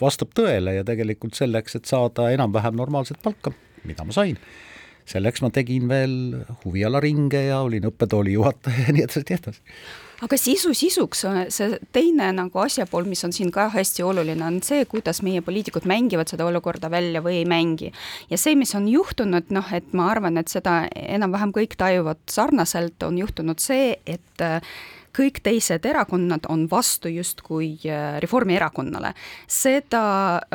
vastab 0.00 0.32
tõele 0.36 0.78
ja 0.78 0.86
tegelikult 0.86 1.38
selleks, 1.38 1.78
et 1.78 1.90
saada 1.90 2.30
enam-vähem 2.34 2.76
normaalset 2.78 3.20
palka, 3.22 3.52
mida 3.88 4.06
ma 4.06 4.16
sain, 4.16 4.38
selleks 5.08 5.42
ma 5.44 5.52
tegin 5.54 5.88
veel 5.90 6.18
huvialaringe 6.64 7.48
ja 7.48 7.62
olin 7.66 7.88
õppetooli 7.90 8.36
juhataja 8.36 8.88
ja 8.88 8.96
nii 8.96 9.06
edasi, 9.06 9.24
nii 9.28 9.40
edasi 9.40 9.78
aga 10.24 10.38
sisu 10.40 10.72
sisuks, 10.76 11.22
see 11.54 11.78
teine 11.94 12.28
nagu 12.34 12.62
asjapool, 12.62 13.06
mis 13.08 13.22
on 13.26 13.34
siin 13.34 13.52
ka 13.54 13.68
hästi 13.74 14.04
oluline, 14.06 14.42
on 14.44 14.60
see, 14.66 14.84
kuidas 14.90 15.22
meie 15.26 15.42
poliitikud 15.44 15.86
mängivad 15.88 16.30
seda 16.30 16.46
olukorda 16.48 16.90
välja 16.90 17.22
või 17.24 17.40
ei 17.42 17.48
mängi. 17.48 17.92
ja 18.30 18.38
see, 18.40 18.56
mis 18.58 18.74
on 18.78 18.88
juhtunud, 18.90 19.52
noh, 19.54 19.72
et 19.74 19.92
ma 19.96 20.10
arvan, 20.12 20.40
et 20.40 20.50
seda 20.50 20.80
enam-vähem 20.94 21.54
kõik 21.54 21.78
tajuvad 21.78 22.22
sarnaselt, 22.30 23.02
on 23.06 23.18
juhtunud 23.22 23.62
see, 23.62 23.94
et 24.06 24.46
kõik 25.18 25.40
teised 25.42 25.86
erakonnad 25.88 26.46
on 26.52 26.66
vastu 26.70 27.10
justkui 27.10 27.72
äh, 27.88 28.18
Reformierakonnale. 28.22 29.14
seda 29.48 30.02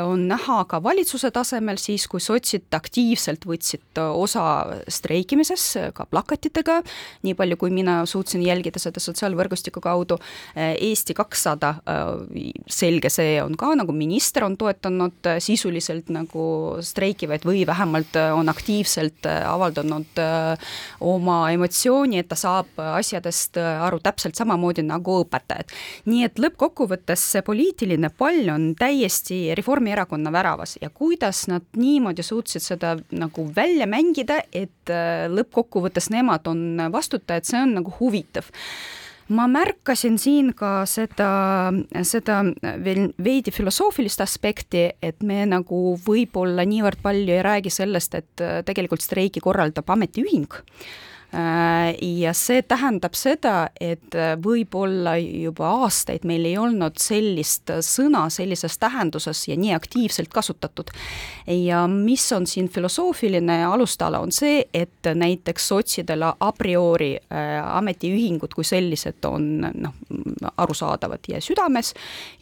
on 0.03 0.27
näha 0.29 0.63
ka 0.69 0.79
valitsuse 0.83 1.31
tasemel 1.33 1.79
siis, 1.81 2.05
kui 2.07 2.21
sotsid 2.23 2.73
aktiivselt 2.75 3.45
võtsid 3.47 3.99
osa 4.03 4.45
streikimises 4.91 5.65
ka 5.95 6.05
plakatitega, 6.09 6.79
nii 7.23 7.35
palju, 7.37 7.57
kui 7.59 7.73
mina 7.73 8.03
suutsin 8.09 8.43
jälgida 8.45 8.79
seda 8.81 9.03
sotsiaalvõrgustiku 9.03 9.83
kaudu, 9.83 10.19
äh, 10.55 10.73
Eesti 10.93 11.15
kakssada, 11.17 11.75
äh, 11.87 12.53
selge 12.67 13.11
see 13.13 13.37
on 13.43 13.57
ka, 13.59 13.73
nagu 13.79 13.95
minister 13.95 14.45
on 14.47 14.57
toetanud 14.57 15.31
sisuliselt 15.43 16.09
nagu 16.13 16.79
streikivaid 16.83 17.45
või 17.47 17.65
vähemalt 17.67 18.15
on 18.33 18.49
aktiivselt 18.49 19.25
avaldanud 19.25 20.19
oma 21.03 21.37
emotsiooni, 21.53 22.19
et 22.21 22.29
ta 22.29 22.37
saab 22.39 22.77
asjadest 22.77 23.57
aru 23.57 23.99
täpselt 24.03 24.37
samamoodi 24.53 24.85
nagu 24.85 25.19
õpetajad. 25.23 25.71
nii 26.05 26.23
et 26.27 26.39
lõppkokkuvõttes 26.39 27.25
see 27.33 27.43
poliitiline 27.45 28.09
pall 28.17 28.49
on 28.53 28.73
täiesti 28.79 29.55
Reformierakonna 29.55 30.31
väravas 30.31 30.77
ja 30.81 30.89
kuidas 30.89 31.47
nad 31.47 31.65
niimoodi 31.77 32.23
suutsid 32.23 32.63
seda 32.63 32.95
nagu 33.11 33.47
välja 33.55 33.87
mängida, 33.87 34.41
et 34.51 34.89
äh, 34.89 35.27
lõppkokkuvõttes 35.29 36.11
nemad 36.13 36.47
on 36.47 36.89
vastutajad, 36.91 37.47
see 37.47 37.61
on 37.61 37.79
nagu 37.79 37.93
huvitav 37.99 38.51
ma 39.33 39.47
märkasin 39.47 40.17
siin 40.19 40.51
ka 40.53 40.83
seda, 40.89 41.71
seda 42.03 42.41
veel 42.83 43.13
veidi 43.23 43.53
filosoofilist 43.55 44.21
aspekti, 44.21 44.89
et 45.01 45.23
me 45.23 45.45
nagu 45.47 45.95
võib-olla 46.05 46.65
niivõrd 46.67 46.99
palju 47.01 47.37
ei 47.37 47.41
räägi 47.45 47.71
sellest, 47.73 48.19
et 48.19 48.43
äh, 48.43 48.61
tegelikult 48.67 49.01
streiki 49.01 49.41
korraldab 49.43 49.89
ametiühing 49.95 50.61
ja 52.01 52.33
see 52.37 52.61
tähendab 52.61 53.15
seda, 53.17 53.69
et 53.81 54.13
äh, 54.13 54.35
võib-olla 54.37 55.15
juba 55.17 55.71
aastaid 55.83 56.27
meil 56.29 56.45
ei 56.45 56.57
olnud 56.61 56.99
sellist 57.01 57.71
sõna 57.85 58.27
sellises 58.33 58.77
tähenduses 58.77 59.41
ja 59.47 59.57
nii 59.57 59.73
aktiivselt 59.73 60.29
kasutatud. 60.33 60.91
ja 61.47 61.87
mis 61.87 62.25
on 62.31 62.45
siin 62.47 62.69
filosoofiline 62.69 63.63
alustala, 63.65 64.19
on 64.19 64.31
see, 64.31 64.61
et 64.73 65.09
näiteks 65.15 65.67
sotsidele 65.67 66.33
a 66.39 66.51
priori 66.57 67.15
äh, 67.17 67.57
ametiühingud 67.77 68.53
kui 68.53 68.63
sellised 68.63 69.25
on 69.25 69.49
noh, 69.73 69.97
arusaadavad 70.57 71.25
ja 71.27 71.41
südames 71.41 71.93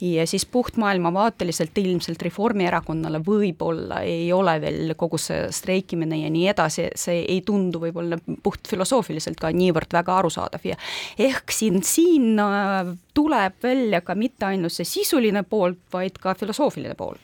ja 0.01 0.27
siis 0.27 0.45
puhtmaailmavaateliselt 0.45 1.77
ilmselt 1.77 2.21
Reformierakonnale 2.21 3.23
võib-olla 3.23 4.01
ei 4.04 4.27
ole 4.34 4.58
veel 4.62 4.95
kogu 4.99 5.17
see 5.21 5.47
streikimine 5.51 6.25
ja 6.25 6.30
nii 6.34 6.47
edasi, 6.51 6.89
see 6.95 7.23
ei 7.23 7.41
tundu 7.45 7.80
võib-olla 7.86 8.19
puht 8.43 8.67
filosoofiliselt 8.82 9.39
ka 9.39 9.52
niivõrd 9.54 9.94
väga 9.94 10.17
arusaadav 10.22 10.65
ja 10.65 10.78
ehk 11.22 11.54
siin, 11.54 11.82
siin 11.86 12.39
äh, 12.41 12.94
tuleb 13.13 13.62
välja 13.63 14.02
ka 14.02 14.15
mitte 14.15 14.48
ainult 14.50 14.74
see 14.74 14.88
sisuline 14.88 15.44
pool, 15.44 15.76
vaid 15.94 16.17
ka 16.22 16.36
filosoofiline 16.36 16.96
pool. 16.98 17.15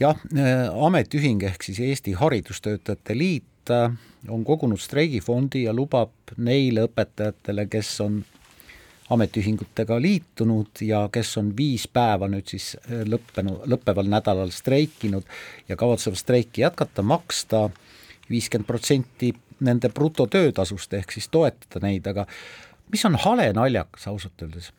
jah, 0.00 0.18
äh, 0.36 0.68
ametiühing 0.70 1.42
ehk 1.42 1.62
siis 1.62 1.80
Eesti 1.80 2.12
Haridustöötajate 2.12 3.16
Liit 3.16 3.70
äh, 3.70 3.90
on 4.28 4.44
kogunud 4.44 4.80
streigifondi 4.80 5.66
ja 5.66 5.74
lubab 5.74 6.36
neile 6.36 6.86
õpetajatele, 6.88 7.68
kes 7.70 8.00
on 8.04 8.24
ametiühingutega 9.10 10.00
liitunud 10.02 10.82
ja 10.82 11.04
kes 11.12 11.36
on 11.38 11.52
viis 11.56 11.84
päeva 11.86 12.26
nüüd 12.26 12.48
siis 12.50 12.72
lõppenud, 13.06 13.62
lõppeval 13.70 14.08
nädalal 14.10 14.50
streikinud 14.50 15.22
ja 15.68 15.76
kavatsevad 15.78 16.18
streiki 16.18 16.64
jätkata, 16.64 17.04
maksta 17.06 17.68
viiskümmend 18.26 18.66
protsenti 18.66 19.30
nende 19.60 19.88
brutotöötasust, 19.88 20.92
ehk 20.94 21.12
siis 21.12 21.28
toetada 21.32 21.80
neid, 21.86 22.06
aga 22.06 22.26
mis 22.92 23.04
on 23.08 23.16
hale 23.24 23.48
naljakas 23.56 24.08
ausalt 24.10 24.42
öeldes, 24.42 24.72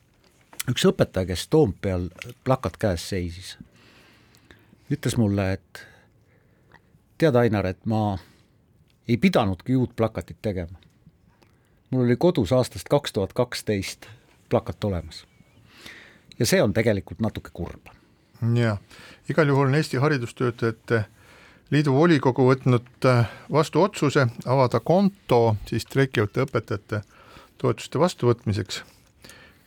üks 0.70 0.86
õpetaja, 0.86 1.30
kes 1.32 1.48
Toompeal 1.48 2.10
plakat 2.44 2.78
käes 2.78 3.10
seisis, 3.10 3.56
ütles 4.94 5.18
mulle, 5.18 5.52
et 5.58 5.84
tead, 7.18 7.36
Ainar, 7.36 7.66
et 7.66 7.86
ma 7.86 8.18
ei 9.08 9.18
pidanudki 9.18 9.76
uut 9.76 9.96
plakatit 9.96 10.38
tegema. 10.42 10.78
mul 11.90 12.04
oli 12.04 12.16
kodus 12.20 12.52
aastast 12.52 12.90
kaks 12.90 13.14
tuhat 13.14 13.34
kaksteist 13.34 14.08
plakat 14.50 14.84
olemas. 14.84 15.26
ja 16.40 16.46
see 16.46 16.62
on 16.62 16.74
tegelikult 16.74 17.20
natuke 17.20 17.50
kurb. 17.54 17.90
jah, 18.56 18.78
igal 19.30 19.48
juhul 19.48 19.68
on 19.68 19.76
Eesti 19.76 19.98
haridustöötajate 19.98 21.06
liidu 21.72 21.94
volikogu 21.96 22.46
võtnud 22.48 23.08
äh, 23.10 23.28
vastu 23.52 23.82
otsuse 23.84 24.28
avada 24.46 24.80
konto 24.80 25.58
siis 25.68 25.84
streikivate 25.88 26.46
õpetajate 26.46 27.02
toetuste 27.58 28.00
vastuvõtmiseks. 28.00 28.84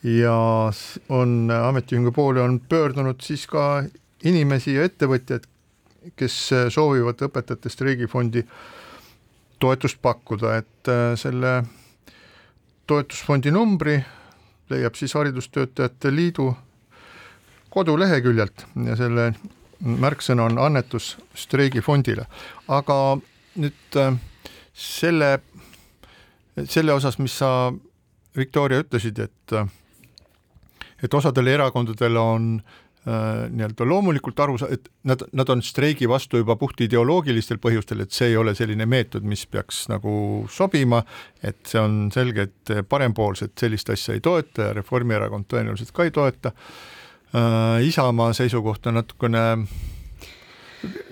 Ja 0.06 0.34
on 1.12 1.50
ametiühingu 1.52 2.12
poole 2.16 2.40
on 2.40 2.60
pöördunud 2.60 3.20
siis 3.20 3.44
ka 3.50 3.84
inimesi 4.24 4.74
ja 4.78 4.86
ettevõtjaid, 4.88 5.44
kes 6.16 6.36
soovivad 6.72 7.20
õpetajate 7.26 7.68
streigifondi 7.68 8.44
toetust 9.60 10.00
pakkuda, 10.02 10.56
et 10.62 10.88
äh, 10.88 11.12
selle 11.20 11.60
toetusfondi 12.88 13.52
numbri 13.54 13.98
leiab 14.70 14.96
siis 14.98 15.14
Haridustöötajate 15.14 16.14
Liidu 16.14 16.48
koduleheküljelt 17.70 18.64
ja 18.86 18.96
selle 18.98 19.32
märksõna 19.80 20.48
on 20.50 20.58
annetus 20.60 21.14
streigifondile, 21.34 22.26
aga 22.68 22.96
nüüd 23.60 23.98
äh, 23.98 24.18
selle, 24.76 25.38
selle 26.64 26.96
osas, 26.96 27.18
mis 27.18 27.38
sa, 27.40 27.72
Viktoria, 28.36 28.84
ütlesid, 28.84 29.18
et 29.18 29.52
äh, 29.58 29.66
et 31.02 31.14
osadel 31.14 31.48
erakondadel 31.48 32.16
on 32.20 32.46
äh, 32.60 33.48
nii-öelda 33.50 33.86
loomulikult 33.88 34.40
aru, 34.44 34.58
et 34.68 34.90
nad, 35.08 35.24
nad 35.32 35.48
on 35.50 35.62
streigi 35.64 36.08
vastu 36.08 36.42
juba 36.42 36.56
puht 36.60 36.80
ideoloogilistel 36.84 37.58
põhjustel, 37.62 38.04
et 38.04 38.14
see 38.14 38.30
ei 38.30 38.36
ole 38.36 38.54
selline 38.54 38.86
meetod, 38.86 39.24
mis 39.26 39.46
peaks 39.50 39.86
nagu 39.90 40.12
sobima, 40.52 41.02
et 41.42 41.64
see 41.66 41.80
on 41.80 42.00
selge, 42.14 42.50
et 42.50 42.74
parempoolsed 42.88 43.56
sellist 43.58 43.90
asja 43.96 44.14
ei 44.14 44.24
toeta 44.24 44.70
ja 44.70 44.78
Reformierakond 44.78 45.48
tõenäoliselt 45.50 45.96
ka 45.96 46.06
ei 46.08 46.14
toeta 46.14 46.54
äh,. 46.54 46.99
Isamaa 47.86 48.32
seisukoht 48.34 48.86
on 48.90 48.98
natukene 48.98 49.42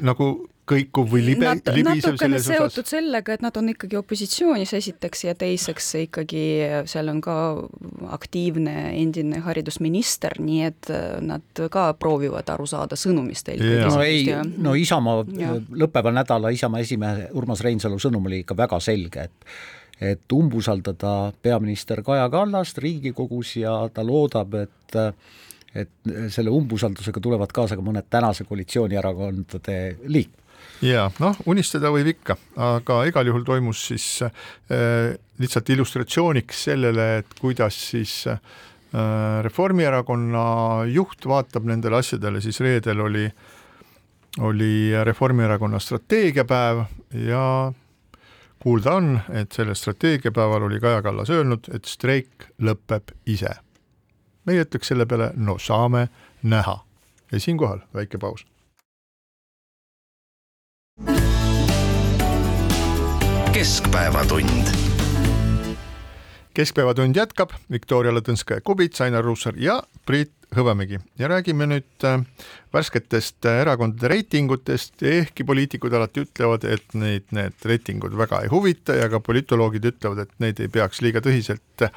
nagu 0.02 0.28
kõikuv 0.68 1.08
või 1.12 1.22
libe, 1.24 1.46
Nad, 1.46 1.70
libisev 1.72 2.18
selles 2.20 2.44
osas? 2.44 2.74
seotud 2.74 2.88
sellega, 2.90 3.36
et 3.36 3.44
nad 3.44 3.56
on 3.56 3.70
ikkagi 3.72 3.96
opositsioonis 3.98 4.74
esiteks 4.76 5.24
ja 5.24 5.34
teiseks 5.38 5.88
ikkagi 6.02 6.42
seal 6.90 7.08
on 7.12 7.22
ka 7.24 7.36
aktiivne 8.14 8.74
endine 8.90 9.40
haridusminister, 9.44 10.38
nii 10.44 10.60
et 10.68 10.92
nad 11.24 11.64
ka 11.72 11.88
proovivad 12.00 12.52
aru 12.54 12.68
saada 12.68 12.98
sõnumist 13.00 13.48
eelkõige. 13.54 13.88
no 13.88 14.04
ei, 14.04 14.28
no 14.68 14.76
Isamaa, 14.78 15.24
lõppeval 15.84 16.16
nädala 16.20 16.52
Isamaa 16.54 16.84
esimehe 16.84 17.32
Urmas 17.38 17.64
Reinsalu 17.64 18.00
sõnum 18.02 18.28
oli 18.28 18.44
ikka 18.44 18.58
väga 18.58 18.80
selge, 18.84 19.28
et 19.28 19.58
et 19.98 20.30
umbusaldada 20.30 21.32
peaminister 21.42 22.04
Kaja 22.06 22.28
Kallast 22.30 22.78
Riigikogus 22.78 23.56
ja 23.58 23.72
ta 23.90 24.04
loodab, 24.06 24.52
et 24.54 24.98
et 25.74 26.12
selle 26.32 26.52
umbusaldusega 26.54 27.20
tulevad 27.20 27.52
kaasa 27.54 27.76
ka 27.76 27.84
mõned 27.84 28.08
tänase 28.10 28.46
koalitsioonierakondade 28.48 29.78
liikmed 30.06 30.46
ja 30.84 31.08
noh, 31.22 31.36
unistada 31.50 31.90
võib 31.94 32.12
ikka, 32.12 32.36
aga 32.62 33.02
igal 33.08 33.28
juhul 33.30 33.44
toimus 33.46 33.82
siis 33.90 34.06
äh, 34.24 35.14
lihtsalt 35.42 35.70
illustratsiooniks 35.74 36.64
sellele, 36.70 37.08
et 37.22 37.38
kuidas 37.40 37.78
siis 37.90 38.14
äh, 38.30 38.40
Reformierakonna 39.44 40.86
juht 40.88 41.26
vaatab 41.28 41.66
nendele 41.68 41.98
asjadele, 42.00 42.40
siis 42.40 42.60
reedel 42.64 43.02
oli, 43.04 43.26
oli 44.46 44.72
Reformierakonna 45.04 45.80
strateegiapäev 45.82 46.84
ja 47.26 47.44
kuulda 48.62 48.96
on, 48.98 49.12
et 49.34 49.52
sellel 49.52 49.76
strateegiapäeval 49.78 50.70
oli 50.70 50.80
Kaja 50.80 51.02
Kallas 51.02 51.30
öelnud, 51.30 51.68
et 51.74 51.90
streik 51.90 52.48
lõpeb 52.62 53.12
ise. 53.26 53.52
Meie 54.48 54.64
ütleks 54.64 54.88
selle 54.92 55.06
peale, 55.08 55.32
no 55.36 55.58
saame 55.60 56.08
näha. 56.42 56.78
Ja 57.32 57.40
siinkohal 57.40 57.84
väike 57.94 58.18
paus. 58.18 58.46
Keskpäevatund. 63.52 64.74
keskpäevatund 66.54 67.16
jätkab. 67.16 67.52
Viktoria 67.70 68.12
Ladõnskaja-Kubits, 68.12 69.02
Ainar 69.04 69.24
Ruussaar 69.24 69.54
ja 69.56 69.82
Priit 70.06 70.32
Hõbemägi 70.56 70.96
ja 71.20 71.28
räägime 71.28 71.66
nüüd 71.68 72.04
äh, 72.08 72.22
värsketest 72.72 73.44
äh, 73.44 73.60
erakondade 73.66 74.08
reitingutest, 74.14 75.02
ehkki 75.04 75.44
poliitikud 75.44 75.92
alati 75.92 76.24
ütlevad, 76.24 76.64
et 76.64 76.96
neid 76.96 77.28
need 77.36 77.68
reitingud 77.68 78.16
väga 78.16 78.40
ei 78.46 78.52
huvita 78.52 78.96
ja 78.96 79.10
ka 79.12 79.20
politoloogid 79.20 79.90
ütlevad, 79.92 80.24
et 80.24 80.32
neid 80.40 80.62
ei 80.64 80.72
peaks 80.72 81.02
liiga 81.04 81.20
tõsiselt 81.24 81.88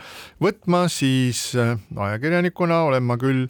võtma, 0.43 0.87
siis 0.91 1.51
äh, 1.55 1.77
ajakirjanikuna 1.95 2.83
olen 2.89 3.07
ma 3.07 3.19
küll 3.21 3.47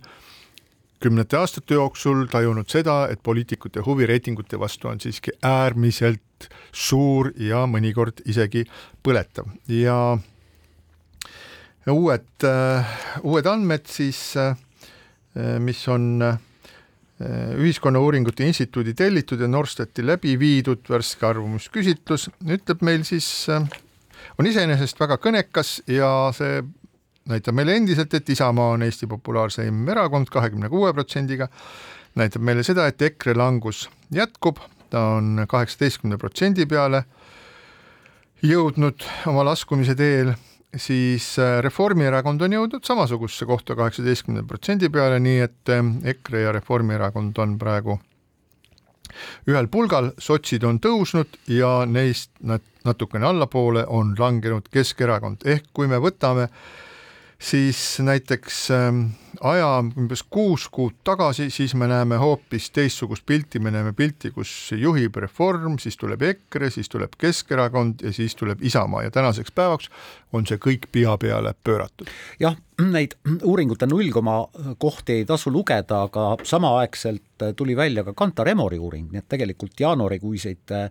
kümnete 1.01 1.37
aastate 1.37 1.73
jooksul 1.73 2.27
tajunud 2.29 2.69
seda, 2.69 3.07
et 3.09 3.21
poliitikute 3.23 3.81
huvi 3.85 4.05
reitingute 4.09 4.59
vastu 4.61 4.91
on 4.91 5.01
siiski 5.01 5.33
äärmiselt 5.41 6.49
suur 6.71 7.31
ja 7.41 7.65
mõnikord 7.69 8.21
isegi 8.29 8.67
põletav. 9.03 9.49
Ja 9.67 10.17
uued, 11.89 12.29
äh, 12.45 12.91
uued 13.23 13.49
andmed 13.49 13.89
siis, 13.89 14.21
äh, 14.37 14.53
mis 15.59 15.87
on 15.87 16.21
äh, 16.25 16.39
Ühiskonnauuringute 17.55 18.43
Instituudi 18.47 18.95
tellitud 18.97 19.39
ja 19.39 19.47
Norstati 19.47 20.03
läbi 20.05 20.33
viidud 20.39 20.87
värske 20.89 21.27
arvamusküsitlus, 21.29 22.29
ütleb 22.49 22.81
meil 22.81 23.05
siis, 23.05 23.27
on 23.51 24.49
iseenesest 24.49 24.99
väga 24.99 25.19
kõnekas 25.21 25.79
ja 25.91 26.09
see 26.33 26.63
näitab 27.29 27.55
meile 27.55 27.75
endiselt, 27.77 28.13
et 28.17 28.29
Isamaa 28.29 28.75
on 28.75 28.85
Eesti 28.85 29.07
populaarseim 29.07 29.87
erakond 29.93 30.31
kahekümne 30.33 30.69
kuue 30.69 30.91
protsendiga, 30.97 31.47
näitab 32.17 32.43
meile 32.45 32.65
seda, 32.65 32.87
et 32.89 33.01
EKRE 33.01 33.35
langus 33.37 33.85
jätkub, 34.13 34.59
ta 34.89 35.03
on 35.17 35.45
kaheksateistkümne 35.47 36.17
protsendi 36.17 36.65
peale 36.65 37.03
jõudnud 38.41 39.05
oma 39.29 39.45
laskumise 39.51 39.95
teel, 39.95 40.33
siis 40.75 41.33
äh, 41.39 41.59
Reformierakond 41.63 42.41
on 42.41 42.55
jõudnud 42.55 42.85
samasugusesse 42.87 43.47
kohta 43.49 43.75
kaheksateistkümne 43.75 44.43
protsendi 44.47 44.89
peale, 44.89 45.19
nii 45.19 45.39
et 45.47 45.73
äh, 45.73 45.83
EKRE 46.13 46.45
ja 46.45 46.53
Reformierakond 46.55 47.37
on 47.43 47.57
praegu 47.59 47.99
ühel 49.51 49.67
pulgal, 49.67 50.13
sotsid 50.21 50.63
on 50.63 50.79
tõusnud 50.79 51.41
ja 51.51 51.81
neist 51.85 52.31
natukene 52.41 53.27
allapoole 53.27 53.83
on 53.91 54.15
langenud 54.19 54.69
Keskerakond, 54.71 55.43
ehk 55.43 55.67
kui 55.75 55.91
me 55.91 55.99
võtame 55.99 56.47
äh, 56.47 56.63
siis 57.41 57.99
näiteks 57.99 58.71
ähm, 58.71 58.99
aja 59.41 59.83
umbes 59.97 60.23
kuus 60.23 60.67
kuud 60.69 60.93
tagasi, 61.03 61.49
siis 61.49 61.73
me 61.75 61.87
näeme 61.87 62.17
hoopis 62.21 62.69
teistsugust 62.71 63.25
pilti, 63.25 63.59
me 63.59 63.71
näeme 63.71 63.93
pilti, 63.93 64.31
kus 64.31 64.71
juhib 64.77 65.15
Reform, 65.15 65.79
siis 65.81 65.97
tuleb 65.97 66.21
EKRE, 66.21 66.69
siis 66.69 66.89
tuleb 66.89 67.17
Keskerakond 67.17 68.05
ja 68.05 68.13
siis 68.13 68.35
tuleb 68.35 68.61
Isamaa. 68.61 69.03
Ja 69.03 69.11
tänaseks 69.11 69.51
päevaks 69.51 69.89
on 70.33 70.45
see 70.47 70.61
kõik 70.61 70.87
pea 70.91 71.17
peale 71.17 71.53
pööratud. 71.63 72.09
jah, 72.39 72.57
neid 72.81 73.17
uuringute 73.43 73.87
nullkoma 73.89 74.37
kohti 74.77 75.21
ei 75.21 75.25
tasu 75.25 75.51
lugeda, 75.51 76.03
aga 76.03 76.35
samaaegselt 76.43 77.49
tuli 77.55 77.75
välja 77.75 78.03
ka 78.03 78.13
Kantar 78.13 78.49
Emori 78.49 78.79
uuring, 78.79 79.09
nii 79.11 79.23
et 79.23 79.29
tegelikult 79.29 79.79
jaanuarikuiseid 79.79 80.75
äh, 80.77 80.89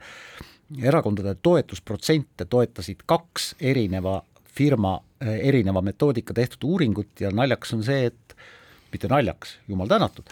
erakondade 0.83 1.37
toetusprotsente 1.43 2.45
toetasid 2.45 3.07
kaks 3.07 3.55
erineva 3.61 4.21
firma 4.55 4.99
erineva 5.21 5.83
metoodika 5.85 6.35
tehtud 6.37 6.65
uuringut 6.65 7.21
ja 7.21 7.31
naljakas 7.35 7.75
on 7.77 7.85
see, 7.85 8.09
et 8.09 8.37
mitte 8.93 9.11
naljakas, 9.11 9.55
jumal 9.69 9.89
tänatud, 9.91 10.31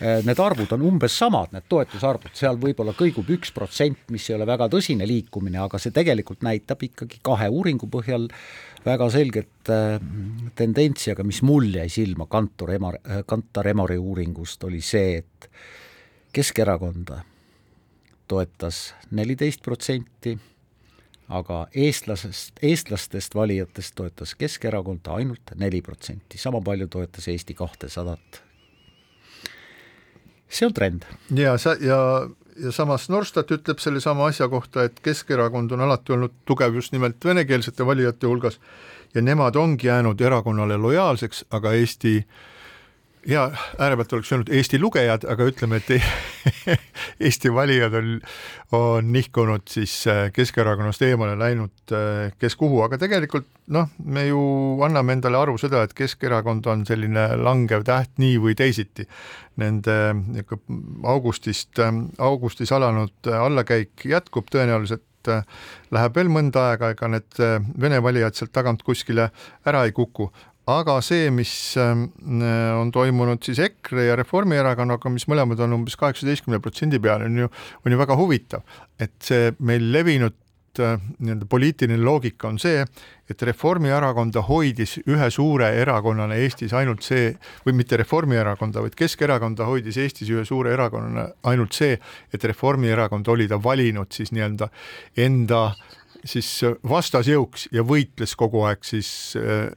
äh, 0.00 0.22
need 0.26 0.40
arvud 0.40 0.72
on 0.76 0.84
umbes 0.88 1.16
samad, 1.18 1.52
need 1.52 1.66
toetusarvud, 1.68 2.32
seal 2.36 2.58
võib-olla 2.60 2.94
kõigub 2.96 3.28
üks 3.36 3.52
protsent, 3.54 4.06
mis 4.14 4.28
ei 4.30 4.36
ole 4.38 4.46
väga 4.48 4.68
tõsine 4.72 5.08
liikumine, 5.08 5.60
aga 5.64 5.80
see 5.82 5.94
tegelikult 5.94 6.44
näitab 6.46 6.84
ikkagi 6.88 7.20
kahe 7.24 7.50
uuringu 7.52 7.90
põhjal 7.92 8.28
väga 8.86 9.10
selget 9.12 9.72
äh, 9.74 9.98
tendentsi, 10.58 11.12
aga 11.12 11.26
mis 11.26 11.42
mul 11.46 11.68
jäi 11.80 11.88
silma 11.92 12.28
Kantor 12.30 12.76
Emar, 12.76 13.00
Kantar 13.28 13.72
Emori 13.74 13.98
uuringust, 14.00 14.64
oli 14.68 14.80
see, 14.84 15.18
et 15.22 15.50
Keskerakonda 16.32 17.22
toetas 18.28 18.92
neliteist 19.16 19.62
protsenti 19.64 20.34
aga 21.28 21.66
eestlasest, 21.76 22.56
eestlastest 22.62 23.34
valijatest 23.34 23.94
toetas 23.94 24.34
Keskerakonda 24.34 25.18
ainult 25.20 25.52
neli 25.60 25.82
protsenti, 25.84 26.38
sama 26.38 26.60
palju 26.64 26.88
toetas 26.88 27.28
Eesti 27.28 27.54
kahtesadat. 27.54 28.42
see 30.48 30.66
on 30.66 30.74
trend. 30.74 31.02
ja 31.34 31.58
sa 31.58 31.76
ja, 31.80 32.28
ja 32.56 32.72
samas 32.72 33.08
Norstat 33.08 33.50
ütleb 33.50 33.78
sellesama 33.78 34.26
asja 34.26 34.48
kohta, 34.48 34.84
et 34.84 35.00
Keskerakond 35.00 35.72
on 35.72 35.80
alati 35.80 36.12
olnud 36.12 36.32
tugev 36.44 36.74
just 36.74 36.92
nimelt 36.92 37.24
venekeelsete 37.24 37.86
valijate 37.86 38.26
hulgas 38.26 38.60
ja 39.14 39.22
nemad 39.22 39.56
ongi 39.56 39.86
jäänud 39.86 40.20
erakonnale 40.20 40.76
lojaalseks, 40.76 41.44
aga 41.50 41.72
Eesti 41.72 42.16
äh, 42.18 42.57
ja 43.28 43.50
äärepealt 43.78 44.12
oleks 44.12 44.32
öelnud 44.32 44.50
Eesti 44.52 44.78
lugejad, 44.80 45.24
aga 45.28 45.46
ütleme, 45.50 45.76
et 45.76 45.90
Eesti 47.26 47.52
valijad 47.54 47.94
on, 47.98 48.14
on 48.72 49.10
nihkunud 49.12 49.68
siis 49.68 49.94
äh, 50.08 50.30
Keskerakonnast 50.32 51.02
eemale 51.04 51.36
läinud 51.38 51.92
äh, 51.92 52.32
kes 52.38 52.56
kuhu, 52.56 52.80
aga 52.86 52.98
tegelikult 53.00 53.48
noh, 53.74 53.90
me 54.04 54.26
ju 54.30 54.40
anname 54.84 55.18
endale 55.18 55.40
aru 55.40 55.58
seda, 55.60 55.82
et 55.84 55.92
Keskerakond 55.96 56.66
on 56.72 56.86
selline 56.88 57.28
langev 57.42 57.84
täht 57.88 58.16
nii 58.22 58.38
või 58.40 58.56
teisiti. 58.56 59.04
Nende 59.60 59.98
augustist, 61.10 61.80
augustis 62.22 62.72
alanud 62.72 63.32
allakäik 63.34 64.06
jätkub 64.06 64.48
tõenäoliselt 64.54 65.04
läheb 65.92 66.14
veel 66.14 66.30
mõnda 66.32 66.68
aega, 66.70 66.92
ega 66.94 67.08
need 67.10 67.40
Vene 67.82 67.98
valijad 68.00 68.38
sealt 68.38 68.52
tagant 68.54 68.84
kuskile 68.86 69.26
ära 69.66 69.82
ei 69.84 69.92
kuku, 69.92 70.30
aga 70.68 70.98
see, 71.04 71.30
mis 71.32 71.52
ähm, 71.80 72.08
on 72.78 72.90
toimunud 72.92 73.44
siis 73.44 73.60
EKRE 73.64 74.08
ja 74.10 74.18
Reformierakonnaga, 74.20 75.12
mis 75.12 75.24
mõlemad 75.30 75.60
on 75.64 75.78
umbes 75.80 75.96
kaheksateistkümne 76.00 76.60
protsendi 76.64 77.00
peal, 77.02 77.24
on 77.24 77.44
ju, 77.44 77.48
on 77.84 77.94
ju 77.94 78.00
väga 78.00 78.18
huvitav, 78.18 78.76
et 79.00 79.14
see 79.24 79.54
meil 79.64 79.88
levinud 79.94 80.82
äh, 80.84 81.00
nii-öelda 81.16 81.48
poliitiline 81.48 81.98
loogika 82.04 82.50
on 82.50 82.60
see, 82.60 82.84
et 83.28 83.46
Reformierakonda 83.48 84.44
hoidis 84.48 84.98
ühe 85.08 85.30
suure 85.32 85.70
erakonnana 85.80 86.36
Eestis 86.36 86.76
ainult 86.76 87.06
see, 87.06 87.32
või 87.64 87.78
mitte 87.80 87.96
Reformierakonda, 88.02 88.84
vaid 88.84 88.98
Keskerakonda 88.98 89.68
hoidis 89.70 89.96
Eestis 90.04 90.28
ühe 90.34 90.44
suure 90.48 90.76
erakonnana 90.76 91.30
ainult 91.48 91.80
see, 91.80 91.96
et 92.32 92.48
Reformierakond 92.52 93.32
oli 93.32 93.48
ta 93.48 93.60
valinud 93.62 94.12
siis 94.12 94.36
nii-öelda 94.36 94.68
enda 95.24 95.70
siis 96.28 96.58
vastasjõuks 96.84 97.70
ja 97.72 97.84
võitles 97.86 98.34
kogu 98.36 98.66
aeg 98.68 98.82
siis 98.84 99.10
äh, 99.38 99.70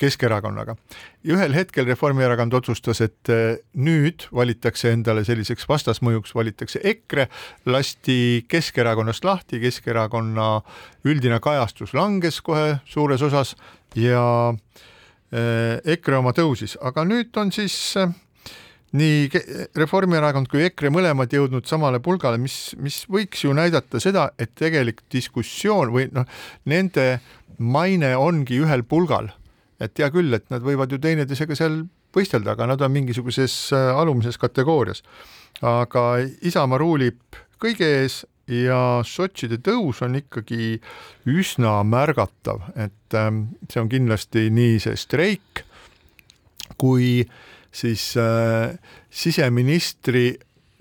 Keskerakonnaga. 0.00 0.76
ja 1.24 1.34
ühel 1.36 1.52
hetkel 1.52 1.84
Reformierakond 1.84 2.54
otsustas, 2.56 3.02
et 3.04 3.28
eh, 3.28 3.58
nüüd 3.76 4.24
valitakse 4.32 4.94
endale 4.94 5.24
selliseks 5.28 5.66
vastasmõjuks, 5.68 6.32
valitakse 6.34 6.80
EKRE, 6.92 7.26
lasti 7.68 8.46
Keskerakonnast 8.48 9.24
lahti, 9.28 9.60
Keskerakonna 9.60 10.62
üldine 11.04 11.40
kajastus 11.44 11.92
langes 11.92 12.40
kohe 12.40 12.78
suures 12.88 13.20
osas 13.26 13.52
ja 13.98 14.24
eh, 15.32 15.76
EKRE 15.96 16.20
oma 16.22 16.32
tõusis, 16.36 16.78
aga 16.80 17.04
nüüd 17.04 17.36
on 17.36 17.52
siis 17.52 17.76
eh, 18.00 18.14
nii 18.96 19.42
Reformierakond 19.76 20.48
kui 20.50 20.64
EKRE 20.70 20.94
mõlemad 20.96 21.36
jõudnud 21.36 21.68
samale 21.68 22.00
pulgale, 22.00 22.40
mis, 22.40 22.72
mis 22.80 23.02
võiks 23.04 23.44
ju 23.44 23.52
näidata 23.52 24.00
seda, 24.00 24.30
et 24.40 24.56
tegelik 24.56 25.04
diskussioon 25.12 25.92
või 25.92 26.08
noh, 26.16 26.24
nende 26.64 27.20
maine 27.60 28.14
ongi 28.16 28.62
ühel 28.64 28.86
pulgal 28.88 29.28
et 29.80 29.98
hea 29.98 30.10
küll, 30.12 30.34
et 30.36 30.46
nad 30.52 30.64
võivad 30.64 30.92
ju 30.92 31.00
teineteisega 31.02 31.56
seal 31.58 31.82
võistelda, 32.14 32.54
aga 32.54 32.68
nad 32.72 32.82
on 32.84 32.92
mingisuguses 32.94 33.54
äh, 33.76 33.90
alumises 33.96 34.38
kategoorias. 34.40 35.02
aga 35.60 36.04
Isamaa 36.46 36.78
ruulib 36.80 37.38
kõige 37.60 37.88
ees 38.00 38.24
ja 38.50 39.00
sotside 39.06 39.60
tõus 39.62 40.02
on 40.02 40.16
ikkagi 40.18 40.80
üsna 41.30 41.80
märgatav, 41.86 42.64
et 42.74 43.16
ähm, 43.18 43.44
see 43.70 43.82
on 43.82 43.90
kindlasti 43.92 44.48
nii 44.50 44.78
see 44.82 44.96
streik 44.98 45.64
kui 46.80 47.20
siis 47.70 48.14
äh, 48.18 48.74
siseministri 49.10 50.32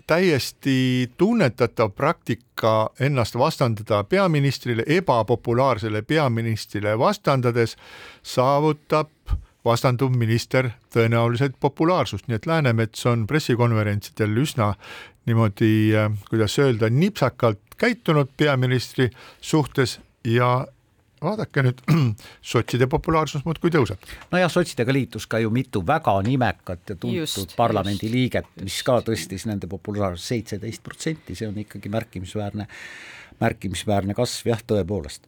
täiesti 0.10 1.12
tunnetatav 1.18 1.92
praktika 1.94 2.90
ennast 3.00 3.36
vastandada 3.38 4.04
peaministrile, 4.04 4.84
ebapopulaarsele 4.88 6.02
peaministrile 6.02 6.96
vastandades 6.98 7.76
saavutab 8.24 9.10
vastanduv 9.66 10.16
minister 10.18 10.72
tõenäoliselt 10.94 11.60
populaarsust, 11.62 12.26
nii 12.28 12.40
et 12.40 12.50
Läänemets 12.50 13.06
on 13.06 13.28
pressikonverentsidel 13.30 14.34
üsna 14.42 14.72
niimoodi, 15.30 15.72
äh, 15.94 16.10
kuidas 16.30 16.58
öelda, 16.60 16.90
nipsakalt 16.90 17.78
käitunud 17.78 18.34
peaministri 18.38 19.12
suhtes 19.42 20.00
ja 20.26 20.66
vaadake 21.24 21.64
nüüd, 21.66 21.82
sotside 22.52 22.88
populaarsus 22.92 23.46
muudkui 23.48 23.72
tõuseb. 23.74 24.04
nojah, 24.32 24.52
sotsidega 24.52 24.96
liitus 24.96 25.28
ka 25.30 25.42
ju 25.44 25.52
mitu 25.54 25.84
väga 25.86 26.16
nimekat 26.26 26.94
ja 26.94 26.96
tuntud 26.96 27.56
parlamendiliiget, 27.60 28.50
mis 28.64 28.82
ka 28.88 29.00
tõstis 29.06 29.48
nende 29.50 29.70
populaarsust 29.72 30.34
seitseteist 30.34 30.84
protsenti, 30.86 31.36
see 31.36 31.50
on 31.50 31.58
ikkagi 31.64 31.92
märkimisväärne, 31.94 32.70
märkimisväärne 33.40 34.18
kasv 34.18 34.54
jah, 34.54 34.64
tõepoolest 34.74 35.28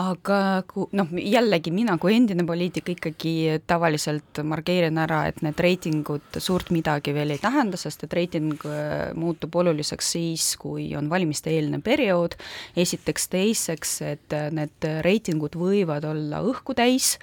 aga 0.00 0.62
ku-, 0.68 0.86
noh, 0.96 1.10
jällegi 1.12 1.72
mina 1.74 1.98
kui 2.00 2.14
endine 2.16 2.44
poliitik 2.48 2.92
ikkagi 2.94 3.60
tavaliselt 3.68 4.40
markeerin 4.48 5.00
ära, 5.02 5.26
et 5.28 5.42
need 5.44 5.58
reitingud 5.60 6.38
suurt 6.40 6.72
midagi 6.72 7.12
veel 7.16 7.34
ei 7.34 7.42
tähenda, 7.42 7.80
sest 7.80 8.06
et 8.06 8.16
reiting 8.16 8.54
äh, 8.68 9.10
muutub 9.18 9.56
oluliseks 9.62 10.12
siis, 10.16 10.48
kui 10.60 10.88
on 10.96 11.10
valimiste-eelne 11.12 11.82
periood, 11.84 12.38
esiteks, 12.76 13.28
teiseks, 13.32 13.94
et 14.14 14.38
äh, 14.38 14.48
need 14.54 14.88
reitingud 15.04 15.58
võivad 15.60 16.08
olla 16.08 16.40
õhku 16.46 16.76
täis, 16.78 17.18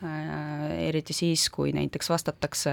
äh, 0.00 0.88
eriti 0.88 1.16
siis, 1.16 1.50
kui 1.52 1.76
näiteks 1.76 2.08
vastatakse 2.12 2.72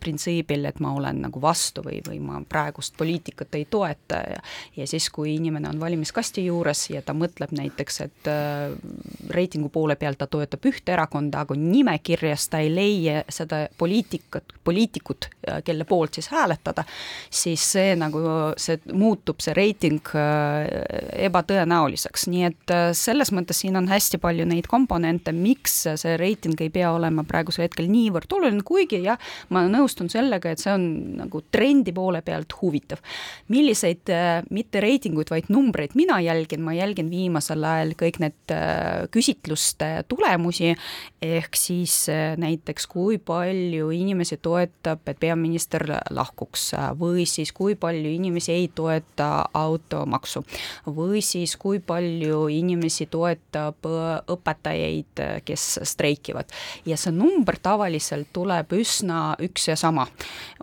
printsiibil, 0.00 0.64
et 0.68 0.80
ma 0.80 0.94
olen 0.96 1.22
nagu 1.26 1.42
vastu 1.42 1.82
või, 1.84 2.00
või 2.06 2.20
ma 2.22 2.40
praegust 2.48 2.96
poliitikat 2.98 3.54
ei 3.58 3.66
toeta 3.70 4.22
ja 4.32 4.38
ja 4.76 4.86
siis, 4.86 5.10
kui 5.10 5.34
inimene 5.34 5.68
on 5.68 5.80
valimiskasti 5.80 6.44
juures 6.46 6.90
ja 6.90 7.02
ta 7.02 7.14
mõtleb 7.16 7.52
näiteks, 7.56 8.00
et 8.04 8.28
äh, 8.30 8.74
reitingu 9.30 9.68
poole 9.72 9.96
pealt 9.96 10.18
ta 10.18 10.26
toetab 10.30 10.66
ühte 10.70 10.92
erakonda, 10.94 11.42
aga 11.44 11.56
nimekirjas 11.58 12.48
ta 12.52 12.60
ei 12.64 12.70
leia 12.74 13.22
seda 13.32 13.64
poliitikat, 13.78 14.54
poliitikut, 14.64 15.28
äh, 15.48 15.62
kelle 15.64 15.84
poolt 15.88 16.18
siis 16.18 16.30
hääletada, 16.32 16.84
siis 17.30 17.64
see 17.72 17.96
nagu, 17.98 18.22
see 18.60 18.78
muutub, 18.92 19.42
see 19.44 19.56
reiting 19.56 20.12
äh, 20.14 20.68
ebatõenäoliseks, 21.28 22.28
nii 22.30 22.44
et 22.50 22.74
äh, 22.74 22.90
selles 22.96 23.32
mõttes 23.34 23.64
siin 23.64 23.78
on 23.80 23.88
hästi 23.90 24.20
palju 24.22 24.46
neid 24.48 24.70
komponente, 24.70 25.32
miks 25.32 25.80
see 25.96 26.16
reiting 26.20 26.58
ei 26.60 26.70
pea 26.74 26.92
olema 26.94 27.24
praegusel 27.28 27.66
hetkel 27.66 27.90
niivõrd 27.90 28.32
oluline, 28.38 28.64
kuigi 28.66 29.02
jah, 29.04 29.18
ma 29.54 29.64
nõustun 29.68 29.87
nõustun 29.88 30.10
sellega, 30.12 30.52
et 30.52 30.60
see 30.60 30.72
on 30.74 30.84
nagu 31.22 31.40
trendi 31.50 31.94
poole 31.96 32.20
pealt 32.22 32.52
huvitav. 32.60 33.00
milliseid 33.48 34.10
äh, 34.12 34.42
mitte 34.50 34.80
reitinguid, 34.80 35.30
vaid 35.30 35.48
numbreid 35.48 35.94
mina 35.94 36.20
jälgin, 36.20 36.62
ma 36.62 36.74
jälgin 36.76 37.10
viimasel 37.10 37.64
ajal 37.64 37.94
kõik 37.98 38.20
need 38.20 38.52
äh, 38.52 39.08
küsitluste 39.10 40.04
tulemusi, 40.08 40.74
ehk 41.22 41.56
siis 41.56 42.08
äh, 42.08 42.36
näiteks 42.36 42.86
kui 42.86 43.18
palju 43.18 43.90
inimesi 43.90 44.38
toetab, 44.42 45.06
et 45.08 45.18
peaminister 45.20 45.86
lahkuks 46.10 46.72
või 46.98 47.24
siis 47.26 47.52
kui 47.52 47.74
palju 47.74 48.10
inimesi 48.12 48.52
ei 48.52 48.68
toeta 48.74 49.48
automaksu 49.54 50.44
või 50.86 51.22
siis 51.22 51.56
kui 51.56 51.80
palju 51.80 52.46
inimesi 52.52 53.06
toetab 53.06 53.86
õpetajaid, 54.28 55.22
kes 55.44 55.66
streikivad. 55.88 56.50
ja 56.86 56.96
see 56.96 57.12
number 57.12 57.56
tavaliselt 57.62 58.28
tuleb 58.32 58.72
üsna 58.76 59.36
üks 59.42 59.68
ja 59.70 59.76
sama 59.78 60.06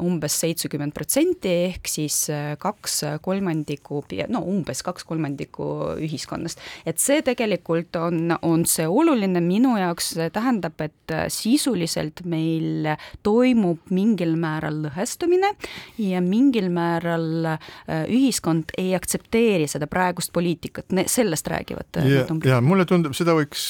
umbes 0.02 0.36
seitsekümmend 0.44 0.94
protsenti, 0.96 1.52
ehk 1.70 1.90
siis 1.90 2.26
äh, 2.34 2.54
kaks 2.62 3.02
kolmandikku, 3.26 4.04
no 4.32 4.42
umbes 4.52 4.84
kaks 4.86 5.06
kolmandikku 5.08 5.68
ühiskonnast. 6.04 6.62
et 6.86 7.00
see 7.02 7.22
tegelikult 7.26 7.96
on, 8.00 8.36
on 8.42 8.66
see 8.70 8.88
oluline, 8.88 9.42
minu 9.44 9.76
jaoks 9.80 10.14
see 10.16 10.30
tähendab, 10.34 10.80
et 10.84 11.14
äh, 11.16 11.26
sisuliselt 11.34 12.24
meil 12.30 12.92
toimub 13.26 13.92
mingil 13.96 14.36
määral 14.40 14.82
lõhestumine 14.86 15.54
ja 16.02 16.22
mingil 16.24 16.70
määral 16.74 17.56
äh, 17.56 18.06
ühiskond 18.12 18.76
ei 18.78 18.94
aktsepteeri 18.98 19.70
seda 19.72 19.88
praegust 19.92 20.34
poliitikat, 20.36 20.92
sellest 21.12 21.48
räägivad 21.52 22.04
ja, 22.04 22.26
ja 22.52 22.62
mulle 22.64 22.88
tundub, 22.90 23.16
seda 23.18 23.36
võiks 23.38 23.66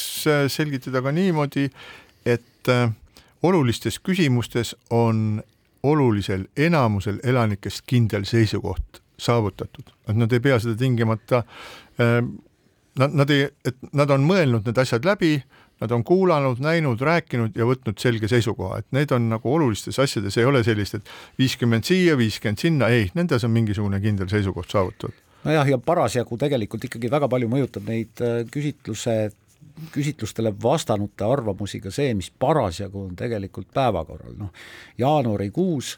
selgitada 0.52 1.02
ka 1.04 1.12
niimoodi, 1.14 1.68
et 2.26 2.72
äh, 2.72 2.90
olulistes 3.46 4.00
küsimustes 4.02 4.74
on 4.90 5.42
olulisel 5.86 6.46
enamusel 6.56 7.20
elanikest 7.24 7.84
kindel 7.86 8.26
seisukoht 8.26 9.02
saavutatud, 9.18 9.92
et 10.08 10.16
nad 10.18 10.32
ei 10.32 10.42
pea 10.44 10.58
seda 10.60 10.76
tingimata 10.76 11.42
äh,, 12.00 12.18
nad, 12.98 13.14
nad 13.22 13.30
ei, 13.32 13.46
et 13.64 13.78
nad 13.96 14.10
on 14.12 14.26
mõelnud 14.28 14.66
need 14.66 14.80
asjad 14.80 15.06
läbi, 15.06 15.38
nad 15.80 15.92
on 15.92 16.04
kuulanud, 16.04 16.60
näinud, 16.64 17.00
rääkinud 17.04 17.56
ja 17.56 17.66
võtnud 17.68 18.00
selge 18.00 18.28
seisukoha, 18.32 18.80
et 18.80 18.88
need 18.96 19.12
on 19.12 19.28
nagu 19.34 19.52
olulistes 19.52 19.98
asjades, 20.00 20.38
ei 20.40 20.48
ole 20.48 20.62
sellist, 20.64 20.96
et 20.96 21.10
viiskümmend 21.40 21.84
siia, 21.88 22.16
viiskümmend 22.16 22.62
sinna, 22.62 22.88
ei, 22.92 23.10
nendes 23.16 23.44
on 23.44 23.52
mingisugune 23.52 24.00
kindel 24.04 24.30
seisukoht 24.32 24.72
saavutatud. 24.72 25.24
nojah, 25.44 25.68
ja 25.68 25.78
parasjagu 25.78 26.38
tegelikult 26.40 26.88
ikkagi 26.88 27.10
väga 27.12 27.28
palju 27.28 27.50
mõjutab 27.52 27.84
neid 27.88 28.24
äh, 28.24 28.40
küsitluse 28.50 29.16
küsitlustele 29.92 30.54
vastanute 30.62 31.24
arvamusi 31.24 31.80
ka 31.80 31.92
see, 31.92 32.14
mis 32.16 32.30
parasjagu 32.30 33.02
on 33.08 33.16
tegelikult 33.16 33.68
päevakorral, 33.74 34.36
noh 34.38 34.52
jaanuarikuus 34.98 35.96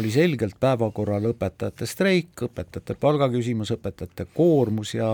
oli 0.00 0.10
selgelt 0.10 0.56
päevakorral 0.60 1.26
õpetajate 1.32 1.86
streik, 1.88 2.46
õpetajate 2.48 2.96
palgaküsimus, 3.00 3.74
õpetajate 3.76 4.26
koormus 4.34 4.94
ja 4.94 5.10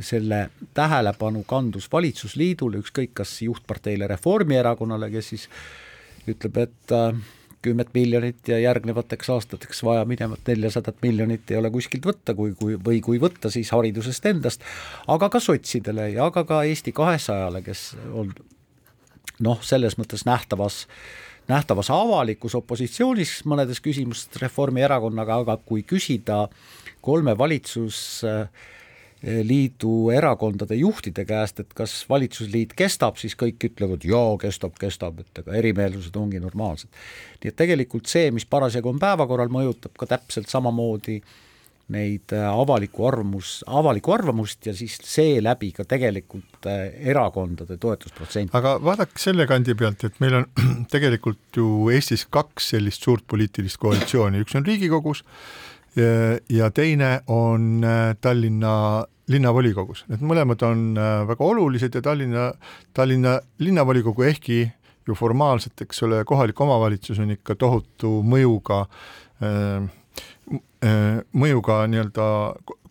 selle 0.00 0.48
tähelepanu 0.74 1.44
kandus 1.46 1.88
valitsusliidule, 1.92 2.82
ükskõik 2.82 3.14
kas 3.22 3.36
juhtparteile 3.42 4.06
Reformierakonnale, 4.10 5.10
kes 5.10 5.32
siis 5.34 5.48
ütleb, 6.30 6.58
et 6.66 6.94
äh, 6.94 7.18
kümmet 7.64 7.92
miljonit 7.96 8.48
ja 8.48 8.58
järgnevateks 8.62 9.30
aastateks 9.34 9.82
vaja 9.86 10.04
minevat 10.08 10.46
neljasadat 10.48 11.00
miljonit 11.02 11.50
ei 11.50 11.58
ole 11.60 11.70
kuskilt 11.74 12.06
võtta, 12.06 12.36
kui, 12.36 12.54
kui 12.58 12.76
või 12.76 13.00
kui 13.04 13.20
võtta, 13.22 13.50
siis 13.52 13.72
haridusest 13.74 14.26
endast, 14.30 14.64
aga 15.08 15.30
ka 15.32 15.40
sotsidele 15.42 16.10
ja 16.14 16.28
aga 16.30 16.44
ka 16.48 16.62
Eesti 16.68 16.92
kahesajale, 16.96 17.64
kes 17.64 17.92
on 18.12 18.34
noh, 19.44 19.62
selles 19.64 19.98
mõttes 20.00 20.26
nähtavas 20.28 20.84
nähtavas 21.48 21.90
avalikus 21.92 22.54
opositsioonis 22.56 23.42
mõnedes 23.48 23.82
küsimustes 23.84 24.40
Reformierakonnaga, 24.40 25.42
aga 25.44 25.58
kui 25.60 25.82
küsida 25.84 26.46
kolme 27.04 27.34
valitsus 27.36 27.98
äh, 28.24 28.46
liidu 29.24 30.10
erakondade 30.12 30.76
juhtide 30.76 31.24
käest, 31.24 31.60
et 31.62 31.72
kas 31.76 31.94
valitsusliit 32.10 32.74
kestab, 32.76 33.16
siis 33.20 33.36
kõik 33.40 33.70
ütlevad 33.70 34.04
jaa, 34.04 34.34
kestab, 34.42 34.74
kestab, 34.80 35.22
et 35.24 35.40
ega 35.44 35.56
erimeelsused 35.60 36.16
ongi 36.20 36.42
normaalsed. 36.42 36.90
nii 37.40 37.52
et 37.52 37.56
tegelikult 37.56 38.10
see, 38.10 38.30
mis 38.34 38.44
parasjagu 38.44 38.92
on 38.92 39.00
päevakorral, 39.00 39.52
mõjutab 39.52 39.96
ka 39.98 40.10
täpselt 40.16 40.52
samamoodi 40.52 41.20
neid 41.92 42.32
äh, 42.32 42.44
avaliku 42.48 43.04
arvamus, 43.10 43.58
avalikku 43.68 44.14
arvamust 44.14 44.66
ja 44.66 44.72
siis 44.76 44.96
seeläbi 45.04 45.70
ka 45.76 45.84
tegelikult 45.88 46.68
äh, 46.70 46.86
erakondade 47.12 47.76
toetusprotsenti. 47.80 48.56
aga 48.56 48.78
vaadake 48.84 49.20
selle 49.20 49.46
kandi 49.46 49.76
pealt, 49.76 50.04
et 50.08 50.16
meil 50.24 50.40
on 50.40 50.48
tegelikult 50.94 51.60
ju 51.60 51.90
Eestis 51.92 52.24
kaks 52.30 52.72
sellist 52.72 53.04
suurt 53.04 53.26
poliitilist 53.28 53.80
koalitsiooni, 53.82 54.40
üks 54.46 54.56
on 54.56 54.64
Riigikogus 54.64 55.24
ja, 55.96 56.38
ja 56.48 56.70
teine 56.72 57.18
on 57.28 57.84
Tallinna 58.20 59.04
linnavolikogus, 59.30 60.04
need 60.10 60.22
mõlemad 60.24 60.62
on 60.66 60.86
äh, 61.00 61.24
väga 61.28 61.44
olulised 61.46 61.94
ja 61.96 62.02
Tallinna, 62.04 62.48
Tallinna 62.96 63.38
linnavolikogu, 63.64 64.26
ehkki 64.28 64.58
ju 65.06 65.16
formaalselt, 65.16 65.80
eks 65.84 66.02
ole, 66.06 66.22
kohalik 66.28 66.60
omavalitsus 66.60 67.20
on 67.24 67.32
ikka 67.34 67.56
tohutu 67.60 68.18
mõjuga 68.26 68.84
äh, 69.44 69.86
äh, 70.84 71.20
mõjuga 71.32 71.84
nii-öelda 71.90 72.26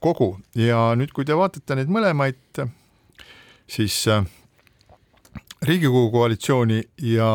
kogu. 0.03 0.33
Ja 0.57 0.91
nüüd, 0.99 1.13
kui 1.13 1.25
te 1.25 1.37
vaatate 1.37 1.77
neid 1.77 1.91
mõlemaid, 1.93 2.63
siis 3.69 4.03
Riigikogu 5.63 6.09
koalitsiooni 6.11 6.81
ja 7.07 7.27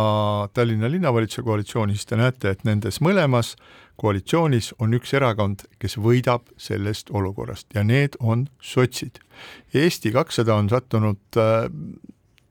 Tallinna 0.53 0.90
linnavalitsuse 0.90 1.42
koalitsiooni, 1.46 1.94
siis 1.96 2.11
te 2.11 2.18
näete, 2.20 2.51
et 2.53 2.66
nendes 2.68 3.01
mõlemas 3.01 3.55
koalitsioonis 3.99 4.72
on 4.78 4.94
üks 4.94 5.12
erakond, 5.18 5.64
kes 5.82 5.99
võidab 5.99 6.46
sellest 6.61 7.11
olukorrast 7.11 7.74
ja 7.74 7.82
need 7.84 8.16
on 8.20 8.46
sotsid. 8.62 9.18
Eesti 9.74 10.12
kakssada 10.14 10.55
on 10.55 10.70
sattunud 10.70 11.38
äh, 11.38 11.66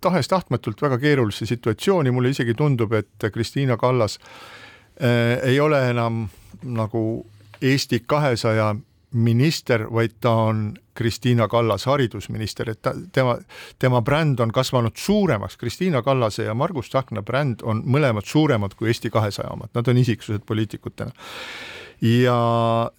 tahes-tahtmatult 0.03 0.81
väga 0.81 0.99
keerulisse 1.01 1.47
situatsiooni, 1.49 2.11
mulle 2.11 2.33
isegi 2.35 2.53
tundub, 2.57 2.93
et 2.93 3.29
Kristiina 3.33 3.77
Kallas 3.77 4.19
äh, 4.19 5.37
ei 5.43 5.59
ole 5.59 5.81
enam 5.89 6.27
nagu 6.63 7.03
Eesti 7.61 8.03
kahesaja 8.05 8.75
minister, 9.11 9.85
vaid 9.93 10.17
ta 10.21 10.31
on 10.49 10.77
Kristiina 10.97 11.47
Kallas, 11.47 11.85
haridusminister, 11.85 12.69
et 12.69 12.81
ta, 12.81 12.93
tema, 13.13 13.37
tema 13.79 14.01
bränd 14.01 14.39
on 14.43 14.51
kasvanud 14.51 14.97
suuremaks, 14.97 15.57
Kristiina 15.57 16.01
Kallase 16.03 16.43
ja 16.43 16.53
Margus 16.53 16.89
Tsahkna 16.89 17.23
bränd 17.23 17.63
on 17.63 17.83
mõlemad 17.85 18.27
suuremad 18.27 18.75
kui 18.75 18.91
Eesti 18.91 19.11
kahesaja 19.13 19.53
omad, 19.53 19.71
nad 19.77 19.87
on 19.87 19.97
isiksused 19.97 20.45
poliitikutena. 20.45 21.11
ja 22.01 22.37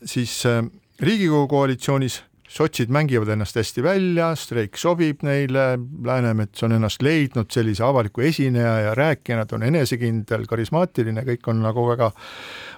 siis 0.05 0.47
äh, 0.47 0.65
Riigikogu 1.01 1.47
koalitsioonis 1.49 2.23
sotsid 2.49 2.89
mängivad 2.91 3.29
ennast 3.29 3.57
hästi 3.59 3.83
välja, 3.85 4.31
streik 4.37 4.79
sobib 4.81 5.23
neile, 5.27 5.77
Läänemets 6.05 6.65
on 6.65 6.73
ennast 6.79 7.03
leidnud 7.05 7.51
sellise 7.53 7.85
avaliku 7.85 8.25
esineja 8.25 8.75
ja 8.89 8.95
rääkijana, 8.97 9.47
ta 9.47 9.59
on 9.59 9.67
enesekindel, 9.69 10.47
karismaatiline, 10.49 11.25
kõik 11.29 11.51
on 11.53 11.61
nagu 11.63 11.85
väga, 11.91 12.11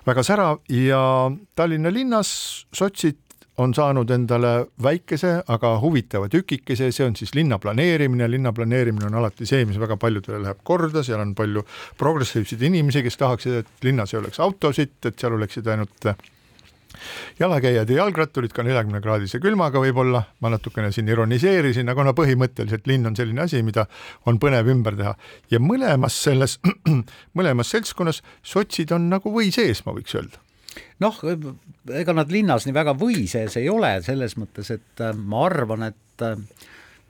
väga 0.06 0.22
särav 0.24 0.62
ja 0.68 1.02
Tallinna 1.54 1.92
linnas 1.92 2.30
sotsid 2.72 3.18
on 3.60 3.74
saanud 3.76 4.10
endale 4.10 4.52
väikese, 4.82 5.32
aga 5.52 5.74
huvitava 5.82 6.30
tükikese, 6.32 6.88
see 6.94 7.06
on 7.06 7.16
siis 7.18 7.34
linna 7.36 7.58
planeerimine, 7.60 8.28
linna 8.30 8.52
planeerimine 8.56 9.10
on 9.10 9.18
alati 9.20 9.48
see, 9.48 9.66
mis 9.68 9.80
väga 9.80 9.98
paljudele 10.00 10.40
läheb 10.46 10.62
korda, 10.64 11.02
seal 11.04 11.20
on 11.20 11.34
palju 11.36 11.64
progressiivseid 12.00 12.62
inimesi, 12.70 13.04
kes 13.04 13.20
tahaksid, 13.20 13.58
et 13.60 13.84
linnas 13.84 14.14
ei 14.14 14.22
oleks 14.22 14.40
autosid, 14.40 14.96
et 15.04 15.18
seal 15.20 15.36
oleksid 15.36 15.68
ainult 15.68 16.08
jalakäijad 17.40 17.90
ja 17.90 18.02
jalgratturid 18.02 18.54
ka 18.56 18.64
neljakümne 18.66 19.00
kraadise 19.04 19.40
külmaga 19.42 19.82
võib-olla, 19.82 20.24
ma 20.40 20.52
natukene 20.52 20.92
siin 20.94 21.08
ironiseerisin, 21.12 21.88
aga 21.92 22.06
no 22.06 22.14
põhimõtteliselt 22.18 22.86
linn 22.90 23.10
on 23.10 23.16
selline 23.18 23.46
asi, 23.46 23.62
mida 23.66 23.86
on 24.30 24.40
põnev 24.42 24.70
ümber 24.72 24.98
teha. 24.98 25.16
Ja 25.52 25.62
mõlemas 25.62 26.18
selles, 26.24 26.58
mõlemas 27.38 27.72
seltskonnas 27.74 28.22
sotsid 28.42 28.92
on 28.96 29.10
nagu 29.12 29.32
või 29.34 29.52
sees, 29.54 29.84
ma 29.86 29.96
võiks 29.96 30.16
öelda. 30.18 30.42
Noh, 31.02 31.16
ega 31.96 32.14
nad 32.14 32.30
linnas 32.30 32.66
nii 32.66 32.76
väga 32.76 32.94
või 32.98 33.24
sees 33.30 33.56
ei 33.58 33.70
ole, 33.72 33.96
selles 34.06 34.36
mõttes, 34.38 34.70
et 34.74 35.02
äh, 35.02 35.16
ma 35.16 35.46
arvan, 35.48 35.88
et 35.88 36.24
äh, 36.26 36.36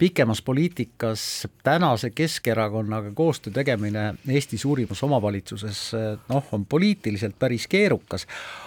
pikemas 0.01 0.41
poliitikas 0.43 1.47
tänase 1.66 2.11
Keskerakonnaga 2.11 3.11
koostöö 3.14 3.53
tegemine 3.53 4.14
Eesti 4.28 4.59
suurimas 4.59 5.03
omavalitsuses 5.03 5.82
äh, 5.95 6.18
noh, 6.28 6.47
on 6.53 6.64
poliitiliselt 6.66 7.36
päris 7.38 7.66
keerukas, 7.68 8.26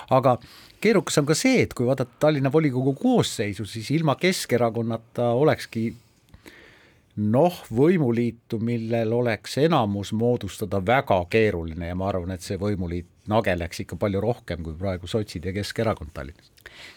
aga 0.10 0.38
keerukas 0.84 1.18
on 1.22 1.28
ka 1.30 1.36
see, 1.38 1.64
et 1.64 1.74
kui 1.74 1.88
vaadata 1.88 2.20
Tallinna 2.26 2.52
volikogu 2.52 2.96
koosseisu, 3.00 3.66
siis 3.66 3.92
ilma 3.96 4.16
Keskerakonnata 4.20 5.30
olekski 5.40 5.88
noh, 7.16 7.60
võimuliitu, 7.76 8.60
millel 8.60 9.14
oleks 9.14 9.58
enamus 9.64 10.14
moodustada 10.18 10.82
väga 10.86 11.20
keeruline 11.30 11.92
ja 11.92 11.96
ma 11.96 12.10
arvan, 12.10 12.34
et 12.36 12.46
see 12.46 12.58
võimuliit 12.60 13.10
nageleks 13.32 13.84
ikka 13.86 14.00
palju 14.00 14.22
rohkem 14.24 14.64
kui 14.66 14.76
praegu 14.80 15.08
sotsid 15.08 15.46
ja 15.46 15.54
Keskerakond 15.56 16.12
Tallinnas 16.14 16.54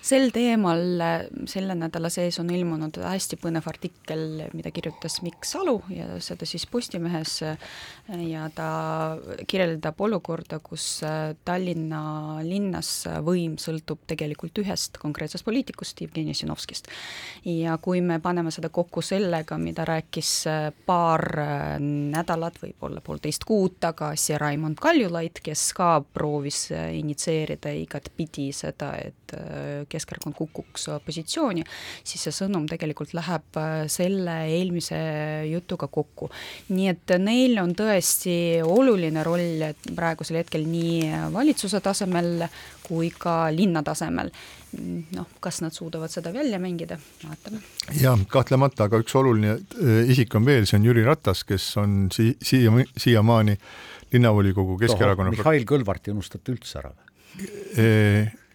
sel 0.06 0.30
teemal 0.34 1.00
selle 1.50 1.74
nädala 1.78 2.10
sees 2.12 2.38
on 2.40 2.50
ilmunud 2.54 2.98
hästi 3.02 3.38
põnev 3.40 3.66
artikkel, 3.68 4.22
mida 4.54 4.70
kirjutas 4.74 5.18
Mikk 5.24 5.46
Salu 5.48 5.80
ja 5.92 6.18
seda 6.22 6.46
siis 6.48 6.66
Postimehes 6.70 7.38
ja 7.42 8.46
ta 8.54 8.68
kirjeldab 9.48 10.00
olukorda, 10.06 10.60
kus 10.64 11.00
Tallinna 11.46 12.02
linnas 12.46 12.92
võim 13.26 13.56
sõltub 13.60 14.04
tegelikult 14.08 14.62
ühest 14.62 15.00
konkreetsest 15.02 15.46
poliitikust, 15.46 16.00
Jevgeni 16.04 16.34
Ossinovskist. 16.36 16.90
ja 17.44 17.76
kui 17.82 18.00
me 18.00 18.20
paneme 18.22 18.52
seda 18.54 18.70
kokku 18.70 19.02
sellega, 19.02 19.58
mida 19.58 19.84
rääkis 19.88 20.32
paar 20.86 21.26
nädalat, 21.80 22.60
võib-olla 22.62 23.02
poolteist 23.04 23.44
kuud 23.44 23.80
tagasi 23.80 24.38
Raimond 24.38 24.80
Kaljulaid, 24.82 25.42
kes 25.42 25.68
ka 25.76 25.90
proovis 26.16 26.70
initsieerida 26.72 27.72
igatpidi 27.82 28.48
seda, 28.56 28.94
et 28.96 29.34
Keskerakond 29.90 30.36
kukuks 30.38 30.88
positsiooni, 31.04 31.64
siis 32.06 32.26
see 32.26 32.34
sõnum 32.34 32.66
tegelikult 32.70 33.12
läheb 33.16 33.58
äh, 33.60 33.74
selle 33.92 34.36
eelmise 34.52 34.98
jutuga 35.50 35.88
kokku. 35.92 36.30
nii 36.72 36.88
et 36.92 37.16
neil 37.22 37.58
on 37.62 37.74
tõesti 37.76 38.36
oluline 38.64 39.24
roll 39.26 39.66
praegusel 39.96 40.40
hetkel 40.40 40.66
nii 40.68 41.30
valitsuse 41.34 41.80
tasemel 41.84 42.46
kui 42.86 43.10
ka 43.10 43.46
linna 43.54 43.82
tasemel. 43.86 44.30
noh, 45.16 45.28
kas 45.40 45.62
nad 45.64 45.72
suudavad 45.72 46.12
seda 46.12 46.32
välja 46.34 46.58
mängida, 46.60 46.98
vaatame. 47.22 47.62
jah, 47.96 48.18
kahtlemata, 48.28 48.90
aga 48.90 49.00
üks 49.00 49.14
oluline 49.16 49.54
äh, 49.56 50.10
isik 50.12 50.34
on 50.36 50.44
veel, 50.44 50.66
see 50.68 50.76
on 50.80 50.84
Jüri 50.84 51.04
Ratas, 51.06 51.44
kes 51.48 51.70
on 51.80 52.10
si-, 52.12 52.34
siia, 52.44 52.72
siiamaani 53.00 53.56
linnavolikogu 54.12 54.78
Keskerakonna 54.80 55.34
Mihhail 55.34 55.66
Kõlvarti 55.68 56.14
unustati 56.14 56.54
üldse 56.54 56.80
ära 56.82 56.92
või? 56.92 57.06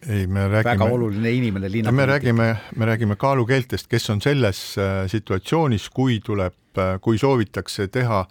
ei, 0.09 0.27
me 0.27 0.47
räägime. 0.47 0.63
väga 0.63 0.85
oluline 0.85 1.31
inimene 1.31 1.69
linna. 1.71 1.91
me 1.91 2.05
räägime, 2.05 2.55
me 2.75 2.85
räägime 2.85 3.15
kaalukeeltest, 3.15 3.87
kes 3.87 4.09
on 4.09 4.21
selles 4.21 4.63
äh, 4.77 5.05
situatsioonis, 5.11 5.89
kui 5.89 6.19
tuleb, 6.25 6.55
äh, 6.77 6.97
kui 7.01 7.19
soovitakse 7.21 7.87
teha 7.87 8.23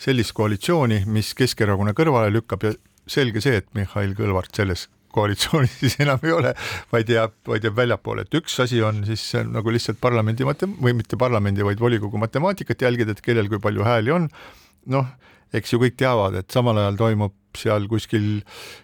sellist 0.00 0.32
koalitsiooni, 0.32 1.02
mis 1.06 1.34
Keskerakonna 1.38 1.92
kõrvale 1.96 2.32
lükkab 2.32 2.64
ja 2.66 2.72
selge 3.06 3.42
see, 3.44 3.60
et 3.60 3.68
Mihhail 3.76 4.16
Kõlvart 4.18 4.56
selles 4.56 4.88
koalitsioonis 5.12 5.74
siis 5.82 5.98
enam 6.02 6.22
ei 6.24 6.32
ole, 6.32 6.54
vaid 6.92 7.10
jääb, 7.12 7.36
vaid 7.48 7.66
jääb 7.68 7.76
väljapoole, 7.76 8.26
et 8.26 8.40
üks 8.40 8.56
asi 8.64 8.80
on 8.84 9.02
siis 9.08 9.26
nagu 9.48 9.74
lihtsalt 9.74 10.00
parlamendi 10.00 10.46
mate- 10.48 10.70
või 10.70 10.96
mitte 10.96 11.18
parlamendi, 11.20 11.64
vaid 11.66 11.80
volikogu 11.82 12.20
matemaatikat 12.22 12.88
jälgida, 12.88 13.12
et 13.12 13.24
kellel 13.24 13.50
kui 13.52 13.60
palju 13.62 13.84
hääli 13.86 14.14
on. 14.14 14.30
noh, 14.92 15.06
eks 15.52 15.72
ju 15.74 15.80
kõik 15.82 15.96
teavad, 16.00 16.36
et 16.40 16.50
samal 16.52 16.80
ajal 16.80 16.98
toimub 17.00 17.38
seal 17.58 17.86
kuskil 17.90 18.40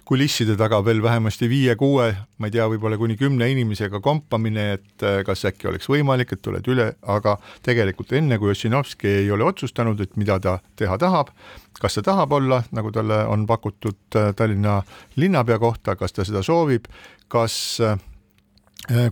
kulisside 0.08 0.56
taga 0.60 0.80
veel 0.84 1.00
vähemasti 1.02 1.48
viie-kuue, 1.48 2.08
ma 2.38 2.48
ei 2.48 2.54
tea, 2.54 2.66
võib-olla 2.70 2.98
kuni 3.00 3.16
kümne 3.16 3.48
inimesega 3.52 4.00
kompamine, 4.04 4.66
et 4.76 5.04
äh, 5.06 5.20
kas 5.26 5.46
äkki 5.48 5.70
oleks 5.70 5.88
võimalik, 5.90 6.34
et 6.34 6.42
tuled 6.44 6.68
üle, 6.68 6.90
aga 7.08 7.38
tegelikult 7.64 8.12
enne, 8.18 8.38
kui 8.40 8.52
Ossinovski 8.52 9.08
ei 9.22 9.32
ole 9.34 9.46
otsustanud, 9.48 10.00
et 10.04 10.20
mida 10.20 10.38
ta 10.44 10.58
teha 10.76 10.98
tahab, 11.00 11.32
kas 11.80 11.98
ta 11.98 12.04
tahab 12.10 12.36
olla, 12.38 12.62
nagu 12.76 12.92
talle 12.94 13.22
on 13.32 13.46
pakutud 13.48 14.20
äh, 14.20 14.30
Tallinna 14.36 14.82
linnapea 15.16 15.58
kohta, 15.62 15.96
kas 15.96 16.16
ta 16.16 16.26
seda 16.28 16.44
soovib, 16.44 16.88
kas 17.32 17.56
äh, 17.84 17.96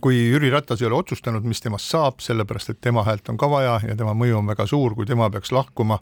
kui 0.01 0.19
Jüri 0.19 0.51
Ratas 0.53 0.83
ei 0.83 0.91
ole 0.91 1.01
otsustanud, 1.01 1.45
mis 1.49 1.61
temast 1.65 1.91
saab, 1.93 2.21
sellepärast 2.25 2.75
et 2.75 2.81
tema 2.85 3.05
häält 3.07 3.29
on 3.33 3.41
ka 3.41 3.49
vaja 3.51 3.81
ja 3.89 3.97
tema 3.97 4.15
mõju 4.17 4.41
on 4.41 4.53
väga 4.53 4.69
suur, 4.69 4.95
kui 4.97 5.09
tema 5.09 5.31
peaks 5.33 5.53
lahkuma, 5.53 5.99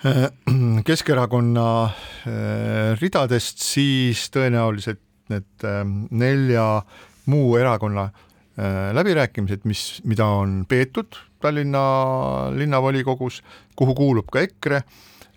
Keskerakonna 0.88 1.84
äh, 1.84 2.96
ridadest, 3.00 3.60
siis 3.60 4.30
tõenäoliselt 4.32 5.02
need 5.28 5.64
äh, 5.68 5.82
nelja 6.10 6.66
muu 7.30 7.54
erakonna 7.60 8.10
läbirääkimised, 8.92 9.62
mis, 9.64 10.02
mida 10.04 10.26
on 10.36 10.66
peetud 10.68 11.16
Tallinna 11.40 12.50
linnavolikogus, 12.52 13.38
kuhu 13.78 13.94
kuulub 13.96 14.26
ka 14.28 14.42
EKRE, 14.44 14.82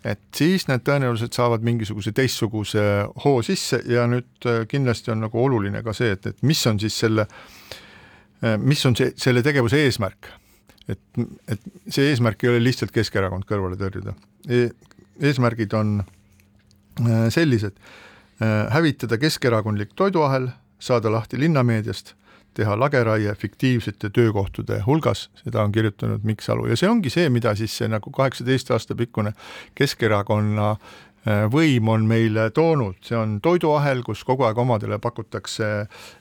et 0.03 0.20
siis 0.36 0.66
need 0.68 0.84
tõenäoliselt 0.84 1.38
saavad 1.38 1.64
mingisuguse 1.64 2.11
teistsuguse 2.11 2.84
hoo 3.24 3.38
sisse 3.45 3.80
ja 3.88 4.03
nüüd 4.11 4.49
kindlasti 4.68 5.14
on 5.14 5.24
nagu 5.24 5.39
oluline 5.39 5.80
ka 5.86 5.93
see, 5.95 6.11
et, 6.18 6.28
et 6.34 6.43
mis 6.43 6.66
on 6.68 6.82
siis 6.82 6.97
selle, 7.05 7.28
mis 8.59 8.84
on 8.89 8.97
see, 8.99 9.14
selle 9.16 9.45
tegevuse 9.45 9.80
eesmärk. 9.86 10.34
Et, 10.92 11.00
et 11.48 11.70
see 11.88 12.10
eesmärk 12.12 12.44
ei 12.44 12.54
ole 12.54 12.64
lihtsalt 12.64 12.92
Keskerakond 12.96 13.48
kõrvale 13.50 13.78
tõrjuda. 13.80 14.16
E-, 14.50 14.72
eesmärgid 15.24 15.74
on 15.78 16.02
äh, 16.02 17.30
sellised, 17.34 17.78
äh, 18.42 18.58
hävitada 18.74 19.20
keskerakondlik 19.22 19.96
toiduahel, 19.96 20.50
saada 20.84 21.12
lahti 21.12 21.40
linnameediast, 21.40 22.16
teha 22.54 22.76
lageraie 22.78 23.34
fiktiivsete 23.40 24.12
töökohtade 24.14 24.82
hulgas, 24.86 25.30
seda 25.42 25.64
on 25.64 25.72
kirjutanud 25.74 26.26
Mikk 26.28 26.44
Salu 26.46 26.68
ja 26.70 26.78
see 26.78 26.90
ongi 26.90 27.10
see, 27.10 27.30
mida 27.34 27.56
siis 27.58 27.74
see 27.80 27.88
nagu 27.90 28.12
kaheksateist 28.14 28.70
aasta 28.76 28.96
pikkune 28.96 29.34
Keskerakonna 29.76 30.76
võim 31.26 31.88
on 31.88 32.05
meile 32.07 32.49
toonud, 32.51 32.97
see 33.05 33.15
on 33.15 33.38
toiduahel, 33.43 34.03
kus 34.03 34.24
kogu 34.28 34.43
aeg 34.47 34.59
omadele 34.59 34.99
pakutakse 34.99 35.69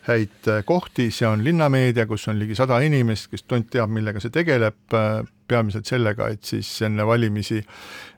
häid 0.07 0.49
äh, 0.51 0.63
kohti, 0.67 1.11
see 1.11 1.27
on 1.27 1.43
linnameedia, 1.45 2.07
kus 2.07 2.29
on 2.31 2.39
ligi 2.39 2.55
sada 2.59 2.79
inimest, 2.85 3.31
kes 3.33 3.47
tont 3.49 3.71
teab, 3.73 3.91
millega 3.91 4.23
see 4.23 4.35
tegeleb, 4.35 4.79
äh, 4.95 5.23
peamiselt 5.51 5.91
sellega, 5.91 6.31
et 6.33 6.47
siis 6.47 6.69
enne 6.87 7.05
valimisi 7.07 7.59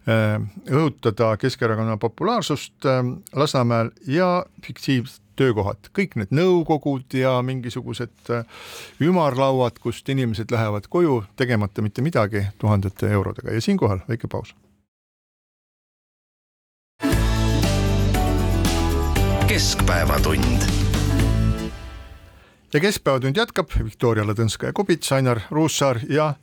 õhutada 0.04 1.30
Keskerakonna 1.40 1.96
populaarsust 1.98 2.84
Lasnamäel 3.34 3.88
ja 4.06 4.44
fiktiivsed 4.62 5.22
töökohad, 5.40 5.88
kõik 5.96 6.14
need 6.20 6.30
nõukogud 6.36 7.16
ja 7.18 7.32
mingisugused 7.42 8.30
ümarlauad, 9.02 9.80
kust 9.82 10.12
inimesed 10.12 10.52
lähevad 10.54 10.86
koju 10.92 11.22
tegemata 11.40 11.82
mitte 11.82 12.04
midagi 12.06 12.44
tuhandete 12.60 13.10
eurodega. 13.16 13.56
Ja 13.56 13.64
siinkohal 13.64 14.04
väike 14.06 14.30
paus 14.30 14.54
keskpäevatund. 19.54 20.62
ja 22.72 22.80
Keskpäevatund 22.80 23.36
jätkab 23.36 23.70
Viktoria 23.84 24.24
Ladõnskaja-Kubits, 24.26 25.12
Ainar 25.14 25.40
Ruussaar 25.50 26.00
ja 26.08 26.34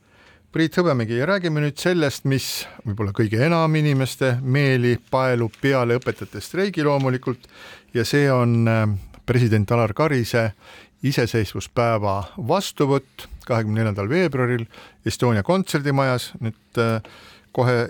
Priit 0.52 0.78
Hõbemägi. 0.80 1.18
Ja 1.20 1.26
räägime 1.28 1.60
nüüd 1.60 1.76
sellest, 1.76 2.24
mis 2.24 2.48
võib-olla 2.86 3.12
kõige 3.12 3.42
enam 3.44 3.76
inimeste 3.76 4.38
meeli 4.42 4.96
paelub 5.12 5.60
peale 5.60 6.00
õpetajate 6.00 6.40
streigi 6.40 6.88
loomulikult. 6.88 7.52
Ja 7.92 8.08
see 8.08 8.32
on 8.32 8.64
äh, 8.72 8.88
president 9.28 9.76
Alar 9.76 9.92
Karise 9.94 10.54
iseseisvuspäeva 11.04 12.16
vastuvõtt 12.48 13.28
kahekümne 13.44 13.82
neljandal 13.82 14.08
veebruaril 14.08 14.64
Estonia 15.06 15.44
kontserdimajas, 15.44 16.32
nüüd 16.40 16.84
kohe 17.52 17.90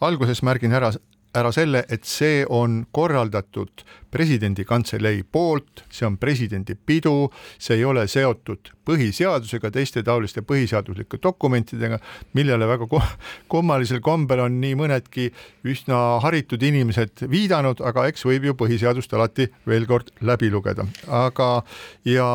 alguses 0.00 0.46
märgin 0.46 0.78
ära 0.78 0.94
ära 1.36 1.52
selle, 1.54 1.84
et 1.88 2.06
see 2.08 2.42
on 2.48 2.84
korraldatud 2.92 3.84
presidendi 4.10 4.64
kantselei 4.66 5.22
poolt, 5.22 5.84
see 5.92 6.06
on 6.08 6.16
presidendi 6.18 6.74
pidu, 6.74 7.30
see 7.58 7.76
ei 7.78 7.84
ole 7.86 8.02
seotud 8.10 8.72
põhiseadusega, 8.88 9.70
teiste 9.70 10.02
taoliste 10.02 10.42
põhiseaduslike 10.42 11.20
dokumentidega, 11.22 12.00
millele 12.34 12.66
väga 12.66 12.88
kummalisel 13.52 14.02
kombel 14.02 14.42
on 14.46 14.58
nii 14.62 14.74
mõnedki 14.80 15.28
üsna 15.70 16.00
haritud 16.24 16.62
inimesed 16.66 17.26
viidanud, 17.30 17.84
aga 17.86 18.08
eks 18.10 18.26
võib 18.26 18.48
ju 18.50 18.56
põhiseadust 18.64 19.14
alati 19.14 19.46
veel 19.70 19.86
kord 19.86 20.10
läbi 20.26 20.50
lugeda. 20.50 20.88
aga, 21.06 21.62
ja 22.04 22.26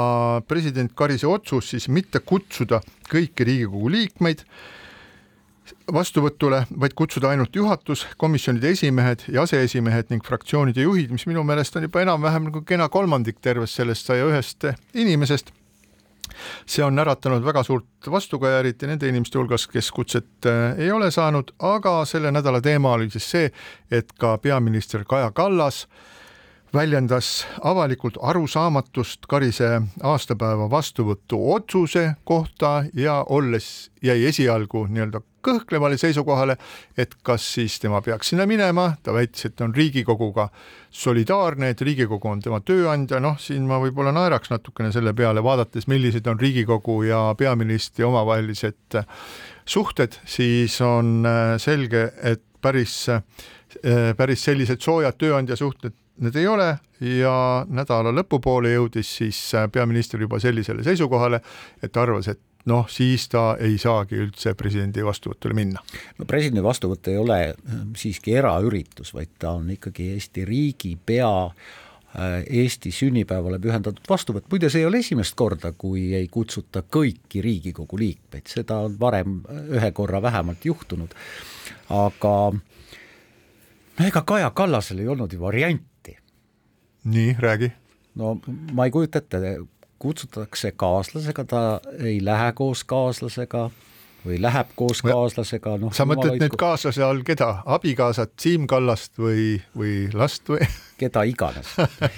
president 0.47 0.95
Karise 0.95 1.27
otsus 1.27 1.73
siis 1.73 1.89
mitte 1.89 2.23
kutsuda 2.23 2.79
kõiki 3.11 3.43
Riigikogu 3.45 3.91
liikmeid 3.91 4.45
vastuvõtule, 5.93 6.63
vaid 6.79 6.93
kutsuda 6.97 7.29
ainult 7.29 7.55
juhatus, 7.55 8.05
komisjonide 8.17 8.71
esimehed 8.73 9.25
ja 9.31 9.43
aseesimehed 9.45 10.09
ning 10.09 10.25
fraktsioonide 10.25 10.85
juhid, 10.85 11.11
mis 11.13 11.27
minu 11.29 11.43
meelest 11.45 11.75
on 11.77 11.85
juba 11.85 12.01
enam-vähem 12.05 12.49
nagu 12.49 12.63
kena 12.65 12.87
kolmandik 12.89 13.39
tervest 13.43 13.77
sellest 13.77 14.09
saja 14.09 14.25
ühest 14.29 14.67
inimesest. 14.93 15.53
see 16.65 16.83
on 16.83 16.99
äratanud 16.99 17.43
väga 17.45 17.63
suurt 17.63 18.07
vastukaja, 18.11 18.59
eriti 18.59 18.87
nende 18.87 19.07
inimeste 19.07 19.37
hulgas, 19.37 19.67
kes 19.67 19.91
kutset 19.91 20.45
äh, 20.49 20.73
ei 20.77 20.91
ole 20.91 21.11
saanud, 21.11 21.51
aga 21.59 22.05
selle 22.05 22.31
nädala 22.31 22.61
teema 22.61 22.91
oli 22.97 23.09
siis 23.09 23.29
see, 23.31 23.51
et 23.91 24.11
ka 24.19 24.37
peaminister 24.37 25.05
Kaja 25.05 25.31
Kallas 25.31 25.85
väljendas 26.75 27.45
avalikult 27.63 28.17
arusaamatust 28.21 29.25
Karise 29.31 29.81
aastapäeva 30.03 30.67
vastuvõtu 30.69 31.39
otsuse 31.53 32.09
kohta 32.23 32.83
ja 32.93 33.21
olles, 33.29 33.91
jäi 34.03 34.25
esialgu 34.27 34.85
nii-öelda 34.89 35.21
kõhklevale 35.45 35.97
seisukohale, 36.01 36.57
et 36.97 37.15
kas 37.23 37.45
siis 37.55 37.77
tema 37.79 38.01
peaks 38.01 38.33
sinna 38.33 38.47
minema, 38.49 38.89
ta 39.03 39.13
väitis, 39.13 39.45
et 39.47 39.61
on 39.61 39.75
Riigikoguga 39.75 40.49
solidaarne, 40.89 41.69
et 41.71 41.81
Riigikogu 41.81 42.29
on 42.29 42.41
tema 42.43 42.59
tööandja, 42.65 43.21
noh, 43.23 43.37
siin 43.39 43.67
ma 43.69 43.79
võib-olla 43.83 44.13
naeraks 44.15 44.51
natukene 44.51 44.91
selle 44.95 45.13
peale, 45.13 45.43
vaadates, 45.45 45.87
millised 45.91 46.27
on 46.27 46.41
Riigikogu 46.41 47.01
ja 47.07 47.21
peaministri 47.37 48.07
omavahelised 48.07 48.99
suhted, 49.65 50.17
siis 50.25 50.79
on 50.81 51.21
äh, 51.29 51.55
selge, 51.61 52.09
et 52.23 52.43
päris, 52.61 52.97
äh, 53.09 53.21
päris 54.17 54.43
sellised 54.49 54.81
soojad 54.81 55.17
tööandja 55.21 55.57
suhted 55.59 55.93
need 56.23 56.35
ei 56.35 56.47
ole 56.47 56.67
ja 57.03 57.35
nädala 57.67 58.13
lõpupoole 58.15 58.71
jõudis 58.75 59.15
siis 59.19 59.39
äh, 59.55 59.69
peaminister 59.71 60.21
juba 60.21 60.39
sellisele 60.39 60.83
seisukohale, 60.83 61.41
et 61.83 61.97
arvas, 61.97 62.29
et 62.31 62.41
noh, 62.71 62.87
siis 62.89 63.27
ta 63.29 63.55
ei 63.61 63.77
saagi 63.81 64.17
üldse 64.23 64.55
presidendi 64.57 65.03
vastuvõtule 65.05 65.57
minna. 65.57 65.81
no 66.17 66.25
presidendi 66.25 66.63
vastuvõtt 66.63 67.09
ei 67.11 67.17
ole 67.21 67.39
äh, 67.49 67.81
siiski 67.97 68.37
eraüritus, 68.39 69.13
vaid 69.13 69.35
ta 69.39 69.55
on 69.59 69.69
ikkagi 69.75 70.11
Eesti 70.15 70.45
riigipea 70.47 71.31
äh, 71.45 72.37
Eesti 72.63 72.93
sünnipäevale 72.95 73.59
pühendatud 73.59 74.07
vastuvõtt, 74.09 74.47
muide 74.51 74.69
see 74.71 74.85
ei 74.85 74.89
ole 74.89 75.03
esimest 75.03 75.35
korda, 75.35 75.73
kui 75.77 76.13
ei 76.15 76.29
kutsuta 76.31 76.85
kõiki 76.87 77.43
Riigikogu 77.43 77.99
liikmeid, 77.99 78.47
seda 78.47 78.79
on 78.87 78.95
varem 78.99 79.41
ühe 79.67 79.91
korra 79.91 80.21
vähemalt 80.23 80.65
juhtunud, 80.65 81.11
aga 81.91 82.35
no 83.99 84.07
ega 84.07 84.23
Kaja 84.27 84.49
Kallasel 84.55 85.03
ei 85.03 85.11
olnud 85.11 85.33
ju 85.33 85.41
varianti. 85.43 85.94
Nii, 87.05 87.35
räägi. 87.39 87.71
no 88.15 88.37
ma 88.73 88.85
ei 88.85 88.91
kujuta 88.91 89.21
ette, 89.21 89.57
kutsutakse 89.99 90.71
kaaslasega, 90.75 91.43
ta 91.43 91.65
ei 91.99 92.19
lähe 92.25 92.51
koos 92.57 92.83
kaaslasega 92.83 93.69
või 94.25 94.39
läheb 94.41 94.71
koos 94.75 95.01
kaaslasega, 95.05 95.75
noh. 95.81 95.93
sa 95.93 96.05
mõtled 96.09 96.39
nüüd 96.41 96.57
kaaslase 96.59 97.03
all 97.05 97.21
keda, 97.25 97.61
abikaasat, 97.75 98.33
Siim 98.41 98.65
Kallast 98.69 99.19
või, 99.21 99.55
või 99.77 99.95
last 100.13 100.49
või? 100.49 100.65
keda 101.01 101.25
iganes 101.29 101.75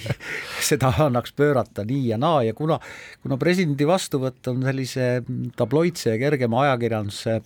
seda 0.69 0.93
annaks 1.07 1.33
pöörata 1.37 1.85
nii 1.87 2.11
ja 2.13 2.19
naa 2.21 2.43
ja 2.47 2.55
kuna, 2.57 2.79
kuna 3.23 3.39
presidendi 3.41 3.87
vastuvõtt 3.89 4.51
on 4.53 4.63
sellise 4.67 5.07
tabloidse 5.57 6.13
ja 6.13 6.19
kergema 6.21 6.63
ajakirjanduse 6.67 7.41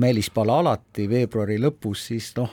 meelispala 0.00 0.60
alati 0.62 1.08
veebruari 1.10 1.58
lõpus, 1.60 2.06
siis 2.10 2.30
noh, 2.38 2.52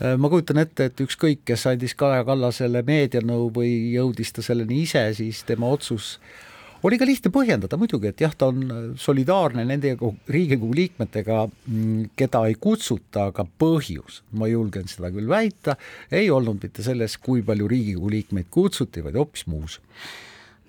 ma 0.00 0.30
kujutan 0.32 0.62
ette, 0.62 0.90
et 0.90 1.00
ükskõik, 1.04 1.42
kes 1.48 1.66
andis 1.68 1.94
Kaja 1.98 2.22
Kallasele 2.24 2.80
meedianõu 2.86 3.50
või 3.52 3.72
jõudis 3.94 4.32
ta 4.32 4.44
selleni 4.44 4.82
ise, 4.86 5.02
siis 5.16 5.42
tema 5.48 5.68
otsus 5.68 6.14
oli 6.82 6.96
ka 6.96 7.04
lihtne 7.04 7.32
põhjendada 7.34 7.76
muidugi, 7.76 8.08
et 8.08 8.22
jah, 8.24 8.32
ta 8.32 8.48
on 8.48 8.94
solidaarne 9.00 9.66
nende 9.68 9.92
Riigikogu 10.32 10.72
liikmetega, 10.78 11.42
mm, 11.50 12.14
keda 12.16 12.46
ei 12.48 12.56
kutsuta, 12.56 13.28
aga 13.28 13.44
põhjus, 13.60 14.22
ma 14.32 14.48
julgen 14.48 14.88
seda 14.88 15.12
küll 15.12 15.28
väita, 15.28 15.76
ei 16.08 16.30
olnud 16.32 16.62
mitte 16.62 16.84
selles, 16.86 17.18
kui 17.20 17.44
palju 17.44 17.68
Riigikogu 17.68 18.14
liikmeid 18.16 18.48
kutsuti, 18.50 19.04
vaid 19.04 19.20
hoopis 19.20 19.46
muus 19.50 19.80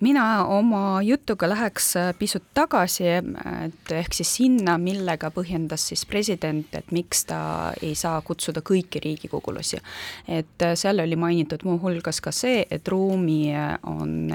mina 0.02 0.44
oma 0.50 1.00
jutuga 1.02 1.48
läheks 1.50 1.92
äh, 1.96 2.10
pisut 2.18 2.44
tagasi, 2.54 3.06
et 3.12 3.92
ehk 3.94 4.16
siis 4.16 4.32
sinna, 4.38 4.76
millega 4.80 5.30
põhjendas 5.34 5.86
siis 5.92 6.04
president, 6.08 6.74
et 6.74 6.90
miks 6.94 7.24
ta 7.28 7.38
ei 7.82 7.94
saa 7.98 8.20
kutsuda 8.26 8.64
kõiki 8.66 9.02
riigikogulasi. 9.04 9.80
et 10.28 10.66
äh, 10.66 10.74
seal 10.78 11.00
oli 11.04 11.16
mainitud 11.16 11.62
muuhulgas 11.64 12.20
ka 12.20 12.34
see, 12.34 12.66
et 12.70 12.88
ruumi 12.88 13.54
äh, 13.54 13.76
on 13.86 14.32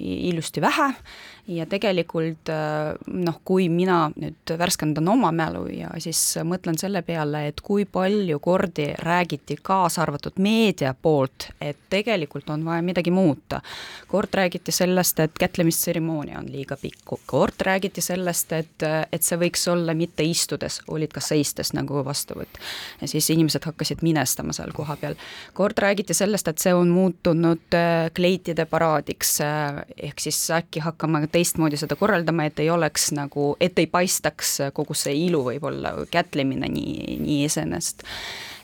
ilusti 0.00 0.60
vähe 0.60 0.90
ja 1.48 1.66
tegelikult 1.66 2.50
noh, 3.06 3.40
kui 3.44 3.68
mina 3.68 4.06
nüüd 4.16 4.54
värskendan 4.58 5.08
oma 5.08 5.30
mälu 5.32 5.66
ja 5.70 5.92
siis 6.02 6.20
mõtlen 6.44 6.78
selle 6.80 7.02
peale, 7.06 7.46
et 7.50 7.60
kui 7.62 7.84
palju 7.84 8.40
kordi 8.42 8.88
räägiti, 8.98 9.58
kaasa 9.62 10.02
arvatud 10.02 10.40
meedia 10.42 10.94
poolt, 10.94 11.50
et 11.60 11.86
tegelikult 11.90 12.50
on 12.50 12.64
vaja 12.64 12.82
midagi 12.82 13.10
muuta. 13.10 13.60
kord 14.08 14.34
räägiti 14.34 14.72
selle 14.72 14.86
sellest, 14.86 15.20
et 15.20 15.38
kätlemistseremoonia 15.38 16.38
on 16.38 16.46
liiga 16.50 16.76
pikk, 16.80 17.16
kord 17.26 17.60
räägiti 17.64 18.00
sellest, 18.00 18.52
et, 18.52 18.84
et 19.12 19.22
see 19.22 19.38
võiks 19.40 19.66
olla 19.70 19.94
mitte 19.94 20.24
istudes, 20.24 20.80
olid 20.88 21.12
ka 21.12 21.20
seistes 21.20 21.72
nagu 21.76 22.02
vastuvõtt. 22.04 22.60
ja 23.00 23.08
siis 23.08 23.28
inimesed 23.30 23.64
hakkasid 23.66 24.02
minestama 24.02 24.54
seal 24.56 24.72
kohapeal. 24.72 25.16
kord 25.54 25.78
räägiti 25.78 26.14
sellest, 26.14 26.48
et 26.48 26.62
see 26.62 26.74
on 26.74 26.88
muutunud 26.88 27.76
äh, 27.76 28.10
kleitide 28.14 28.66
paraadiks, 28.66 29.40
äh, 29.44 29.82
ehk 30.08 30.20
siis 30.20 30.40
äkki 30.50 30.80
hakkame 30.80 31.26
teistmoodi 31.36 31.78
seda 31.80 31.98
korraldama, 32.00 32.48
et 32.48 32.64
ei 32.64 32.70
oleks 32.72 33.10
nagu, 33.16 33.52
et 33.60 33.78
ei 33.78 33.88
paistaks 33.92 34.56
kogu 34.76 34.96
see 34.96 35.14
ilu 35.28 35.44
võib-olla, 35.50 35.94
kätlemine 36.10 36.70
nii, 36.72 37.20
nii 37.22 37.40
iseenesest 37.46 38.06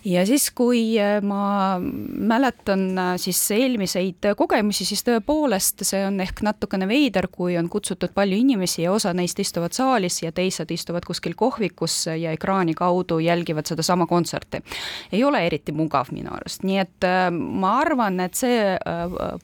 ja 0.05 0.27
siis, 0.27 0.51
kui 0.51 0.99
äh, 1.01 1.23
ma 1.23 1.79
mäletan 1.79 2.99
äh, 2.99 3.13
siis 3.17 3.39
eelmiseid 3.55 4.33
kogemusi, 4.37 4.85
siis 4.85 5.05
tõepoolest 5.07 5.85
see 5.87 6.03
on 6.07 6.19
ehk 6.23 6.43
natukene 6.43 6.89
veider, 6.91 7.29
kui 7.31 7.55
on 7.59 7.69
kutsutud 7.71 8.15
palju 8.15 8.39
inimesi 8.43 8.83
ja 8.83 8.93
osa 8.93 9.13
neist 9.15 9.39
istuvad 9.39 9.75
saalis 9.77 10.23
ja 10.23 10.33
teised 10.33 10.71
istuvad 10.75 11.07
kuskil 11.07 11.37
kohvikus 11.39 12.07
ja 12.07 12.33
ekraani 12.33 12.75
kaudu 12.75 13.19
jälgivad 13.23 13.69
sedasama 13.69 14.07
kontserti. 14.07 14.63
ei 15.13 15.25
ole 15.25 15.47
eriti 15.47 15.73
mugav 15.73 16.11
minu 16.13 16.35
arust, 16.35 16.67
nii 16.67 16.79
et 16.83 17.07
äh, 17.07 17.29
ma 17.31 17.77
arvan, 17.83 18.21
et 18.21 18.35
see 18.35 18.77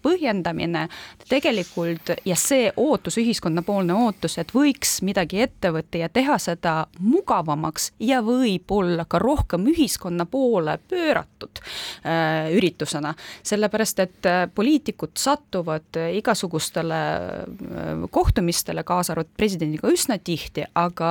põhjendamine 0.02 0.86
tegelikult 1.28 2.12
ja 2.26 2.36
see 2.38 2.72
ootus, 2.76 3.18
ühiskonnapoolne 3.20 3.94
ootus, 3.94 4.38
et 4.38 4.50
võiks 4.54 4.98
midagi 5.06 5.42
ette 5.42 5.70
võtta 5.74 6.02
ja 6.02 6.08
teha 6.08 6.38
seda 6.42 6.74
mugavamaks 6.98 7.92
ja 8.02 8.20
võib-olla 8.26 9.06
ka 9.08 9.20
rohkem 9.22 9.66
ühiskonna 9.70 10.26
poole 10.26 10.47
poole 10.48 10.78
pööratud 10.88 11.60
äh, 12.06 12.48
üritusena, 12.56 13.12
sellepärast 13.46 14.02
et 14.04 14.28
äh, 14.28 14.44
poliitikud 14.54 15.16
satuvad 15.18 15.98
igasugustele 16.16 17.00
äh, 17.00 18.04
kohtumistele, 18.14 18.84
kaasa 18.88 19.14
arvatud 19.14 19.36
presidendiga, 19.38 19.90
üsna 19.92 20.18
tihti, 20.24 20.64
aga 20.78 21.10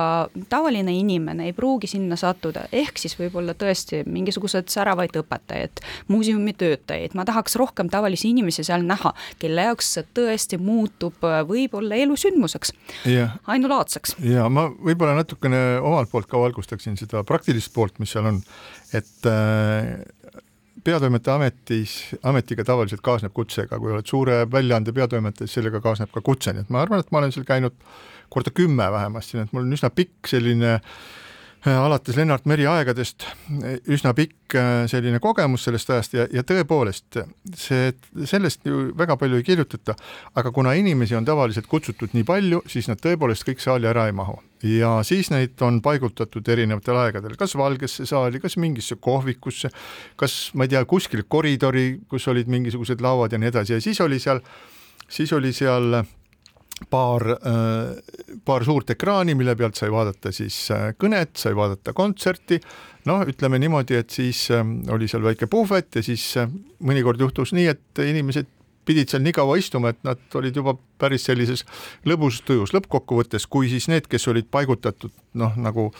tavaline 0.50 0.94
inimene 0.98 1.48
ei 1.48 1.54
pruugi 1.56 1.90
sinna 1.90 2.18
sattuda, 2.18 2.66
ehk 2.72 2.98
siis 3.00 3.14
võib-olla 3.18 3.54
tõesti 3.58 4.02
mingisugused 4.08 4.70
säravaid 4.72 5.16
õpetajaid, 5.22 5.82
muuseumi 6.10 6.54
töötajaid, 6.58 7.14
ma 7.18 7.26
tahaks 7.28 7.56
rohkem 7.60 7.90
tavalisi 7.92 8.32
inimesi 8.32 8.66
seal 8.66 8.86
näha, 8.86 9.14
kelle 9.38 9.68
jaoks 9.70 9.92
see 9.96 10.06
tõesti 10.18 10.58
muutub 10.60 11.22
võib-olla 11.48 11.98
elusündmuseks, 12.02 12.74
ainulaadseks. 13.46 14.18
ja 14.26 14.48
ma 14.52 14.68
võib-olla 14.72 15.18
natukene 15.20 15.62
omalt 15.78 16.10
poolt 16.12 16.28
ka 16.30 16.40
valgustaksin 16.40 16.98
seda 16.98 17.22
praktilist 17.28 17.72
poolt, 17.74 17.98
mis 18.02 18.12
seal 18.14 18.28
on, 18.30 18.42
et 18.96 19.28
äh, 19.28 20.42
peatoimetaja 20.84 21.36
ametis, 21.36 21.96
ametiga 22.22 22.64
tavaliselt 22.64 23.02
kaasneb 23.04 23.34
kutsega, 23.36 23.78
kui 23.80 23.92
oled 23.92 24.08
suure 24.08 24.44
väljaande 24.50 24.94
peatoimetaja, 24.96 25.48
siis 25.48 25.60
sellega 25.60 25.82
kaasneb 25.84 26.12
ka 26.14 26.22
kutse, 26.24 26.54
nii 26.54 26.66
et 26.66 26.74
ma 26.74 26.84
arvan, 26.84 27.02
et 27.02 27.10
ma 27.12 27.22
olen 27.22 27.34
seal 27.34 27.48
käinud 27.48 27.76
korda 28.32 28.52
kümme 28.54 28.86
vähemasti, 28.92 29.36
nii 29.36 29.48
et 29.48 29.56
mul 29.56 29.66
on 29.66 29.76
üsna 29.76 29.90
pikk 29.94 30.30
selline 30.30 30.78
Äh, 30.78 31.27
alates 31.66 32.16
Lennart 32.16 32.46
Meri 32.46 32.66
aegadest 32.70 33.24
äh, 33.26 33.78
üsna 33.90 34.12
pikk 34.16 34.54
äh, 34.54 34.84
selline 34.90 35.18
kogemus 35.22 35.64
sellest 35.66 35.90
ajast 35.90 36.14
ja, 36.14 36.26
ja 36.32 36.44
tõepoolest 36.46 37.18
see, 37.58 37.92
sellest 38.30 38.66
ju 38.68 38.88
väga 38.98 39.16
palju 39.18 39.40
ei 39.40 39.46
kirjutata, 39.46 39.96
aga 40.38 40.52
kuna 40.54 40.74
inimesi 40.78 41.16
on 41.18 41.26
tavaliselt 41.26 41.66
kutsutud 41.66 42.14
nii 42.14 42.26
palju, 42.28 42.62
siis 42.70 42.88
nad 42.90 43.02
tõepoolest 43.02 43.46
kõik 43.48 43.62
saali 43.64 43.90
ära 43.90 44.06
ei 44.06 44.14
mahu. 44.16 44.38
ja 44.62 44.98
siis 45.06 45.30
neid 45.34 45.58
on 45.62 45.82
paigutatud 45.82 46.48
erinevatel 46.48 47.02
aegadel, 47.02 47.36
kas 47.38 47.56
Valgesse 47.58 48.06
saali, 48.06 48.40
kas 48.40 48.56
mingisse 48.56 48.96
kohvikusse, 49.00 49.70
kas 50.16 50.38
ma 50.54 50.66
ei 50.66 50.74
tea, 50.74 50.84
kuskil 50.84 51.24
koridori, 51.28 52.00
kus 52.08 52.28
olid 52.28 52.48
mingisugused 52.50 53.02
lauad 53.02 53.32
ja 53.32 53.38
nii 53.38 53.50
edasi 53.50 53.76
ja 53.76 53.82
siis 53.82 54.00
oli 54.00 54.18
seal, 54.22 54.40
siis 55.08 55.32
oli 55.32 55.52
seal 55.52 56.02
paar, 56.90 57.24
äh, 57.30 58.38
paar 58.44 58.64
suurt 58.64 58.90
ekraani, 58.94 59.34
mille 59.38 59.54
pealt 59.56 59.78
sai 59.78 59.90
vaadata 59.92 60.32
siis 60.34 60.56
äh, 60.74 60.90
kõnet, 60.98 61.34
sai 61.38 61.54
vaadata 61.56 61.94
kontserti, 61.96 62.60
noh, 63.08 63.24
ütleme 63.28 63.60
niimoodi, 63.62 63.98
et 63.98 64.14
siis 64.14 64.46
äh, 64.54 64.64
oli 64.94 65.08
seal 65.10 65.24
väike 65.26 65.50
puhvet 65.50 65.98
ja 65.98 66.04
siis 66.04 66.30
mõnikord 66.84 67.20
juhtus 67.20 67.54
nii, 67.56 67.68
et 67.74 68.02
inimesed 68.04 68.48
pidid 68.88 69.10
seal 69.12 69.22
nii 69.24 69.36
kaua 69.36 69.58
istuma, 69.60 69.92
et 69.92 70.00
nad 70.06 70.38
olid 70.38 70.56
juba 70.56 70.72
päris 71.00 71.26
sellises 71.28 71.66
lõbusas 72.08 72.40
tujus. 72.48 72.72
Lõppkokkuvõttes, 72.72 73.44
kui 73.50 73.68
siis 73.68 73.90
need, 73.92 74.08
kes 74.08 74.24
olid 74.32 74.48
paigutatud 74.50 75.12
noh, 75.36 75.58
nagu 75.60 75.90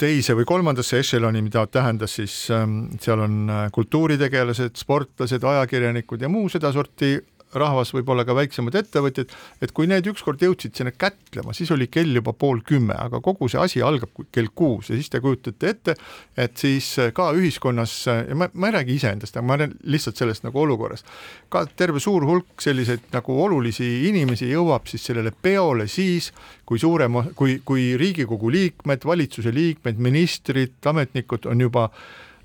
teise 0.00 0.36
või 0.36 0.46
kolmandasse 0.48 1.00
ešeloni, 1.02 1.42
mida 1.44 1.66
tähendas 1.72 2.16
siis 2.16 2.34
ähm, 2.52 2.86
seal 3.00 3.20
on 3.24 3.52
kultuuritegelased, 3.72 4.76
sportlased, 4.80 5.44
ajakirjanikud 5.44 6.24
ja 6.24 6.28
muu 6.32 6.48
sedasorti 6.52 7.18
rahvas, 7.54 7.92
võib-olla 7.94 8.24
ka 8.26 8.34
väiksemad 8.36 8.74
ettevõtjad, 8.80 9.30
et 9.62 9.72
kui 9.76 9.88
need 9.90 10.06
ükskord 10.10 10.42
jõudsid 10.42 10.76
sinna 10.76 10.92
kätlema, 10.92 11.54
siis 11.56 11.70
oli 11.74 11.86
kell 11.92 12.18
juba 12.18 12.34
pool 12.36 12.60
kümme, 12.66 12.96
aga 12.98 13.20
kogu 13.24 13.48
see 13.50 13.60
asi 13.62 13.82
algab 13.84 14.12
kell 14.34 14.50
kuus 14.54 14.90
ja 14.90 14.98
siis 14.98 15.10
te 15.12 15.20
kujutate 15.24 15.70
ette, 15.70 15.96
et 16.36 16.56
siis 16.58 16.88
ka 17.16 17.30
ühiskonnas, 17.36 17.94
ja 18.08 18.36
ma, 18.38 18.50
ma 18.52 18.70
ei 18.70 18.76
räägi 18.78 18.98
iseendast, 18.98 19.38
ma 19.42 19.58
räägin 19.60 19.78
lihtsalt 19.94 20.20
sellest 20.20 20.46
nagu 20.46 20.60
olukorrast, 20.64 21.08
ka 21.52 21.64
terve 21.78 22.02
suur 22.02 22.26
hulk 22.26 22.62
selliseid 22.62 23.08
nagu 23.14 23.38
olulisi 23.42 23.88
inimesi 24.10 24.50
jõuab 24.50 24.90
siis 24.90 25.06
sellele 25.06 25.32
peole 25.32 25.88
siis, 25.90 26.32
kui 26.66 26.82
suurem, 26.82 27.22
kui, 27.38 27.60
kui 27.64 27.92
Riigikogu 27.96 28.50
liikmed, 28.52 29.06
valitsuse 29.06 29.54
liikmed, 29.54 30.00
ministrid, 30.02 30.78
ametnikud 30.86 31.46
on 31.50 31.62
juba 31.62 31.90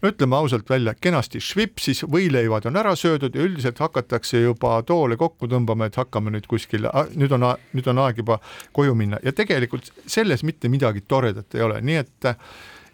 no 0.02 0.10
ütleme 0.10 0.36
ausalt 0.36 0.70
välja, 0.70 0.93
kenasti 1.02 1.41
švipsis, 1.43 2.04
võileivad 2.10 2.66
on 2.70 2.80
ära 2.82 2.95
söödud 2.97 3.36
ja 3.36 3.45
üldiselt 3.45 3.80
hakatakse 3.82 4.41
juba 4.41 4.80
toole 4.88 5.18
kokku 5.20 5.49
tõmbama, 5.52 5.88
et 5.88 5.99
hakkame 5.99 6.34
nüüd 6.34 6.49
kuskil, 6.49 6.89
nüüd 7.16 7.38
on, 7.38 7.47
nüüd 7.78 7.88
on 7.91 8.04
aeg 8.06 8.22
juba 8.24 8.39
koju 8.76 8.97
minna. 8.97 9.22
Ja 9.24 9.34
tegelikult 9.36 9.91
selles 10.10 10.45
mitte 10.47 10.72
midagi 10.72 11.06
toredat 11.08 11.56
ei 11.56 11.66
ole, 11.66 11.82
nii 11.86 11.99
et 12.02 12.32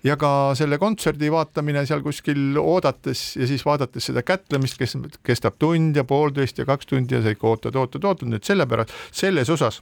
ja 0.06 0.16
ka 0.20 0.54
selle 0.58 0.78
kontserdi 0.82 1.32
vaatamine 1.34 1.84
seal 1.88 2.04
kuskil 2.06 2.58
oodates 2.62 3.36
ja 3.40 3.48
siis 3.50 3.66
vaadates 3.66 4.12
seda 4.12 4.24
kätlemist, 4.26 4.78
kes 4.80 4.98
kestab 5.26 5.58
tund 5.60 5.98
ja 5.98 6.06
poolteist 6.08 6.60
ja 6.60 6.68
kaks 6.68 6.90
tundi 6.90 7.18
ja 7.18 7.24
sa 7.24 7.34
ikka 7.34 7.54
ootad, 7.54 7.76
ootad, 7.76 8.06
ootad, 8.06 8.30
nüüd 8.32 8.46
sellepärast 8.48 8.94
selles 9.12 9.50
osas 9.54 9.82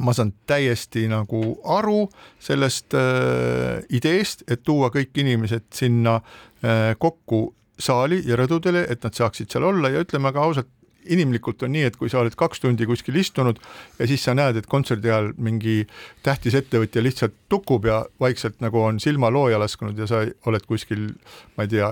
ma 0.00 0.14
saan 0.16 0.32
täiesti 0.48 1.04
nagu 1.10 1.42
aru 1.68 2.06
sellest 2.40 2.94
äh, 2.96 3.82
ideest, 3.92 4.46
et 4.48 4.62
tuua 4.64 4.88
kõik 4.94 5.12
inimesed 5.20 5.68
sinna 5.74 6.16
äh, 6.18 6.94
kokku 6.98 7.50
saali 7.82 8.22
ja 8.24 8.38
rõdudele, 8.38 8.86
et 8.88 9.02
nad 9.04 9.16
saaksid 9.16 9.50
seal 9.52 9.66
olla 9.68 9.90
ja 9.92 10.04
ütleme 10.04 10.32
ka 10.32 10.46
ausalt, 10.46 10.70
inimlikult 11.02 11.64
on 11.66 11.72
nii, 11.74 11.88
et 11.88 11.96
kui 11.98 12.10
sa 12.10 12.20
oled 12.20 12.34
kaks 12.38 12.62
tundi 12.62 12.86
kuskil 12.86 13.16
istunud 13.18 13.58
ja 13.98 14.06
siis 14.06 14.22
sa 14.22 14.36
näed, 14.38 14.60
et 14.60 14.68
kontserdi 14.70 15.10
ajal 15.10 15.32
mingi 15.42 15.80
tähtis 16.22 16.54
ettevõtja 16.54 17.02
lihtsalt 17.02 17.34
tukub 17.50 17.88
ja 17.90 18.04
vaikselt 18.22 18.62
nagu 18.62 18.78
on 18.82 19.00
silma 19.02 19.32
looja 19.34 19.58
lasknud 19.58 19.98
ja 19.98 20.06
sa 20.06 20.22
oled 20.46 20.68
kuskil, 20.68 21.08
ma 21.56 21.66
ei 21.66 21.72
tea, 21.74 21.90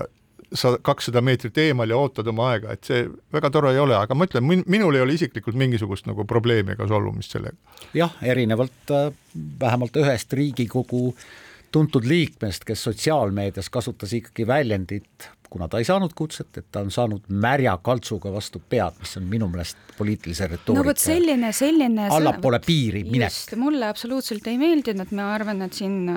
sa 0.53 0.73
kakssada 0.83 1.21
meetrit 1.23 1.57
eemal 1.63 1.89
ja 1.89 1.97
ootad 1.97 2.27
oma 2.27 2.49
aega, 2.51 2.75
et 2.75 2.87
see 2.87 3.05
väga 3.33 3.51
tore 3.53 3.71
ei 3.73 3.79
ole, 3.79 3.95
aga 3.95 4.15
ma 4.17 4.27
ütlen, 4.27 4.63
minul 4.67 4.97
ei 4.97 5.03
ole 5.03 5.15
isiklikult 5.15 5.55
mingisugust 5.59 6.09
nagu 6.09 6.25
probleemi 6.27 6.75
ega 6.75 6.87
solvumist 6.89 7.37
sellega. 7.37 7.55
jah, 7.97 8.15
erinevalt 8.21 8.95
äh, 8.95 9.11
vähemalt 9.61 9.95
ühest 10.01 10.33
Riigikogu 10.33 11.13
tuntud 11.71 12.07
liikmest, 12.07 12.65
kes 12.67 12.83
sotsiaalmeedias 12.83 13.69
kasutas 13.71 14.13
ikkagi 14.13 14.47
väljendit 14.47 15.29
kuna 15.51 15.67
ta 15.67 15.81
ei 15.81 15.85
saanud 15.87 16.13
kutset, 16.15 16.47
et 16.61 16.67
ta 16.71 16.79
on 16.79 16.91
saanud 16.93 17.25
märja 17.43 17.73
kaltsuga 17.83 18.31
vastu 18.31 18.61
pead, 18.71 18.95
mis 19.03 19.17
on 19.19 19.25
minu 19.27 19.49
meelest 19.51 19.79
poliitilise 19.97 20.47
retoorika 20.47 20.79
no 20.79 20.85
vot 20.87 21.01
selline, 21.01 21.49
selline 21.55 22.05
allapoole 22.15 22.61
piiri 22.63 23.01
minek. 23.03 23.51
mulle 23.59 23.89
absoluutselt 23.91 24.47
ei 24.47 24.55
meeldinud, 24.61 25.11
ma 25.17 25.27
arvan, 25.35 25.59
et 25.65 25.75
siin 25.75 26.07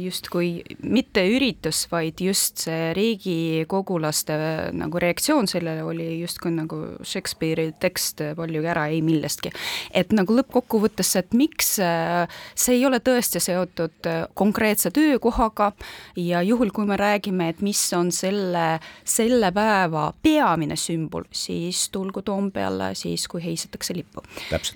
justkui 0.00 0.48
mitte 0.80 1.26
üritus, 1.28 1.82
vaid 1.92 2.22
just 2.24 2.64
see 2.64 2.94
riigikogulaste 2.96 4.38
nagu 4.78 5.04
reaktsioon 5.04 5.50
sellele 5.50 5.84
oli 5.84 6.08
justkui 6.22 6.54
nagu 6.56 6.80
Shakespeare'i 7.04 7.74
tekst 7.84 8.24
paljugi 8.38 8.72
ära 8.72 8.86
ei 8.88 9.02
millestki. 9.04 9.52
et 9.92 10.16
nagu 10.16 10.38
lõppkokkuvõttes, 10.40 11.12
et 11.20 11.36
miks 11.36 11.74
see 11.76 12.78
ei 12.78 12.88
ole 12.88 13.02
tõesti 13.04 13.44
seotud 13.44 14.08
konkreetse 14.32 14.90
töökohaga 14.96 15.74
ja 16.16 16.40
juhul, 16.42 16.72
kui 16.72 16.88
me 16.88 16.96
räägime, 16.96 17.52
et 17.52 17.60
mis 17.60 17.84
on 17.92 18.08
selle 18.14 18.37
selle, 18.38 18.80
selle 19.04 19.52
päeva 19.52 20.12
peamine 20.22 20.76
sümbol, 20.76 21.24
siis 21.32 21.88
tulgu 21.92 22.22
Toompeale 22.22 22.94
siis, 22.94 23.28
kui 23.28 23.42
heisatakse 23.44 23.96
lippu. 23.96 24.22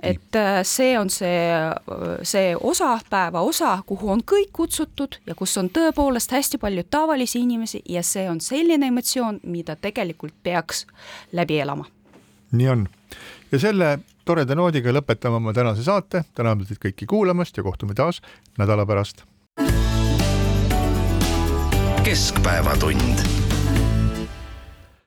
et 0.02 0.36
äh, 0.36 0.60
see 0.62 0.98
on 0.98 1.10
see, 1.10 1.48
see 2.22 2.54
osa, 2.60 2.98
päeva 3.10 3.40
osa, 3.40 3.78
kuhu 3.86 4.10
on 4.10 4.22
kõik 4.22 4.52
kutsutud 4.52 5.20
ja 5.26 5.34
kus 5.34 5.56
on 5.58 5.70
tõepoolest 5.70 6.32
hästi 6.32 6.58
palju 6.58 6.84
tavalisi 6.90 7.40
inimesi 7.40 7.82
ja 7.88 8.02
see 8.02 8.28
on 8.30 8.40
selline 8.40 8.86
emotsioon, 8.86 9.40
mida 9.42 9.76
tegelikult 9.76 10.34
peaks 10.42 10.86
läbi 11.32 11.60
elama. 11.60 11.86
nii 12.52 12.68
on 12.68 12.88
ja 13.52 13.58
selle 13.58 13.98
toreda 14.24 14.54
noodiga 14.54 14.92
lõpetame 14.92 15.40
oma 15.40 15.52
tänase 15.52 15.84
saate, 15.84 16.24
täname 16.34 16.66
teid 16.68 16.80
kõiki 16.82 17.06
kuulamast 17.08 17.56
ja 17.56 17.62
kohtume 17.62 17.94
taas 17.94 18.22
nädala 18.58 18.86
pärast. 18.86 19.24
keskpäevatund 22.02 23.41